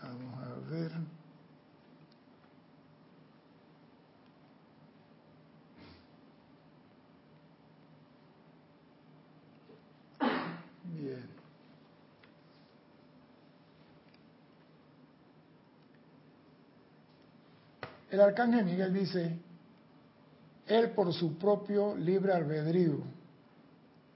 Vamos 0.00 0.44
a 0.44 0.70
ver. 0.70 1.15
El 18.10 18.20
arcángel 18.20 18.64
Miguel 18.64 18.92
dice, 18.92 19.38
él 20.66 20.90
por 20.90 21.12
su 21.12 21.36
propio 21.36 21.96
libre 21.96 22.32
albedrío, 22.32 22.98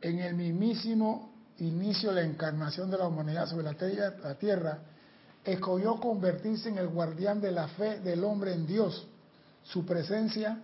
en 0.00 0.18
el 0.20 0.34
mismísimo 0.34 1.32
inicio 1.58 2.12
de 2.12 2.22
la 2.22 2.28
encarnación 2.28 2.90
de 2.90 2.98
la 2.98 3.08
humanidad 3.08 3.46
sobre 3.46 3.64
la 3.64 4.34
tierra, 4.34 4.78
escogió 5.44 5.96
convertirse 5.96 6.68
en 6.68 6.78
el 6.78 6.88
guardián 6.88 7.40
de 7.40 7.52
la 7.52 7.68
fe 7.68 8.00
del 8.00 8.22
hombre 8.24 8.54
en 8.54 8.66
Dios, 8.66 9.06
su 9.64 9.84
presencia 9.84 10.62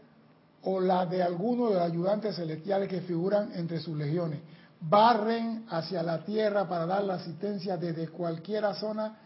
o 0.62 0.80
la 0.80 1.06
de 1.06 1.22
alguno 1.22 1.68
de 1.68 1.74
los 1.74 1.82
ayudantes 1.82 2.36
celestiales 2.36 2.88
que 2.88 3.00
figuran 3.02 3.52
entre 3.54 3.80
sus 3.80 3.96
legiones. 3.96 4.40
Barren 4.80 5.66
hacia 5.68 6.02
la 6.02 6.24
tierra 6.24 6.68
para 6.68 6.86
dar 6.86 7.04
la 7.04 7.14
asistencia 7.14 7.76
desde 7.76 8.08
cualquier 8.08 8.64
zona 8.74 9.16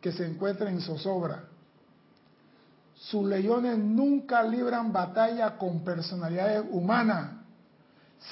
que 0.00 0.12
se 0.12 0.26
encuentre 0.26 0.70
en 0.70 0.80
zozobra 0.80 1.51
sus 3.02 3.26
leones 3.26 3.78
nunca 3.78 4.44
libran 4.44 4.92
batalla 4.92 5.58
con 5.58 5.82
personalidades 5.82 6.64
humanas, 6.70 7.32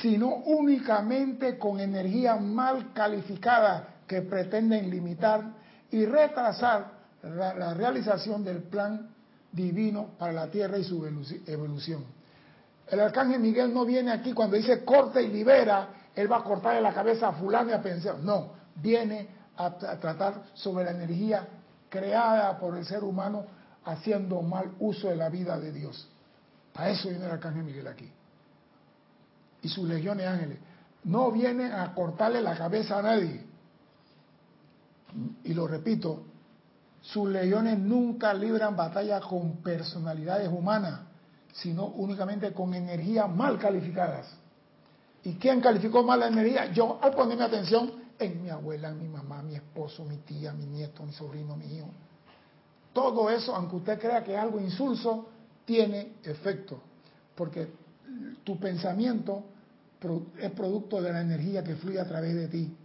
sino 0.00 0.28
únicamente 0.28 1.58
con 1.58 1.80
energía 1.80 2.36
mal 2.36 2.92
calificada 2.92 3.96
que 4.06 4.22
pretenden 4.22 4.88
limitar 4.88 5.42
y 5.90 6.06
retrasar 6.06 6.92
la, 7.22 7.74
realización 7.74 8.44
del 8.44 8.62
plan 8.62 9.10
divino 9.50 10.10
para 10.16 10.32
la 10.32 10.46
tierra 10.46 10.78
y 10.78 10.84
su 10.84 11.04
evolución. 11.46 12.04
El 12.86 13.00
arcángel 13.00 13.40
Miguel 13.40 13.74
no 13.74 13.84
viene 13.84 14.12
aquí 14.12 14.32
cuando 14.32 14.56
dice 14.56 14.84
corta 14.84 15.20
y 15.20 15.28
libera, 15.28 15.88
él 16.14 16.30
va 16.30 16.38
a 16.38 16.44
cortarle 16.44 16.80
la 16.80 16.94
cabeza 16.94 17.28
a 17.28 17.32
fulano 17.32 17.70
y 17.70 17.72
a 17.72 17.82
pensar. 17.82 18.18
No, 18.20 18.52
viene 18.76 19.28
a, 19.56 19.70
tratar 19.74 20.44
sobre 20.54 20.84
la 20.84 20.92
energía 20.92 21.46
creada 21.88 22.56
por 22.56 22.76
el 22.76 22.84
ser 22.84 23.02
humano 23.02 23.58
haciendo 23.84 24.42
mal 24.42 24.72
uso 24.78 25.08
de 25.08 25.16
la 25.16 25.28
vida 25.28 25.58
de 25.58 25.72
Dios. 25.72 26.08
Para 26.72 26.90
eso 26.90 27.08
viene 27.08 27.24
el 27.24 27.30
arcángel 27.30 27.64
Miguel 27.64 27.86
aquí. 27.86 28.10
Y 29.62 29.68
sus 29.68 29.88
legiones 29.88 30.26
ángeles. 30.26 30.58
No 31.04 31.30
vienen 31.30 31.72
a 31.72 31.94
cortarle 31.94 32.40
la 32.40 32.56
cabeza 32.56 32.98
a 32.98 33.02
nadie. 33.02 33.44
Y 35.44 35.54
lo 35.54 35.66
repito, 35.66 36.24
sus 37.00 37.28
legiones 37.28 37.78
nunca 37.78 38.32
libran 38.34 38.76
batalla 38.76 39.20
con 39.20 39.56
personalidades 39.62 40.48
humanas, 40.48 41.00
sino 41.52 41.86
únicamente 41.86 42.52
con 42.52 42.74
energías 42.74 43.28
mal 43.28 43.58
calificadas. 43.58 44.28
¿Y 45.24 45.34
quién 45.34 45.60
calificó 45.60 46.02
mal 46.02 46.20
la 46.20 46.28
energía? 46.28 46.72
Yo, 46.72 46.98
al 47.02 47.12
ponerme 47.12 47.44
atención 47.44 47.92
en 48.18 48.42
mi 48.42 48.50
abuela, 48.50 48.92
mi 48.92 49.08
mamá, 49.08 49.42
mi 49.42 49.54
esposo, 49.54 50.04
mi 50.04 50.18
tía, 50.18 50.52
mi 50.52 50.66
nieto, 50.66 51.02
mi 51.02 51.12
sobrino, 51.12 51.56
mi 51.56 51.76
hijo. 51.76 51.90
Todo 53.00 53.30
eso, 53.30 53.56
aunque 53.56 53.76
usted 53.76 53.98
crea 53.98 54.22
que 54.22 54.34
es 54.34 54.38
algo 54.38 54.60
insulso, 54.60 55.26
tiene 55.64 56.16
efecto, 56.22 56.78
porque 57.34 57.66
tu 58.44 58.60
pensamiento 58.60 59.42
es 60.38 60.50
producto 60.50 61.00
de 61.00 61.10
la 61.10 61.22
energía 61.22 61.64
que 61.64 61.76
fluye 61.76 61.98
a 61.98 62.04
través 62.04 62.34
de 62.34 62.48
ti. 62.48 62.76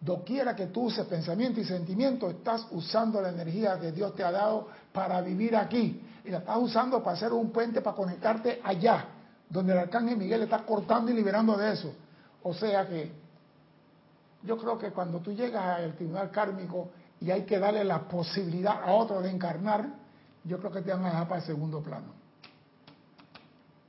Doquiera 0.00 0.54
que 0.54 0.66
tú 0.66 0.82
uses 0.82 1.04
pensamiento 1.06 1.58
y 1.58 1.64
sentimiento, 1.64 2.30
estás 2.30 2.68
usando 2.70 3.20
la 3.20 3.30
energía 3.30 3.80
que 3.80 3.90
Dios 3.90 4.14
te 4.14 4.22
ha 4.22 4.30
dado 4.30 4.68
para 4.92 5.20
vivir 5.22 5.56
aquí. 5.56 6.02
Y 6.24 6.30
la 6.30 6.38
estás 6.38 6.58
usando 6.58 7.02
para 7.02 7.16
hacer 7.16 7.32
un 7.32 7.50
puente 7.50 7.80
para 7.80 7.96
conectarte 7.96 8.60
allá, 8.62 9.06
donde 9.50 9.72
el 9.72 9.78
arcángel 9.80 10.16
Miguel 10.16 10.42
está 10.42 10.58
cortando 10.64 11.10
y 11.10 11.14
liberando 11.14 11.56
de 11.56 11.72
eso. 11.72 11.92
O 12.44 12.54
sea 12.54 12.86
que 12.86 13.10
yo 14.44 14.56
creo 14.56 14.78
que 14.78 14.92
cuando 14.92 15.18
tú 15.18 15.32
llegas 15.32 15.80
al 15.80 15.96
tribunal 15.96 16.30
kármico 16.30 16.90
y 17.20 17.30
hay 17.30 17.42
que 17.42 17.58
darle 17.58 17.84
la 17.84 18.08
posibilidad 18.08 18.82
a 18.82 18.92
otro 18.92 19.20
de 19.20 19.30
encarnar, 19.30 19.88
yo 20.44 20.58
creo 20.58 20.70
que 20.70 20.82
te 20.82 20.92
van 20.92 21.04
a 21.04 21.10
dejar 21.10 21.28
para 21.28 21.40
el 21.40 21.46
segundo 21.46 21.82
plano. 21.82 22.12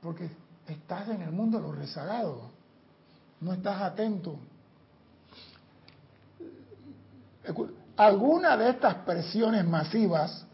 Porque 0.02 0.30
estás 0.66 1.08
en 1.08 1.22
el 1.22 1.30
mundo 1.30 1.58
de 1.58 1.68
los 1.68 1.76
rezagados, 1.76 2.40
no 3.40 3.52
estás 3.52 3.80
atento. 3.80 4.36
Algunas 7.96 8.58
de 8.58 8.70
estas 8.70 8.94
presiones 8.96 9.64
masivas, 9.64 10.44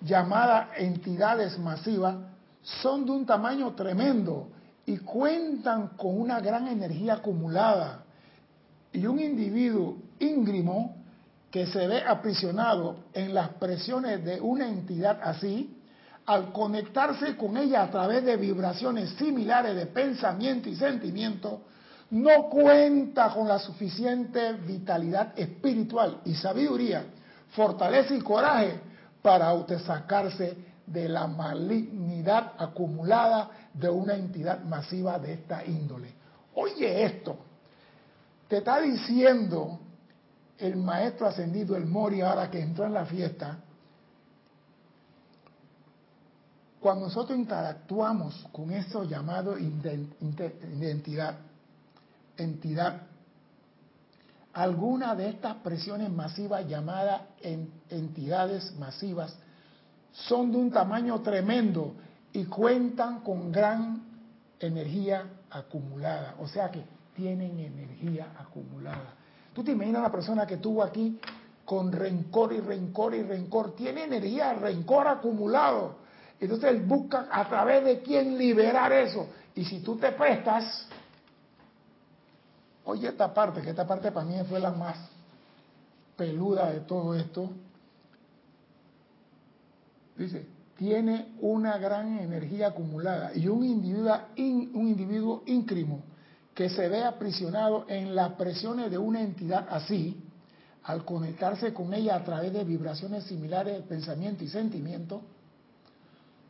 llamadas 0.00 0.68
entidades 0.76 1.58
masivas, 1.58 2.16
son 2.62 3.04
de 3.04 3.12
un 3.12 3.26
tamaño 3.26 3.74
tremendo 3.74 4.48
y 4.86 4.98
cuentan 4.98 5.88
con 5.88 6.20
una 6.20 6.40
gran 6.40 6.66
energía 6.66 7.14
acumulada. 7.14 8.04
Y 8.92 9.06
un 9.06 9.18
individuo 9.18 9.96
íngrimo 10.18 11.03
que 11.54 11.66
se 11.68 11.86
ve 11.86 12.02
aprisionado 12.04 13.04
en 13.12 13.32
las 13.32 13.50
presiones 13.50 14.24
de 14.24 14.40
una 14.40 14.68
entidad 14.68 15.20
así, 15.22 15.80
al 16.26 16.50
conectarse 16.50 17.36
con 17.36 17.56
ella 17.56 17.84
a 17.84 17.90
través 17.92 18.24
de 18.24 18.36
vibraciones 18.36 19.10
similares 19.10 19.76
de 19.76 19.86
pensamiento 19.86 20.68
y 20.68 20.74
sentimiento, 20.74 21.60
no 22.10 22.48
cuenta 22.50 23.32
con 23.32 23.46
la 23.46 23.60
suficiente 23.60 24.54
vitalidad 24.54 25.32
espiritual 25.38 26.22
y 26.24 26.34
sabiduría, 26.34 27.04
fortaleza 27.50 28.16
y 28.16 28.20
coraje 28.20 28.80
para 29.22 29.46
autosacarse 29.46 30.56
de 30.84 31.08
la 31.08 31.28
malignidad 31.28 32.54
acumulada 32.58 33.48
de 33.72 33.88
una 33.88 34.14
entidad 34.16 34.64
masiva 34.64 35.20
de 35.20 35.34
esta 35.34 35.64
índole. 35.64 36.14
Oye 36.56 37.04
esto, 37.04 37.36
te 38.48 38.56
está 38.56 38.80
diciendo 38.80 39.78
el 40.58 40.76
maestro 40.76 41.26
ascendido, 41.26 41.76
el 41.76 41.86
Mori, 41.86 42.20
ahora 42.20 42.50
que 42.50 42.60
entró 42.60 42.86
en 42.86 42.94
la 42.94 43.04
fiesta, 43.04 43.58
cuando 46.80 47.06
nosotros 47.06 47.38
interactuamos 47.38 48.46
con 48.52 48.70
eso 48.70 49.04
llamado 49.04 49.56
identidad, 49.58 51.38
entidad, 52.36 53.02
alguna 54.52 55.14
de 55.14 55.30
estas 55.30 55.56
presiones 55.56 56.10
masivas 56.10 56.68
llamadas 56.68 57.22
entidades 57.88 58.74
masivas 58.78 59.34
son 60.12 60.52
de 60.52 60.58
un 60.58 60.70
tamaño 60.70 61.20
tremendo 61.22 61.94
y 62.32 62.44
cuentan 62.44 63.20
con 63.20 63.50
gran 63.50 64.04
energía 64.60 65.24
acumulada, 65.50 66.34
o 66.38 66.46
sea 66.46 66.70
que 66.70 66.84
tienen 67.14 67.58
energía 67.58 68.32
acumulada. 68.38 69.23
Tú 69.54 69.62
te 69.62 69.70
imaginas 69.70 70.00
una 70.00 70.10
persona 70.10 70.46
que 70.46 70.56
tuvo 70.56 70.82
aquí 70.82 71.18
con 71.64 71.92
rencor 71.92 72.52
y 72.52 72.60
rencor 72.60 73.14
y 73.14 73.22
rencor, 73.22 73.74
tiene 73.74 74.04
energía, 74.04 74.52
rencor 74.54 75.06
acumulado. 75.06 75.96
Entonces 76.40 76.70
él 76.70 76.82
busca 76.82 77.28
a 77.30 77.48
través 77.48 77.84
de 77.84 78.02
quién 78.02 78.36
liberar 78.36 78.92
eso. 78.92 79.28
Y 79.54 79.64
si 79.64 79.80
tú 79.80 79.96
te 79.96 80.10
prestas, 80.12 80.86
oye 82.84 83.08
esta 83.08 83.32
parte, 83.32 83.62
que 83.62 83.70
esta 83.70 83.86
parte 83.86 84.10
para 84.10 84.26
mí 84.26 84.34
fue 84.48 84.58
la 84.58 84.72
más 84.72 84.98
peluda 86.16 86.70
de 86.70 86.80
todo 86.80 87.14
esto. 87.14 87.50
Dice, 90.16 90.46
tiene 90.76 91.34
una 91.40 91.78
gran 91.78 92.18
energía 92.18 92.68
acumulada 92.68 93.30
y 93.34 93.46
un 93.46 93.64
individuo, 93.64 94.18
un 94.36 94.88
individuo 94.88 95.42
íncrimo 95.46 96.02
que 96.54 96.70
se 96.70 96.88
ve 96.88 97.04
aprisionado 97.04 97.84
en 97.88 98.14
las 98.14 98.32
presiones 98.32 98.90
de 98.90 98.98
una 98.98 99.20
entidad 99.20 99.66
así, 99.70 100.22
al 100.84 101.04
conectarse 101.04 101.72
con 101.72 101.94
ella 101.94 102.16
a 102.16 102.24
través 102.24 102.52
de 102.52 102.62
vibraciones 102.62 103.24
similares 103.24 103.74
de 103.74 103.82
pensamiento 103.82 104.44
y 104.44 104.48
sentimiento, 104.48 105.22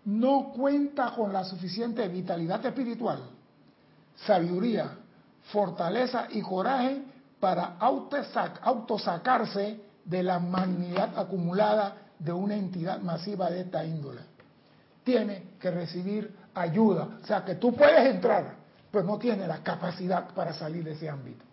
no 0.05 0.53
cuenta 0.53 1.15
con 1.15 1.33
la 1.33 1.45
suficiente 1.45 2.07
vitalidad 2.09 2.65
espiritual, 2.67 3.21
sabiduría, 4.17 4.91
fortaleza 5.45 6.27
y 6.31 6.43
coraje 6.43 7.03
para 7.41 7.77
autosacarse 7.79 9.81
de 10.05 10.23
la 10.23 10.39
magnidad 10.39 11.19
acumulada 11.19 11.97
de 12.19 12.33
una 12.33 12.57
entidad 12.57 13.01
masiva 13.01 13.51
de 13.51 13.63
esta 13.63 13.85
índole. 13.85 14.21
Tiene 15.03 15.55
que 15.61 15.71
recibir 15.71 16.35
ayuda. 16.55 17.19
O 17.23 17.27
sea 17.27 17.45
que 17.45 17.57
tú 17.57 17.75
puedes 17.75 18.07
entrar, 18.07 18.55
pero 18.95 19.05
no 19.05 19.19
tiene 19.19 19.49
la 19.49 19.59
capacidad 19.59 20.29
para 20.35 20.53
salir 20.53 20.85
de 20.85 20.93
ese 20.93 21.11
ámbito. 21.11 21.45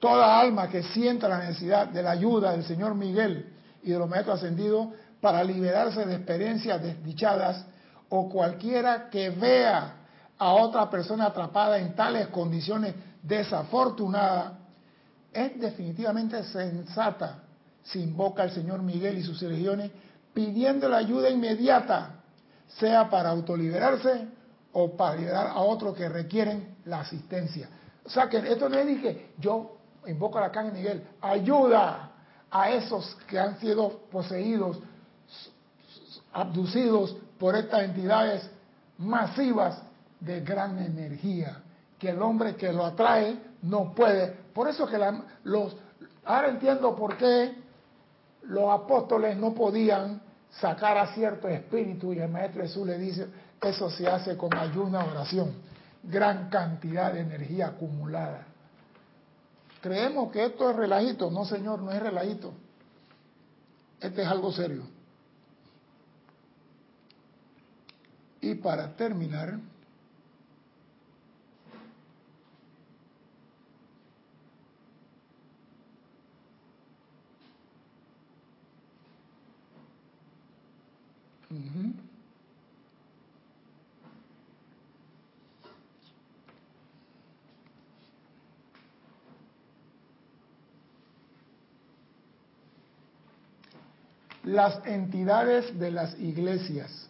Toda 0.00 0.40
alma 0.40 0.68
que 0.70 0.82
sienta 0.82 1.28
la 1.28 1.40
necesidad 1.40 1.88
de 1.88 2.02
la 2.02 2.12
ayuda 2.12 2.52
del 2.52 2.64
Señor 2.64 2.94
Miguel 2.94 3.52
y 3.82 3.90
de 3.90 3.98
los 3.98 4.08
maestros 4.08 4.38
ascendidos 4.38 4.88
para 5.20 5.44
liberarse 5.44 6.06
de 6.06 6.14
experiencias 6.14 6.82
desdichadas 6.82 7.66
o 8.08 8.30
cualquiera 8.30 9.10
que 9.10 9.28
vea 9.28 9.96
a 10.38 10.52
otra 10.54 10.88
persona 10.88 11.26
atrapada 11.26 11.76
en 11.76 11.94
tales 11.94 12.28
condiciones 12.28 12.94
desafortunadas, 13.22 14.54
es 15.30 15.60
definitivamente 15.60 16.42
sensata 16.44 17.40
si 17.82 18.00
invoca 18.00 18.42
al 18.42 18.50
Señor 18.50 18.82
Miguel 18.82 19.18
y 19.18 19.22
sus 19.22 19.42
religiones 19.42 19.90
pidiendo 20.34 20.88
la 20.88 20.98
ayuda 20.98 21.30
inmediata, 21.30 22.16
sea 22.66 23.08
para 23.08 23.30
autoliberarse 23.30 24.26
o 24.72 24.96
para 24.96 25.16
liberar 25.16 25.46
a 25.46 25.60
otros 25.60 25.96
que 25.96 26.08
requieren 26.08 26.76
la 26.84 27.00
asistencia. 27.00 27.68
O 28.04 28.10
sea 28.10 28.28
que 28.28 28.38
esto 28.38 28.68
no 28.68 28.76
es 28.76 28.86
dije, 28.86 29.30
yo 29.38 29.76
invoco 30.06 30.38
a 30.38 30.42
la 30.42 30.50
caña 30.50 30.72
Miguel, 30.72 31.06
ayuda 31.20 32.10
a 32.50 32.70
esos 32.70 33.16
que 33.28 33.38
han 33.38 33.58
sido 33.58 34.00
poseídos, 34.10 34.78
abducidos 36.32 37.16
por 37.38 37.56
estas 37.56 37.84
entidades 37.84 38.50
masivas 38.98 39.80
de 40.20 40.40
gran 40.40 40.78
energía, 40.78 41.62
que 41.98 42.10
el 42.10 42.20
hombre 42.20 42.56
que 42.56 42.72
lo 42.72 42.84
atrae 42.84 43.38
no 43.62 43.94
puede. 43.94 44.28
Por 44.52 44.68
eso 44.68 44.86
que 44.86 44.98
los... 45.44 45.76
Ahora 46.24 46.48
entiendo 46.48 46.94
por 46.96 47.16
qué 47.16 47.54
los 48.42 48.70
apóstoles 48.70 49.36
no 49.36 49.54
podían 49.54 50.20
sacar 50.60 50.96
a 50.98 51.14
cierto 51.14 51.48
espíritu 51.48 52.12
y 52.12 52.18
el 52.18 52.30
Maestro 52.30 52.62
Jesús 52.62 52.86
le 52.86 52.98
dice, 52.98 53.26
eso 53.60 53.90
se 53.90 54.06
hace 54.06 54.36
con 54.36 54.54
ayuna, 54.56 55.04
oración, 55.04 55.52
gran 56.02 56.48
cantidad 56.48 57.12
de 57.12 57.20
energía 57.20 57.68
acumulada. 57.68 58.46
Creemos 59.80 60.30
que 60.32 60.46
esto 60.46 60.70
es 60.70 60.76
relajito, 60.76 61.30
no 61.30 61.44
señor, 61.44 61.80
no 61.80 61.92
es 61.92 62.00
relajito. 62.00 62.52
Este 64.00 64.22
es 64.22 64.28
algo 64.28 64.52
serio. 64.52 64.82
Y 68.40 68.54
para 68.56 68.94
terminar, 68.94 69.58
Las 94.44 94.84
entidades 94.86 95.78
de 95.78 95.90
las 95.90 96.18
iglesias, 96.20 97.08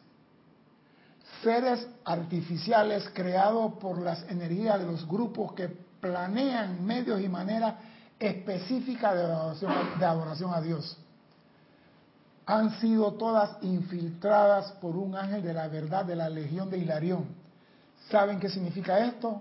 seres 1.43 1.87
artificiales 2.05 3.11
creados 3.13 3.75
por 3.75 3.99
las 4.01 4.23
energías 4.31 4.79
de 4.79 4.87
los 4.87 5.07
grupos 5.07 5.53
que 5.55 5.69
planean 6.01 6.85
medios 6.87 7.21
y 7.21 7.29
maneras 7.29 7.75
específicas 8.19 9.15
de 9.15 9.23
adoración, 9.23 9.73
de 9.99 10.05
adoración 10.05 10.55
a 10.55 10.61
Dios, 10.61 10.97
han 12.47 12.79
sido 12.81 13.13
todas 13.15 13.57
infiltradas 13.63 14.73
por 14.73 14.97
un 14.97 15.17
ángel 15.17 15.43
de 15.43 15.55
la 15.55 15.69
verdad 15.69 16.05
de 16.05 16.17
la 16.17 16.29
Legión 16.29 16.71
de 16.71 16.79
Hilarión. 16.79 17.25
¿Saben 18.11 18.39
qué 18.39 18.49
significa 18.49 18.99
esto? 19.07 19.41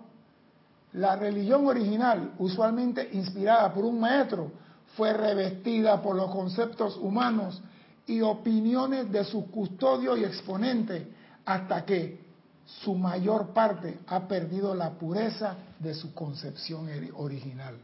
La 0.94 1.16
religión 1.16 1.68
original, 1.68 2.34
usualmente 2.38 3.10
inspirada 3.14 3.74
por 3.74 3.84
un 3.84 4.00
maestro, 4.00 4.52
fue 4.96 5.12
revestida 5.12 6.02
por 6.02 6.16
los 6.16 6.32
conceptos 6.32 6.98
humanos 6.98 7.62
y 8.06 8.22
opiniones 8.22 9.12
de 9.12 9.24
sus 9.24 9.46
custodios 9.46 10.20
y 10.20 10.24
exponentes 10.24 11.04
hasta 11.46 11.84
que 11.84 12.24
su 12.66 12.96
mayor 12.96 13.54
parte 13.54 14.00
ha 14.08 14.28
perdido 14.28 14.74
la 14.76 14.92
pureza 14.92 15.56
de 15.80 15.94
su 15.94 16.14
concepción 16.14 16.88
original. 17.16 17.76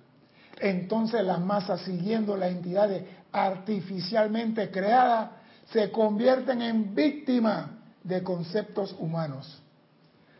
Entonces 0.59 1.23
las 1.23 1.39
masas, 1.39 1.81
siguiendo 1.81 2.35
las 2.35 2.51
entidades 2.51 3.03
artificialmente 3.31 4.71
creadas, 4.71 5.31
se 5.71 5.91
convierten 5.91 6.61
en 6.61 6.95
víctimas 6.95 7.67
de 8.03 8.23
conceptos 8.23 8.95
humanos. 8.97 9.61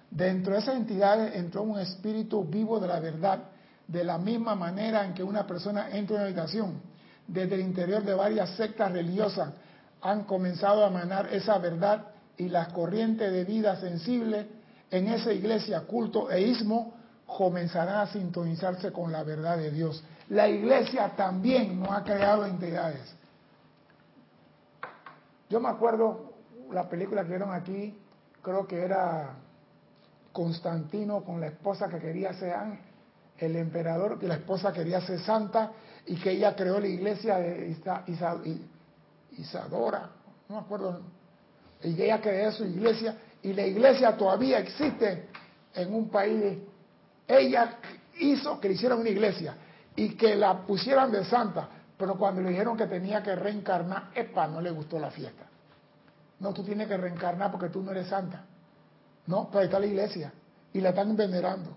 Dentro 0.09 0.53
de 0.53 0.59
esas 0.59 0.75
entidades 0.75 1.35
entró 1.35 1.61
un 1.61 1.79
espíritu 1.79 2.43
vivo 2.43 2.79
de 2.79 2.87
la 2.87 2.99
verdad, 2.99 3.43
de 3.87 4.03
la 4.03 4.17
misma 4.17 4.55
manera 4.55 5.05
en 5.05 5.13
que 5.13 5.23
una 5.23 5.45
persona 5.45 5.89
entra 5.91 6.15
en 6.15 6.21
una 6.21 6.25
habitación. 6.25 6.81
Desde 7.27 7.55
el 7.55 7.61
interior 7.61 8.03
de 8.03 8.15
varias 8.15 8.49
sectas 8.51 8.91
religiosas 8.91 9.53
han 10.01 10.23
comenzado 10.23 10.83
a 10.83 10.87
emanar 10.87 11.31
esa 11.31 11.57
verdad 11.59 12.07
y 12.37 12.49
las 12.49 12.69
corrientes 12.69 13.31
de 13.31 13.43
vida 13.43 13.75
sensible 13.75 14.47
en 14.89 15.07
esa 15.07 15.31
iglesia, 15.31 15.81
culto 15.81 16.31
e 16.31 16.41
ismo, 16.41 16.93
comenzarán 17.27 17.97
a 17.97 18.07
sintonizarse 18.07 18.91
con 18.91 19.11
la 19.11 19.23
verdad 19.23 19.57
de 19.57 19.69
Dios. 19.69 20.03
La 20.29 20.47
iglesia 20.47 21.15
también 21.15 21.79
no 21.79 21.91
ha 21.91 22.03
creado 22.03 22.45
entidades. 22.45 23.15
Yo 25.49 25.59
me 25.59 25.69
acuerdo 25.69 26.33
la 26.71 26.87
película 26.87 27.23
que 27.23 27.29
vieron 27.29 27.51
aquí, 27.51 27.97
creo 28.43 28.67
que 28.67 28.79
era 28.79 29.33
Constantino 30.31 31.23
con 31.23 31.41
la 31.41 31.47
esposa 31.47 31.89
que 31.89 31.97
quería 31.97 32.31
ser 32.33 32.55
el 33.39 33.55
emperador, 33.55 34.19
que 34.19 34.27
la 34.27 34.35
esposa 34.35 34.71
quería 34.71 35.01
ser 35.01 35.19
santa 35.21 35.71
y 36.05 36.15
que 36.17 36.31
ella 36.31 36.55
creó 36.55 36.79
la 36.79 36.87
iglesia 36.87 37.37
de 37.37 37.75
Isadora, 39.35 40.11
no 40.47 40.55
me 40.55 40.61
acuerdo, 40.61 41.01
y 41.83 41.99
ella 41.99 42.21
creó 42.21 42.51
su 42.51 42.65
iglesia, 42.65 43.17
y 43.41 43.53
la 43.53 43.65
iglesia 43.65 44.15
todavía 44.15 44.59
existe 44.59 45.29
en 45.73 45.93
un 45.93 46.09
país. 46.09 46.59
Ella 47.27 47.77
hizo 48.19 48.59
que 48.59 48.67
le 48.67 48.73
hicieran 48.75 48.99
una 48.99 49.09
iglesia 49.09 49.55
y 49.99 50.15
que 50.15 50.33
la 50.33 50.65
pusieran 50.65 51.11
de 51.11 51.25
santa, 51.25 51.67
pero 51.97 52.15
cuando 52.17 52.39
le 52.39 52.51
dijeron 52.51 52.77
que 52.77 52.87
tenía 52.87 53.21
que 53.21 53.35
reencarnar, 53.35 54.11
epa, 54.15 54.47
no 54.47 54.61
le 54.61 54.71
gustó 54.71 54.97
la 54.97 55.11
fiesta. 55.11 55.43
No, 56.39 56.53
tú 56.53 56.63
tienes 56.63 56.87
que 56.87 56.95
reencarnar 56.95 57.51
porque 57.51 57.67
tú 57.67 57.83
no 57.83 57.91
eres 57.91 58.07
santa. 58.07 58.45
No, 59.27 59.47
pero 59.47 59.59
ahí 59.59 59.65
está 59.65 59.77
la 59.77 59.87
iglesia 59.87 60.31
y 60.71 60.79
la 60.79 60.89
están 60.89 61.17
venerando. 61.17 61.71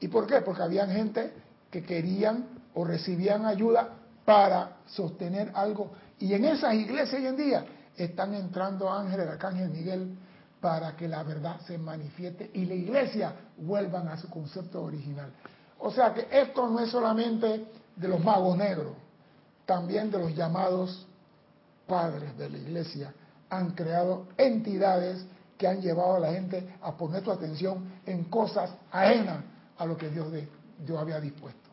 ¿Y 0.00 0.08
por 0.08 0.26
qué? 0.26 0.42
Porque 0.42 0.62
habían 0.62 0.90
gente 0.90 1.32
que 1.70 1.82
querían 1.82 2.44
o 2.74 2.84
recibían 2.84 3.46
ayuda 3.46 3.88
para 4.26 4.76
sostener 4.84 5.50
algo. 5.54 5.92
Y 6.18 6.34
en 6.34 6.44
esas 6.44 6.74
iglesias 6.74 7.22
hoy 7.22 7.26
en 7.26 7.36
día 7.38 7.64
están 7.96 8.34
entrando 8.34 8.92
ángeles 8.92 9.28
arcángel 9.28 9.70
Miguel 9.70 10.14
para 10.60 10.94
que 10.94 11.08
la 11.08 11.22
verdad 11.22 11.58
se 11.66 11.78
manifieste 11.78 12.50
y 12.52 12.66
la 12.66 12.74
iglesia 12.74 13.32
vuelvan 13.56 14.08
a 14.08 14.18
su 14.18 14.28
concepto 14.28 14.82
original. 14.82 15.32
O 15.78 15.90
sea 15.90 16.12
que 16.12 16.28
esto 16.30 16.68
no 16.68 16.80
es 16.80 16.90
solamente 16.90 17.66
de 17.94 18.08
los 18.08 18.22
magos 18.22 18.56
negros, 18.56 18.92
también 19.64 20.10
de 20.10 20.18
los 20.18 20.34
llamados 20.34 21.06
padres 21.86 22.36
de 22.36 22.50
la 22.50 22.58
iglesia 22.58 23.14
han 23.50 23.70
creado 23.70 24.26
entidades 24.36 25.24
que 25.56 25.66
han 25.66 25.80
llevado 25.80 26.16
a 26.16 26.20
la 26.20 26.32
gente 26.32 26.76
a 26.82 26.96
poner 26.96 27.24
su 27.24 27.32
atención 27.32 27.92
en 28.06 28.24
cosas 28.24 28.70
ajenas 28.92 29.42
a 29.76 29.86
lo 29.86 29.96
que 29.96 30.08
Dios, 30.10 30.28
Dios 30.78 30.98
había 30.98 31.20
dispuesto. 31.20 31.68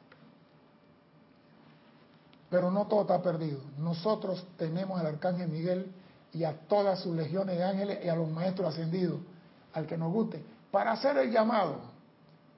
Pero 2.50 2.72
no 2.72 2.88
todo 2.88 3.02
está 3.02 3.22
perdido. 3.22 3.60
Nosotros 3.78 4.46
tenemos 4.58 5.00
al 5.00 5.08
arcángel 5.08 5.50
Miguel 5.50 5.92
y 6.32 6.44
a 6.44 6.54
todas 6.54 7.00
sus 7.00 7.16
legiones 7.16 7.58
de 7.58 7.64
ángeles 7.64 8.00
y 8.04 8.10
a 8.10 8.16
los 8.16 8.30
maestros 8.30 8.74
ascendidos, 8.74 9.20
al 9.74 9.86
que 9.86 9.98
nos 9.98 10.12
guste, 10.12 10.44
para 10.72 10.94
hacer 10.94 11.18
el 11.18 11.32
llamado, 11.32 11.78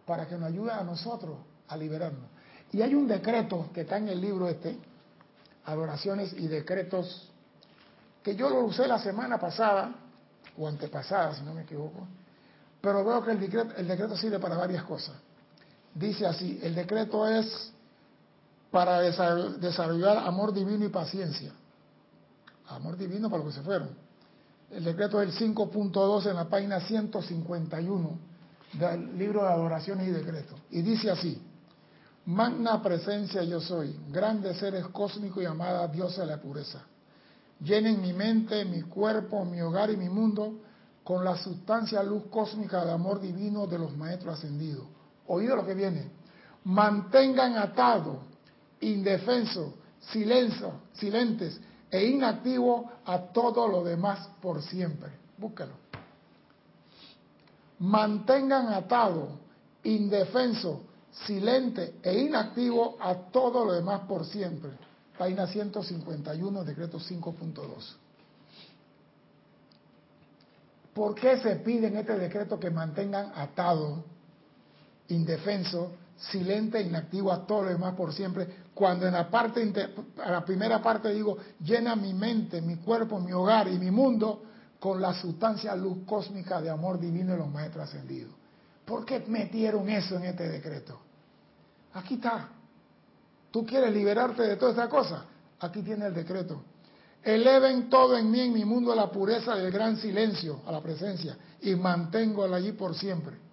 para 0.07 0.27
que 0.27 0.35
nos 0.35 0.49
ayude 0.49 0.71
a 0.71 0.83
nosotros 0.83 1.37
a 1.67 1.77
liberarnos. 1.77 2.29
Y 2.71 2.81
hay 2.81 2.95
un 2.95 3.07
decreto 3.07 3.69
que 3.71 3.81
está 3.81 3.97
en 3.97 4.07
el 4.07 4.19
libro 4.19 4.47
este, 4.47 4.75
Adoraciones 5.65 6.33
y 6.33 6.47
Decretos, 6.47 7.29
que 8.23 8.35
yo 8.35 8.49
lo 8.49 8.61
usé 8.61 8.87
la 8.87 8.97
semana 8.97 9.37
pasada, 9.37 9.93
o 10.57 10.67
antepasada, 10.67 11.35
si 11.35 11.43
no 11.43 11.53
me 11.53 11.61
equivoco, 11.61 12.07
pero 12.81 13.05
veo 13.05 13.23
que 13.23 13.31
el 13.31 13.39
decreto, 13.39 13.75
el 13.77 13.87
decreto 13.87 14.17
sirve 14.17 14.39
para 14.39 14.57
varias 14.57 14.83
cosas. 14.83 15.15
Dice 15.93 16.25
así, 16.25 16.59
el 16.63 16.73
decreto 16.73 17.27
es 17.27 17.71
para 18.71 19.01
desarrollar 19.01 20.17
amor 20.17 20.53
divino 20.53 20.85
y 20.85 20.89
paciencia 20.89 21.51
amor 22.69 22.97
divino 22.97 23.29
para 23.29 23.43
los 23.43 23.53
que 23.53 23.59
se 23.59 23.65
fueron. 23.65 23.89
El 24.71 24.83
decreto 24.83 25.21
es 25.21 25.41
el 25.41 25.55
5.2 25.55 26.29
en 26.29 26.35
la 26.35 26.45
página 26.45 26.81
151 26.81 28.19
del 28.73 29.17
libro 29.17 29.43
de 29.43 29.49
adoraciones 29.49 30.07
y 30.07 30.11
decretos. 30.11 30.59
Y 30.71 30.81
dice 30.81 31.09
así, 31.09 31.41
magna 32.25 32.81
presencia 32.81 33.43
yo 33.43 33.61
soy, 33.61 33.97
grandes 34.09 34.57
seres 34.57 34.85
cósmicos 34.87 35.41
y 35.41 35.45
amada 35.45 35.87
diosa 35.87 36.21
de 36.21 36.27
la 36.27 36.41
pureza. 36.41 36.81
Llenen 37.59 38.01
mi 38.01 38.13
mente, 38.13 38.65
mi 38.65 38.81
cuerpo, 38.81 39.43
mi 39.45 39.61
hogar 39.61 39.89
y 39.89 39.97
mi 39.97 40.09
mundo 40.09 40.59
con 41.03 41.23
la 41.23 41.37
sustancia 41.37 42.03
luz 42.03 42.23
cósmica 42.29 42.83
de 42.83 42.91
amor 42.91 43.21
divino 43.21 43.65
de 43.65 43.79
los 43.79 43.95
maestros 43.95 44.37
ascendidos. 44.37 44.85
Oído 45.27 45.55
lo 45.55 45.65
que 45.65 45.73
viene. 45.73 46.11
Mantengan 46.65 47.57
atado, 47.57 48.19
indefenso, 48.81 49.75
silencio, 50.11 50.81
silentes 50.93 51.59
e 51.89 52.05
inactivo 52.05 52.91
a 53.05 53.19
todo 53.19 53.67
lo 53.67 53.83
demás 53.83 54.29
por 54.41 54.61
siempre. 54.61 55.11
Búscalo. 55.37 55.86
Mantengan 57.79 58.73
atado, 58.73 59.39
indefenso, 59.83 60.81
silente 61.25 61.95
e 62.01 62.19
inactivo 62.19 62.97
a 62.99 63.15
todo 63.31 63.65
lo 63.65 63.73
demás 63.73 64.01
por 64.07 64.25
siempre. 64.25 64.71
Página 65.17 65.47
151, 65.47 66.63
decreto 66.63 66.99
5.2. 66.99 67.95
¿Por 70.93 71.13
qué 71.13 71.37
se 71.39 71.57
pide 71.57 71.87
en 71.87 71.97
este 71.97 72.17
decreto 72.17 72.59
que 72.59 72.71
mantengan 72.71 73.31
atado, 73.35 74.03
indefenso, 75.09 75.91
silente 76.17 76.79
e 76.79 76.81
inactivo 76.81 77.31
a 77.31 77.45
todo 77.45 77.63
lo 77.63 77.69
demás 77.69 77.93
por 77.93 78.11
siempre, 78.13 78.47
cuando 78.73 79.05
en 79.05 79.13
la 79.13 79.29
parte 79.29 79.71
la 80.17 80.43
primera 80.43 80.81
parte 80.81 81.13
digo, 81.13 81.37
llena 81.63 81.95
mi 81.95 82.13
mente, 82.13 82.61
mi 82.61 82.77
cuerpo, 82.77 83.19
mi 83.19 83.31
hogar 83.31 83.67
y 83.67 83.77
mi 83.77 83.91
mundo 83.91 84.41
con 84.79 85.01
la 85.01 85.13
sustancia 85.13 85.75
luz 85.75 85.99
cósmica 86.05 86.61
de 86.61 86.69
amor 86.69 86.99
divino 86.99 87.33
de 87.33 87.39
los 87.39 87.49
maestros 87.49 87.89
ascendidos. 87.89 88.33
¿Por 88.85 89.05
qué 89.05 89.23
metieron 89.27 89.89
eso 89.89 90.15
en 90.15 90.25
este 90.25 90.47
decreto? 90.47 90.99
Aquí 91.93 92.15
está. 92.15 92.49
¿Tú 93.51 93.65
quieres 93.65 93.93
liberarte 93.93 94.43
de 94.43 94.55
toda 94.55 94.71
esta 94.71 94.89
cosa? 94.89 95.25
Aquí 95.59 95.81
tiene 95.81 96.05
el 96.05 96.13
decreto. 96.13 96.61
Eleven 97.23 97.89
todo 97.89 98.17
en 98.17 98.29
mí, 98.29 98.39
en 98.41 98.53
mi 98.53 98.63
mundo, 98.63 98.93
a 98.93 98.95
la 98.95 99.11
pureza 99.11 99.55
del 99.55 99.71
gran 99.71 99.97
silencio, 99.97 100.61
a 100.65 100.71
la 100.71 100.81
presencia, 100.81 101.37
y 101.61 101.75
mantengo 101.75 102.43
allí 102.43 102.71
por 102.73 102.95
siempre 102.95 103.47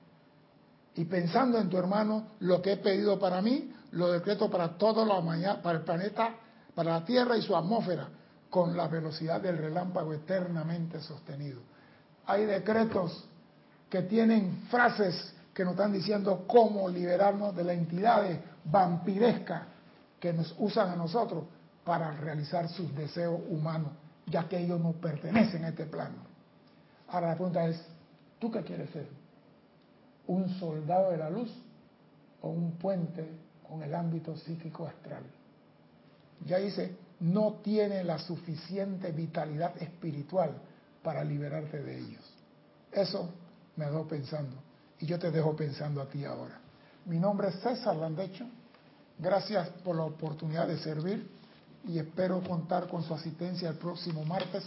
y 0.97 1.05
pensando 1.05 1.59
en 1.59 1.69
tu 1.69 1.77
hermano, 1.77 2.29
lo 2.41 2.63
que 2.63 2.73
he 2.73 2.77
pedido 2.77 3.19
para 3.19 3.43
mí, 3.43 3.73
lo 3.93 4.13
decreto 4.13 4.49
para 4.49 4.77
toda 4.79 5.05
la 5.05 5.15
humanidad, 5.15 5.61
para 5.61 5.79
el 5.79 5.85
planeta, 5.85 6.35
para 6.75 6.93
la 7.01 7.05
Tierra 7.05 7.37
y 7.37 7.43
su 7.43 7.57
atmósfera, 7.57 8.09
con 8.55 8.77
la 8.77 8.87
velocidad 8.87 9.41
del 9.41 9.59
relámpago 9.59 10.15
eternamente 10.15 11.01
sostenido. 11.01 11.59
Hay 12.25 12.45
decretos 12.45 13.29
que 13.91 14.03
tienen 14.03 14.63
frases 14.71 15.35
que 15.53 15.65
nos 15.65 15.73
están 15.73 15.93
diciendo 15.93 16.45
cómo 16.47 16.89
liberarnos 16.89 17.57
de 17.57 17.65
las 17.65 17.77
entidades 17.77 18.39
vampirescas 18.65 19.63
que 20.21 20.33
nos 20.33 20.55
usan 20.57 20.91
a 20.91 20.95
nosotros 20.95 21.43
para 21.85 22.13
realizar 22.13 22.69
sus 22.69 22.95
deseos 22.95 23.41
humanos 23.49 23.91
ya 24.27 24.49
que 24.49 24.57
ellos 24.57 24.81
no 24.81 24.93
pertenecen 24.93 25.65
a 25.65 25.71
este 25.71 25.87
plano. 25.87 26.19
Ahora 27.09 27.31
la 27.31 27.35
pregunta 27.35 27.67
es, 27.67 27.85
¿tú 28.39 28.53
qué 28.53 28.63
quieres 28.63 28.89
ser? 28.91 29.09
¿Un 30.29 30.49
soldado 30.61 31.11
de 31.11 31.17
la 31.17 31.29
luz 31.29 31.53
o 32.41 32.51
un 32.51 32.71
puente 32.79 33.29
con 33.69 33.83
el 33.83 33.93
ámbito 33.93 34.37
psíquico 34.37 34.87
astral? 34.87 35.25
Ya 36.47 36.59
dice, 36.59 37.03
no 37.21 37.61
tiene 37.63 38.05
la 38.05 38.19
suficiente 38.19 39.13
vitalidad 39.13 39.81
espiritual 39.81 40.53
para 41.03 41.25
liberarte 41.25 41.83
de 41.83 41.99
ellos. 41.99 42.25
Eso 42.91 43.31
me 43.77 43.87
dejó 43.87 44.07
pensando 44.07 44.57
y 44.99 45.07
yo 45.07 45.19
te 45.19 45.31
dejo 45.31 45.55
pensando 45.55 46.01
a 46.01 46.09
ti 46.09 46.25
ahora. 46.25 46.59
Mi 47.07 47.19
nombre 47.19 47.49
es 47.49 47.61
César 47.61 47.97
Landecho. 47.97 48.47
Gracias 49.19 49.69
por 49.85 49.97
la 49.97 50.05
oportunidad 50.05 50.67
de 50.67 50.79
servir 50.79 51.31
y 51.87 51.99
espero 51.99 52.43
contar 52.43 52.89
con 52.89 53.03
su 53.03 53.15
asistencia 53.15 53.69
el 53.69 53.77
próximo 53.77 54.25
martes 54.25 54.65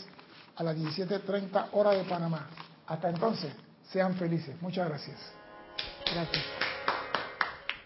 a 0.56 0.64
las 0.64 0.76
17.30 0.78 1.70
hora 1.74 1.92
de 1.92 2.04
Panamá. 2.04 2.48
Hasta 2.86 3.10
entonces, 3.10 3.52
sean 3.92 4.16
felices. 4.16 4.56
Muchas 4.62 4.88
gracias. 4.88 5.18
Gracias. 6.14 6.67